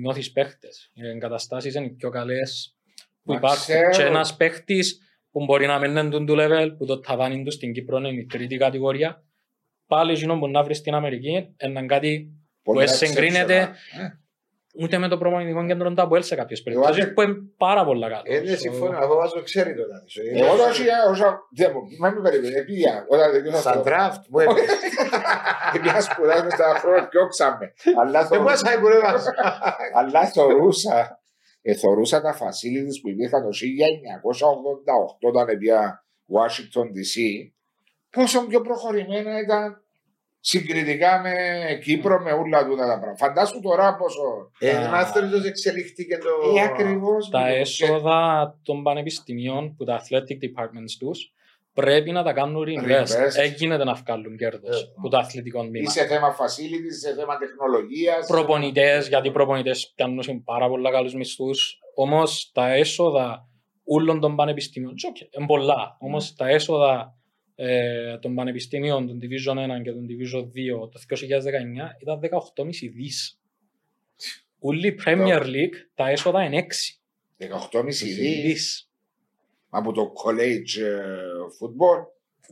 [0.00, 0.90] Νιώθεις παίχτες.
[0.94, 2.76] Οι εγκαταστάσεις είναι οι πιο καλές
[3.22, 3.60] που Μα υπάρχουν.
[3.60, 3.90] ξέρω.
[3.90, 5.00] Και ένας παίχτης
[5.30, 8.26] που μπορεί να μην είναι του level, που το ταβάνι του στην Κύπρο είναι η
[8.26, 9.24] τρίτη κατηγορία,
[9.86, 14.00] πάλι εκείνο που να βρει στην Αμερική, είναι κάτι Πολύ που συγκρίνεται exceptional.
[14.02, 14.08] Ε,
[14.82, 18.08] ούτε με το προπονητικό κέντρο του Αποέλ σε κάποιες περιπτώσεις, Εγώ- που είναι πάρα πολλά
[18.08, 18.22] καλό.
[18.24, 18.98] Ε, ναι, συμφωνώ.
[19.02, 20.16] Εγώ βάζω ξέρει το να δεις.
[20.40, 23.04] Εγώ όταν είχα- όσα- δεν μου- με με περιμένεις, πήγα.
[23.08, 24.66] Όταν τελείωσα Σαν στο- draft μου έπαιζε.
[25.72, 27.72] Πήγα σπουδάζω στα χρόνια και όξαμε.
[28.00, 29.30] Αλλά Δεν στο- μπορούσα να κουρεύασαι.
[29.94, 31.20] Αλλά θεωρούσα,
[31.62, 36.04] ε, θεωρούσα τα facilities που υπήρχαν το 1988 όταν πήγα
[36.36, 37.16] Washington DC
[38.10, 39.84] πόσο πιο προχωρημένα ήταν
[40.50, 41.32] συγκριτικά με
[41.82, 43.16] Κύπρο με όλα τούτα τα πράγματα.
[43.26, 44.50] Φαντάσου τώρα πόσο.
[44.58, 46.58] Ε, μα θεωρείς ότι εξελίχθηκε το...
[46.58, 47.28] Ε, ακριβώς.
[47.30, 48.20] Τα Και- έσοδα
[48.62, 51.32] των πανεπιστημίων που τα athletic departments τους
[51.74, 52.90] πρέπει να τα κάνουν reinvest.
[52.90, 53.36] Reinvest.
[53.36, 55.90] Έγινε να βγάλουν κέρδος Ε, που το αθλητικό Ή τμήμα.
[55.90, 58.26] σε θέμα facilities, σε θέμα τεχνολογίας.
[58.26, 61.78] Προπονητές, γιατί οι προπονητές πιάνουν πάρα πολλά καλούς μισθούς.
[61.94, 63.48] Όμως τα έσοδα
[63.84, 65.96] όλων των πανεπιστημίων, και οκ, είναι πολλά.
[66.00, 67.15] Όμως τα έσοδα
[67.58, 73.40] ε, των πανεπιστημίων, των Division 1 και των Division 2 το 2019 ήταν 18,5 δις.
[74.58, 76.98] Όλη η Premier League τα έσοδα είναι 6
[77.38, 78.14] 18,5 δις.
[78.42, 78.90] δις.
[79.68, 81.06] Από το college ε,
[81.60, 82.04] football.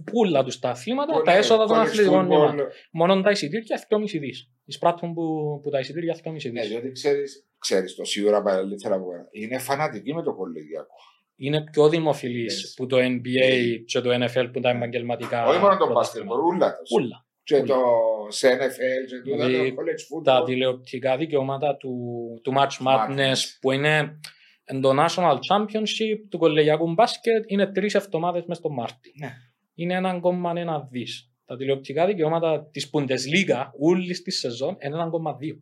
[0.05, 2.28] Πούλα τους τα αθλήματα, College- τα έσοδα των college αθλητικών football.
[2.28, 2.66] τμήματων.
[2.90, 4.51] Μόνο τα εισιτήρια 2,5 δις.
[4.64, 6.68] Εισπράττουν που, που τα εισιτήρια 2,5 Ναι, δις.
[6.70, 9.28] διότι ξέρεις, ξέρεις το σίγουρα παραλύτερα από μένα.
[9.31, 10.94] Είναι φανατικοί με το κολεγιακό.
[11.36, 12.74] Είναι πιο δημοφιλής Yes.
[12.77, 15.47] που το NBA και το NFL που τα επαγγελματικά.
[15.47, 15.93] Όχι μόνο το πρωταθλήματα.
[15.93, 16.59] μπάσκετμπολ, ούλα.
[16.70, 16.77] τα.
[16.89, 17.27] Πούλα.
[17.43, 17.66] Και Ούλα.
[17.66, 17.81] το
[18.28, 20.44] σε NFL και τούτα, Δηλαδή, το college Τα football.
[20.44, 21.94] τηλεοπτικά δικαιώματα του,
[22.43, 23.11] του Match Madness.
[23.11, 24.20] Madness που είναι
[24.65, 29.12] εν το National Championship του κολεγιακού μπάσκετ είναι τρεις εβδομάδες μες στο Μάρτι.
[29.20, 29.32] Ναι.
[29.74, 31.31] Είναι 1,1 δις.
[31.44, 35.61] Τα τηλεοπτικά δικαιώματα της Bundesliga όλης της σεζόν είναι 1,2.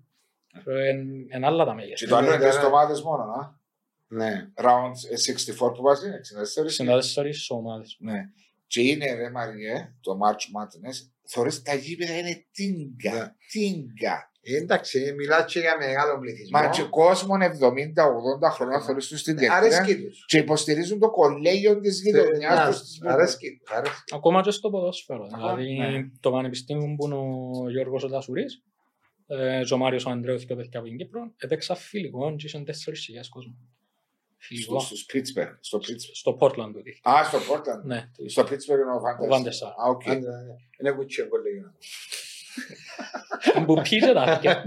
[1.34, 1.94] Είναι άλλα τα μέγεθη.
[1.94, 2.60] Και το άλλο είναι Ναι, τρεις ναι.
[2.60, 3.60] εβδομάδες μόνο, α.
[4.12, 4.48] Ναι.
[4.56, 4.94] Round
[5.68, 6.66] 64 που βάζει, 64.
[6.68, 7.96] 64 ομάδες.
[8.00, 8.20] Ναι.
[8.66, 10.96] Και είναι, ρε Μαριέ, το March Madness,
[11.28, 12.42] θωρείς τα γήπεδα είναι Ναι.
[12.52, 14.26] τίγκα, τίγκα.
[14.44, 16.58] Ε, Εντάξει, μιλάς και για μεγάλο πληθυσμό.
[16.60, 20.24] Μα και κόσμος 70-80 χρονών θωρείς τους στην Κερκίδα Αρέσκει τους.
[20.26, 22.80] και υποστηρίζουν το κολέγιο της γειτονιάς Ναι, τους.
[22.80, 23.70] της Αρέσκει τους.
[23.76, 24.14] αρέσκει.
[24.14, 25.28] Ακόμα και στο ποδόσφαιρο.
[25.32, 26.10] Ακόμα, δηλαδή ναι.
[26.20, 28.62] το πανεπιστήμιο που είναι ο Γιώργος ο Τασουρής
[29.26, 32.46] ε, και ο Μάριος ο Ανδρέου και ο παιδιά από την Κύπρο έπαιξα φιλικό και
[32.46, 32.72] είχαν 4.000
[33.30, 33.54] κόσμο.
[34.44, 34.80] Φιλικό.
[34.80, 36.14] Στο, στο Pittsburgh, στο Pittsburgh.
[36.14, 37.00] Στο Portland του δείχνει.
[37.14, 37.82] Α, στο Portland.
[37.84, 38.08] Ναι.
[38.26, 39.68] Στο Pittsburgh είναι ο Van Ο Van der der Sar.
[39.68, 39.84] Sar.
[39.86, 40.02] Α, οκ.
[40.08, 40.54] Άντε, ναι.
[40.80, 41.70] Είναι coach σε κολέγιο.
[43.66, 44.64] Που πήγε τα παιδιά.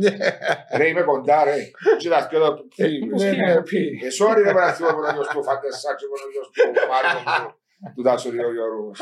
[0.77, 1.55] Ρε, είμαι κοντά, ρε.
[1.97, 3.05] Και τα δυο το πει.
[3.05, 3.77] Ναι, ναι, πει.
[4.03, 6.27] Ε, sorry, ρε, παραθύμα που είναι ο γιος του Van der Sar και που είναι
[6.27, 8.99] ο γιος του Μάριο του- του Τάσουρη ο Γιώργος.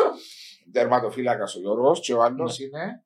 [0.71, 2.65] Τερματοφύλακας ο Γιώργος και ο άλλος Ναι.
[2.65, 3.01] είναι...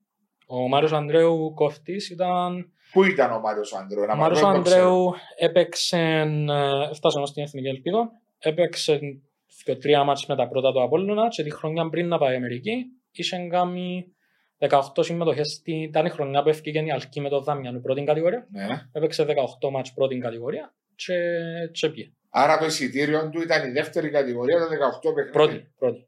[0.47, 2.71] Ο Μάριος Ανδρέου κοφτής ήταν...
[2.91, 4.85] Πού ήταν ο Μάριος Ανδρέου, Ο να Μάριος μάθω, δεν το ξέρω.
[4.87, 8.09] Ανδρέου έπαιξε, ε, έφτασε όμως στην Εθνική Ελπίδα,
[8.39, 8.99] έπαιξε
[9.63, 12.85] και τρία μάτς με τα πρώτα του Απόλλωνα και τη χρονιά πριν να πάει Αμερική
[13.11, 14.05] είχε κάνει
[14.59, 18.47] 18 συμμετοχές, στην- ήταν η χρονιά που έφυγε η Αλκή με το Δάμιανου πρώτη κατηγορία,
[18.51, 18.67] Ναι.
[18.91, 21.13] έπαιξε 18 μάτς πρώτη κατηγορία και,
[21.71, 22.11] και πήγε.
[22.29, 25.31] Άρα το εισιτήριο του ήταν η δεύτερη κατηγορία, τα 18 παιχνίδια.
[25.31, 26.06] Πρώτη, πρώτη.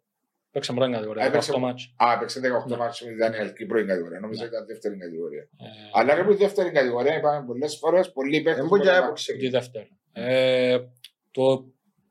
[0.50, 1.94] Έπαιξε πρώτη κατηγορία, Έπαιξε- 18 μάτς.
[1.98, 2.78] Α, έπαιξε 18 Ναι.
[2.78, 4.20] μάτς με την Δανιελική πρώτη κατηγορία.
[4.20, 4.48] Νομίζω Ναι.
[4.48, 5.42] ήταν δεύτερη κατηγορία.
[5.42, 8.56] Ε, Αλλά και από τη δεύτερη κατηγορία είπαμε πολλές φορές, πολλοί παίχτες.
[8.56, 9.34] Δεν μπορεί να πολλά- έπαιξε.
[9.34, 9.98] τη δεύτερη.
[10.14, 10.78] Ε,
[11.32, 11.66] το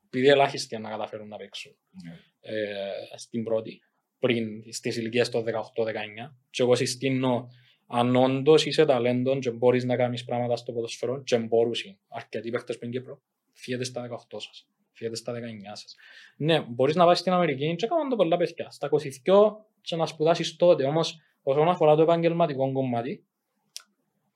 [0.05, 2.11] επειδή ελάχιστοι να καταφέρουν να παίξουν Ναι.
[2.41, 3.79] ε, στην πρώτη,
[4.19, 6.35] πριν στις ηλικίες των 18-19.
[6.49, 7.47] Και εγώ συστήνω
[7.87, 12.77] αν όντως είσαι ταλέντον και μπορείς να κάνεις πράγματα στο ποδοσφαιρό και μπορούσαν αρκετοί παίχτες
[12.77, 13.21] που είναι Κύπρο,
[13.53, 14.67] φύγετε στα 18 σας,
[14.99, 15.37] φύγετε στα 19
[15.73, 15.95] σας.
[16.37, 18.69] Ναι, μπορείς να πάεις στην Αμερική και κάνουν το πολλά παιδιά.
[18.69, 18.89] Στα
[19.25, 23.23] 22 και να σπουδάσεις τότε, όμως όσον αφορά το επαγγελματικό κομμάτι,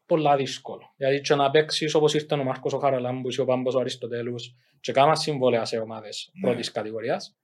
[0.05, 0.93] πολλά δύσκολο.
[0.97, 4.55] Γιατί και να παίξεις όπως ήρθε ο Μάρκος ο Χαραλάμπους ή ο Πάμπος ο Αριστοτέλους
[4.79, 6.49] και κάμα συμβόλαια σε ομάδες Ναι.
[6.49, 7.37] πρώτης κατηγορίας,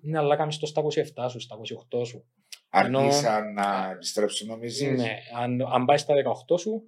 [0.00, 2.24] ναι, αλλά κάνεις το στα 27 σου, στα 28 σου.
[2.70, 6.82] Αργήσαν να επιστρέψουν νομίζεις; Ναι, αν, αν πάει στα 18 σου,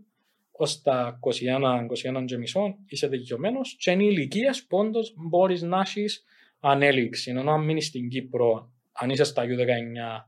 [0.62, 1.86] ως τα 21,
[2.20, 6.24] 21 και μισό είσαι δικαιωμένος και είναι ηλικίες που όντως μπορείς να έχεις
[6.60, 7.30] ανέλιξη.
[7.30, 10.26] Ενώ αν μείνεις στην Κύπρο, αν είσαι στα U19,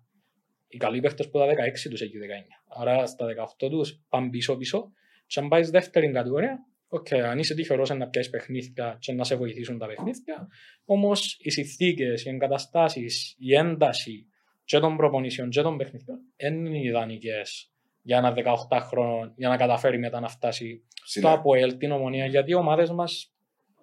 [0.68, 2.80] οι καλοί παίχτες που τα 16 τους έχει U19.
[2.80, 4.92] Άρα στα 18 τους πάνε πίσω πίσω
[5.26, 9.36] και αν πάεις δεύτερη κατηγορία, οκ, αν είσαι τυχερός να πιάσεις παιχνίδια και να σε
[9.36, 10.48] βοηθήσουν τα παιχνίδια,
[10.84, 14.26] όμως οι συνθήκες, οι εγκαταστάσεις, η ένταση
[14.64, 17.71] και των προπονήσεων και των παιχνιδιών δεν είναι ιδανικές
[18.02, 21.30] για ένα 18χρονο για να καταφέρει μετά να φτάσει Ψηλά.
[21.32, 23.34] το ΑΠΟΕΛ, την ομονία, γιατί οι ομάδες μας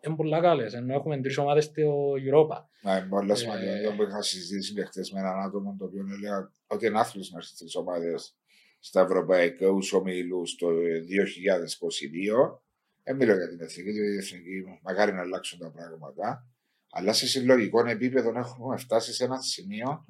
[0.05, 2.63] είναι πολλά καλές, ενώ έχουμε τρεις ομάδες στο Europa.
[2.83, 3.95] Μα είναι πολύ Ε, σημαντικό.
[3.95, 7.37] που είχα συζητήσει και χτες με έναν άτομο το οποίο έλεγα ότι είναι άθλος να
[7.37, 8.37] έρθει στις ομάδες
[8.79, 12.61] στα ευρωπαϊκούς ομίλους το 2022.
[13.03, 16.47] Δεν μιλώ για την εθνική, διότι η εθνική μακάρι να αλλάξουν τα πράγματα.
[16.91, 20.05] Αλλά σε συλλογικό επίπεδο έχουμε φτάσει σε ένα σημείο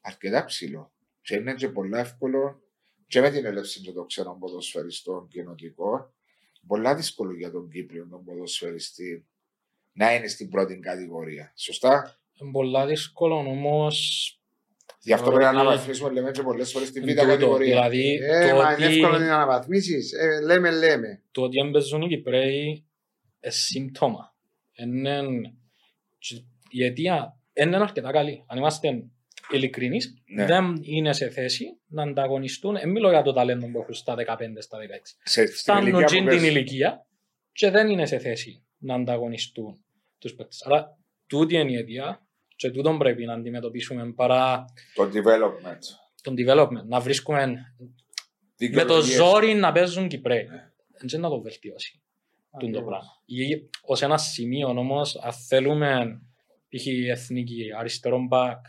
[0.00, 0.92] αρκετά ψηλό.
[1.22, 2.62] Και είναι και πολύ εύκολο
[3.10, 6.12] και με την έλευση των ξένων ποδοσφαιριστών κοινοτικών,
[6.66, 9.26] πολλά δύσκολο για τον Κύπριο τον ποδοσφαιριστή
[9.92, 11.52] να είναι στην πρώτη κατηγορία.
[11.56, 14.34] Σωστά; Είναι πολλά δύσκολο όμως.
[15.02, 17.26] Γι' αυτό πρέπει να αναβαθμίσουμε λέμε και πολλές φορές στην β' τούτο.
[17.26, 17.66] κατηγορία.
[17.66, 20.12] Δηλαδή, Ε, το μα είναι ότι- εύκολο να αναβαθμίσεις.
[20.12, 21.22] Ε, λέμε, λέμε.
[21.30, 22.62] το ότι έμπαιζουν οι Κυπρέοι
[23.40, 24.34] είναι σύμπτωμα.
[24.72, 25.22] Είναι...
[26.70, 28.44] Η αιτία είναι αρκετά καλή.
[28.48, 29.10] Αν είμαστε
[29.50, 30.46] ειλικρινείς, Ναι.
[30.46, 32.74] δεν είναι σε θέση να ανταγωνιστούν.
[32.74, 35.16] Δεν μιλώ για το ταλέντο που έχουν στα 15, στα 16.
[35.22, 36.56] Σε, στην Φτάνουν ηλικία τζιν που την παίζεις.
[36.56, 37.06] ηλικία
[37.52, 39.84] και δεν είναι σε θέση να ανταγωνιστούν
[40.18, 40.62] τους παίκτες.
[40.62, 44.64] Άρα τούτη είναι η αιτία και τούτον πρέπει να αντιμετωπίσουμε παρά
[44.94, 45.78] Το development.
[46.22, 46.84] τον development.
[46.86, 47.86] Να βρίσκουμε με το
[48.56, 49.16] Δικαιολογίες.
[49.16, 50.44] ζόρι να παίζουν Κυπρέοι.
[50.44, 50.68] Ναι.
[51.08, 52.02] Δεν να το βελτιώσει
[52.50, 52.84] τούτο Ακριβώς.
[52.84, 53.10] πράγμα.
[53.24, 56.20] Ή ως ένα σημείο όμως, αν θέλουμε
[56.68, 56.86] π.χ.
[56.86, 58.64] η εθνική αριστερό μπακ,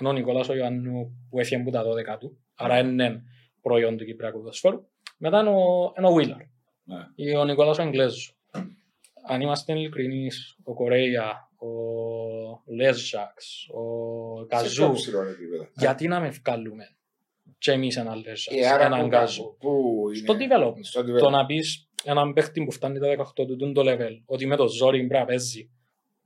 [0.00, 1.82] ενώ ο Νικόλας ο Ιωάννου που έφυγε από τα
[2.14, 3.22] 12 του, άρα είναι
[3.62, 4.86] προϊόν του Κυπριακού ποδοσφαίρου,
[5.18, 6.38] μετά είναι ο, είναι ο Βίλαρ
[6.84, 6.96] Ναι.
[7.14, 8.36] ή ο Νικόλας ο Εγγλέζος.
[9.28, 15.68] Αν είμαστε ειλικρινείς, ο Κορέια, ο Λέζαξ, ο Σε πιο Καζού, ψηλό επίπεδο.
[15.76, 16.84] γιατί να με βγάλουμε
[17.58, 20.46] και εμείς έναν Ε, Λέζαξ, άρα έναν πού- Καζού; Πού Στο είναι.
[20.46, 20.80] development.
[20.82, 21.30] Στο Το development.
[21.30, 24.68] να πεις έναν παίχτη που φτάνει τα 18 του τούν το level, ότι με το
[24.68, 25.70] ζόρι πρέπει να παίζει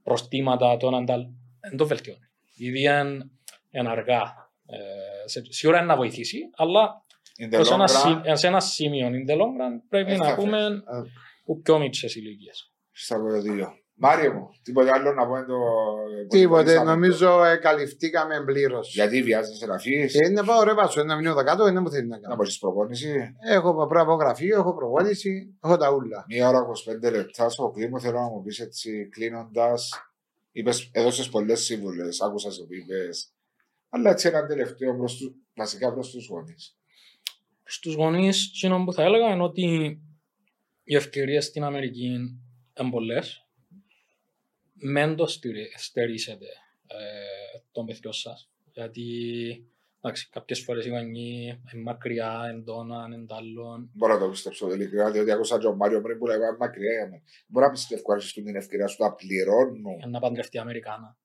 [0.02, 1.22] προστήματα το έναν τάλ,
[1.68, 2.20] δεν το βελτιώνει.
[2.56, 3.30] Ήδη είναι
[3.70, 4.22] είναι αργά.
[4.66, 7.04] Ε, σε- σίγουρα είναι να βοηθήσει, αλλά
[7.42, 10.12] In the ως ένα, long σι- run, σε ένα σημείο in the long run πρέπει
[10.12, 11.02] Ε, να θα πούμε Α.
[11.44, 12.72] που πιο μικρές ηλικίες.
[12.92, 13.74] στα δύο.
[14.02, 15.54] Μάριο μου, τίποτε άλλο να πω εν το.
[16.28, 16.90] Τίποτε, υπολογίσαμε.
[16.90, 18.94] νομίζω ε, καλυφθήκαμε πλήρως.
[18.94, 21.90] Γιατί βιάζεσαι να φύγεις, Ε, να πάω ρε πάσο, να μείνω εδώ κάτω, δεν μου
[21.90, 22.34] θέλει να να κάνω.
[22.36, 26.24] μπορείς προπόνηση; Έχω πρέπει να πάω γραφείο, έχω προπόνηση, έχω τα ούλα.
[26.28, 29.90] Μία ώρα 25 λεπτά στο κλίμα θέλω να μου πεις έτσι κλείνοντας.
[30.92, 33.32] Έδωσες πολλές σύμβουλες, άκουσα σε που είπες.
[33.90, 36.78] Αλλά έτσι ένα τελευταίο προς τους, βασικά προς τους γονείς.
[37.64, 39.98] Στους γονείς, εκείνο που θα έλεγα είναι ότι
[40.84, 43.44] οι ευκαιρίες στην Αμερική είναι πολλές.
[44.72, 46.46] Μεν το στηρι- στερήσετε
[46.86, 48.50] ε, των παιδιών σας.
[48.72, 49.04] Γιατί
[50.00, 53.90] εντάξει, κάποιες φορές οι γονείς είναι μακριά, εντόνα, εντάλλον.
[53.92, 57.08] Μπορώ να το πιστέψω ειλικρινά, διότι άκουσα τον Μάριο πριν που λέει «Μα μακριά για
[57.08, 57.22] μένα.
[57.46, 59.96] Μπορώ να πιστεύω ότι σου την ευκαιρία σου να πληρώνουν.
[59.98, 61.18] Για να παντρευτεί Αμερικάνα.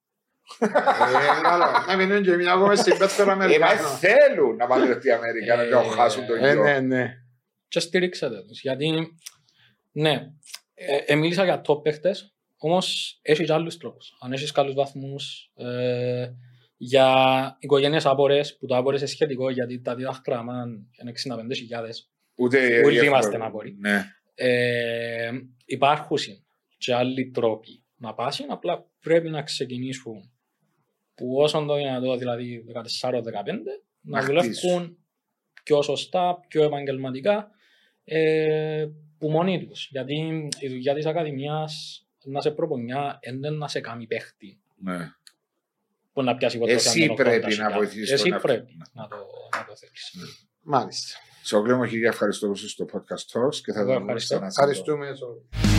[0.59, 0.67] Ε,
[1.41, 1.65] καλό.
[1.87, 3.87] Να μείνουν και μια ακόμα στην πέτρα Ε, μα Αμερικάνο.
[3.87, 6.63] θέλουν να παντρευτεί η Αμερική, να Ε, το χάσουν το Ε, γιο.
[6.63, 7.13] ναι, ναι.
[7.67, 8.61] Και στηρίξετε τους.
[8.61, 9.17] Γιατί,
[9.91, 10.11] ναι,
[10.73, 14.17] ε, ε, μίλησα για top παίχτες, όμως έχεις και άλλους τρόπους.
[14.21, 16.27] Αν έχεις καλούς βαθμούς, ε,
[16.77, 17.09] για
[17.59, 20.53] οικογένειες άπορες, που το άπορες είναι σχετικό, γιατί τα διδάχτραμα
[21.01, 22.09] είναι 65.000.
[22.35, 23.03] Ούτε Όλοι εύκολο.
[23.03, 23.75] είμαστε άποροι.
[23.79, 24.05] Ναι.
[24.35, 25.31] Ε,
[25.65, 26.17] υπάρχουν
[26.77, 30.31] και άλλοι τρόποι να πάσουν, απλά πρέπει να ξεκινήσουν
[31.15, 32.65] που όσον το δυνατό, δηλαδή
[33.01, 33.21] 14-15,
[34.01, 34.97] να Να δουλεύουν
[35.63, 37.49] πιο σωστά, πιο επαγγελματικά,
[38.03, 38.85] ε,
[39.17, 39.87] που μόνοι τους.
[39.91, 45.11] Γιατί η δουλειά της Ακαδημίας να σε προπονιά είναι να σε κάνει παίχτη ναι.
[46.13, 48.47] που να πιάσει ποτέ Εσύ πρέπει να βοηθήσεις Εσύ τον εαυτό.
[48.47, 49.15] πρέπει να το,
[49.57, 50.13] να το θέλεις.
[50.61, 51.19] Μάλιστα.
[51.41, 54.35] Σε κλέμα χίλια ευχαριστώ που είσαι στο podcast Talks και θα Εγώ δούμε ευχαριστώ.
[54.35, 55.05] ξανά σύντομα.
[55.05, 55.74] Ευχαριστούμε.